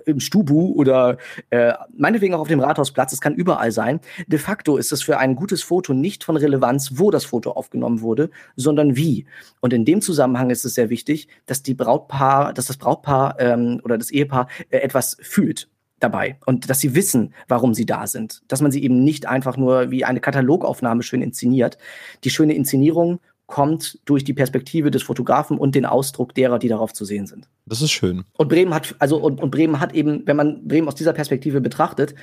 im 0.07 0.21
Stubu 0.21 0.73
oder 0.75 1.19
äh, 1.51 1.73
meinetwegen 1.97 2.35
auch 2.35 2.41
auf 2.41 2.49
dem 2.49 2.61
Rathausplatz, 2.61 3.13
es 3.13 3.21
kann 3.21 3.35
überall 3.35 3.73
sein. 3.73 4.01
De 4.27 4.39
facto 4.39 4.77
ist 4.77 4.93
es 4.93 5.03
für 5.03 5.19
ein 5.19 5.35
gutes 5.35 5.63
Foto 5.63 5.93
nicht 5.93 6.25
von 6.25 6.37
Relevanz, 6.37 6.93
wo 6.95 7.11
das 7.11 7.25
Foto 7.25 7.53
aufgenommen 7.53 8.01
wurde, 8.01 8.31
sondern 8.57 8.97
wie. 8.97 9.27
Und 9.61 9.73
in 9.73 9.85
dem 9.85 10.01
Zusammenhang 10.01 10.51
ist 10.51 10.65
es 10.65 10.75
sehr 10.75 10.91
wichtig, 10.91 11.29
dass 11.47 11.63
die 11.63 11.75
Brautpaar, 11.75 12.53
dass 12.53 12.67
das 12.67 12.77
Brautpaar 12.77 13.37
ähm, 13.41 13.81
oder 13.85 13.99
das 13.99 14.11
Ehepaar 14.11 14.49
äh, 14.71 14.79
etwas 14.79 15.17
fühlt 15.21 15.69
dabei 16.01 16.39
und 16.45 16.69
dass 16.69 16.81
sie 16.81 16.95
wissen, 16.95 17.35
warum 17.49 17.75
sie 17.75 17.87
da 17.87 18.07
sind. 18.07 18.43
Dass 18.49 18.61
man 18.61 18.71
sie 18.71 18.83
eben 18.83 19.03
nicht 19.05 19.27
einfach 19.27 19.57
nur 19.57 19.91
wie 19.91 20.05
eine 20.05 20.21
Katalogaufnahme 20.21 21.03
schön 21.03 21.23
inszeniert. 21.23 21.79
Die 22.25 22.31
schöne 22.31 22.55
Inszenierung 22.55 23.21
kommt 23.47 23.99
durch 24.07 24.25
die 24.25 24.33
Perspektive 24.33 24.91
des 24.91 25.03
Fotografen 25.03 25.59
und 25.59 25.75
den 25.75 25.85
Ausdruck 25.85 26.35
derer, 26.35 26.59
die 26.59 26.69
darauf 26.69 26.93
zu 26.93 27.05
sehen 27.05 27.27
sind. 27.27 27.49
Das 27.67 27.83
ist 27.83 27.91
schön. 27.91 28.25
Und 28.37 28.49
Bremen 28.49 28.73
hat, 28.73 28.95
also, 28.99 29.19
und, 29.19 29.41
und 29.41 29.51
Bremen 29.51 29.81
hat 29.81 29.95
eben, 29.95 30.23
wenn 30.27 30.37
man 30.37 30.67
Bremen 30.67 30.89
aus 30.89 30.95
dieser 30.95 31.13
Perspektive 31.13 31.61
betrachtet, 31.61 32.15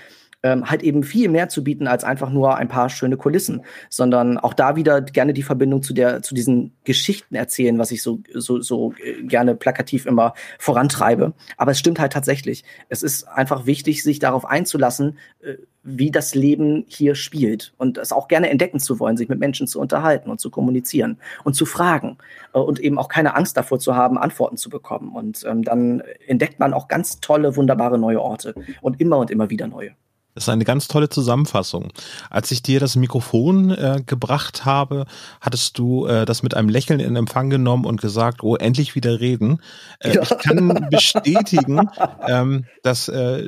ähm, 0.44 0.70
halt 0.70 0.84
eben 0.84 1.04
viel 1.04 1.30
mehr 1.30 1.50
zu 1.50 1.64
bieten 1.64 1.88
als 1.88 2.04
einfach 2.04 2.30
nur 2.30 2.56
ein 2.58 2.68
paar 2.68 2.90
schöne 2.90 3.18
Kulissen, 3.18 3.64
sondern 3.90 4.38
auch 4.38 4.54
da 4.54 4.76
wieder 4.76 5.02
gerne 5.02 5.34
die 5.34 5.44
Verbindung 5.44 5.84
zu 5.84 5.94
der 5.94 6.22
zu 6.22 6.34
diesen 6.34 6.74
Geschichten 6.84 7.36
erzählen, 7.36 7.78
was 7.78 7.92
ich 7.92 8.02
so 8.02 8.20
so 8.34 8.62
so 8.62 8.94
äh, 9.04 9.24
gerne 9.24 9.56
plakativ 9.56 10.06
immer 10.06 10.34
vorantreibe. 10.60 11.34
Aber 11.58 11.72
es 11.72 11.80
stimmt 11.80 12.00
halt 12.00 12.14
tatsächlich. 12.14 12.64
Es 12.90 13.04
ist 13.04 13.28
einfach 13.28 13.66
wichtig, 13.66 14.04
sich 14.04 14.20
darauf 14.20 14.46
einzulassen, 14.46 15.18
äh, 15.42 15.56
wie 15.84 16.12
das 16.12 16.36
Leben 16.36 16.86
hier 16.88 17.16
spielt 17.16 17.74
und 17.78 17.98
es 17.98 18.12
auch 18.12 18.28
gerne 18.28 18.50
entdecken 18.50 18.80
zu 18.80 19.00
wollen, 19.00 19.18
sich 19.18 19.30
mit 19.30 19.40
Menschen 19.40 19.66
zu 19.68 19.80
unterhalten 19.80 20.30
und 20.30 20.40
zu 20.40 20.52
kommunizieren 20.52 21.18
und 21.44 21.56
zu 21.56 21.66
fragen 21.66 22.18
äh, 22.54 22.60
und 22.60 22.80
eben 22.80 22.98
auch 22.98 23.10
keine 23.10 23.36
Angst 23.36 23.58
davor 23.58 23.80
zu 23.80 23.96
haben, 23.96 24.18
Antworten 24.18 24.58
zu 24.58 24.70
bekommen. 24.70 25.16
Und 25.16 25.44
ähm, 25.48 25.64
dann 25.64 26.02
entdeckt 26.28 26.60
man 26.60 26.74
auch 26.74 26.88
ganz 26.88 27.20
tolle, 27.20 27.56
wunderbare 27.56 27.98
neue 27.98 28.22
Orte 28.22 28.56
und 28.82 29.00
immer 29.00 29.18
und 29.18 29.32
immer 29.32 29.50
wieder 29.50 29.68
neue. 29.68 29.92
Das 30.34 30.46
ist 30.46 30.50
eine 30.50 30.66
ganz 30.66 30.88
tolle 30.88 31.10
Zusammenfassung. 31.10 31.92
Als 32.30 32.52
ich 32.52 32.64
dir 32.64 32.80
das 32.80 32.96
Mikrofon 32.96 33.72
äh, 33.72 34.02
gebracht 34.06 34.64
habe, 34.64 35.06
hattest 35.42 35.78
du 35.78 36.06
äh, 36.06 36.26
das 36.26 36.42
mit 36.42 36.56
einem 36.56 36.70
Lächeln 36.70 37.00
in 37.00 37.16
Empfang 37.16 37.50
genommen 37.50 37.86
und 37.86 38.02
gesagt, 38.02 38.44
oh, 38.44 38.56
endlich 38.56 38.96
wieder 38.96 39.20
reden. 39.20 39.62
Äh, 40.00 40.16
ja. 40.16 40.22
Ich 40.22 40.30
kann 40.38 40.88
bestätigen, 40.90 41.90
ähm, 42.28 42.66
dass 42.84 43.10
äh, 43.10 43.42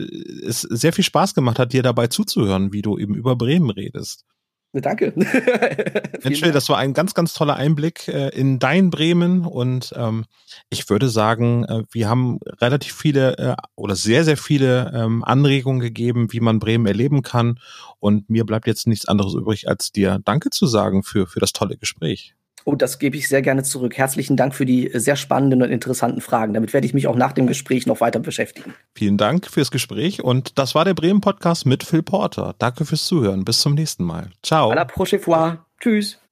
es 0.46 0.62
sehr 0.62 0.94
viel 0.94 1.06
Spaß 1.06 1.36
gemacht 1.36 1.60
hat, 1.60 1.74
dir 1.74 1.84
dabei 1.84 2.08
zuzuhören, 2.08 2.74
wie 2.74 2.82
du 2.82 2.98
eben 2.98 3.16
über 3.16 3.36
Bremen 3.36 3.70
redest. 3.70 4.26
Danke. 4.74 5.14
Mensch, 6.24 6.42
das 6.42 6.68
war 6.68 6.80
ein 6.80 6.96
ganz, 6.96 7.14
ganz 7.14 7.34
toller 7.34 7.56
Einblick 7.56 8.08
äh, 8.08 8.30
in 8.30 8.58
dein 8.58 8.90
Bremen 8.90 9.46
und 9.46 9.94
ähm, 9.96 10.26
ich 10.72 10.90
würde 10.90 11.10
sagen, 11.10 11.64
äh, 11.66 11.84
wir 11.92 12.10
haben 12.10 12.40
relativ 12.60 12.96
viele 12.96 13.38
äh, 13.38 13.56
oder 13.76 13.96
sehr, 13.96 14.24
sehr 14.24 14.38
viele 14.38 14.92
ähm, 14.96 15.24
Anregungen 15.24 15.80
gegeben, 15.80 16.34
wie 16.34 16.40
man 16.40 16.58
Bremen 16.58 16.88
erleben 16.88 17.22
kann 17.22 17.60
und 18.00 18.32
mir 18.32 18.46
bleibt 18.46 18.66
jetzt 18.66 18.88
nichts 18.88 19.08
anderes 19.08 19.36
übrig, 19.36 19.70
als 19.70 19.92
dir 19.92 20.20
Danke 20.26 20.50
zu 20.50 20.66
sagen 20.66 21.04
für, 21.04 21.28
für 21.28 21.40
das 21.40 21.54
tolle 21.54 21.78
Gespräch. 21.78 22.34
Oh, 22.66 22.76
das 22.76 23.00
gebe 23.00 23.18
ich 23.18 23.28
sehr 23.28 23.42
gerne 23.42 23.64
zurück. 23.64 23.98
Herzlichen 23.98 24.38
Dank 24.38 24.56
für 24.56 24.66
die 24.66 24.90
sehr 24.94 25.16
spannenden 25.16 25.62
und 25.62 25.70
interessanten 25.70 26.22
Fragen. 26.22 26.54
Damit 26.54 26.74
werde 26.74 26.88
ich 26.88 26.94
mich 26.94 27.08
auch 27.08 27.16
nach 27.16 27.34
dem 27.34 27.48
Gespräch 27.48 27.86
noch 27.86 28.02
weiter 28.02 28.20
beschäftigen. 28.20 28.74
Vielen 28.96 29.18
Dank 29.18 29.48
fürs 29.48 29.72
Gespräch 29.72 30.24
und 30.24 30.58
das 30.58 30.76
war 30.76 30.86
der 30.86 30.94
Bremen 30.94 31.22
Podcast 31.22 31.66
mit 31.66 31.84
Phil 31.84 32.04
Porter. 32.04 32.56
Danke 32.60 32.86
fürs 32.86 33.06
Zuhören. 33.06 33.46
Bis 33.46 33.60
zum 33.60 33.74
nächsten 33.74 34.04
Mal. 34.04 34.30
Ciao. 34.42 34.72
À 34.72 34.76
la 34.76 34.86
prochaine 34.86 35.22
fois. 35.22 35.58
Tschüss. 35.80 36.23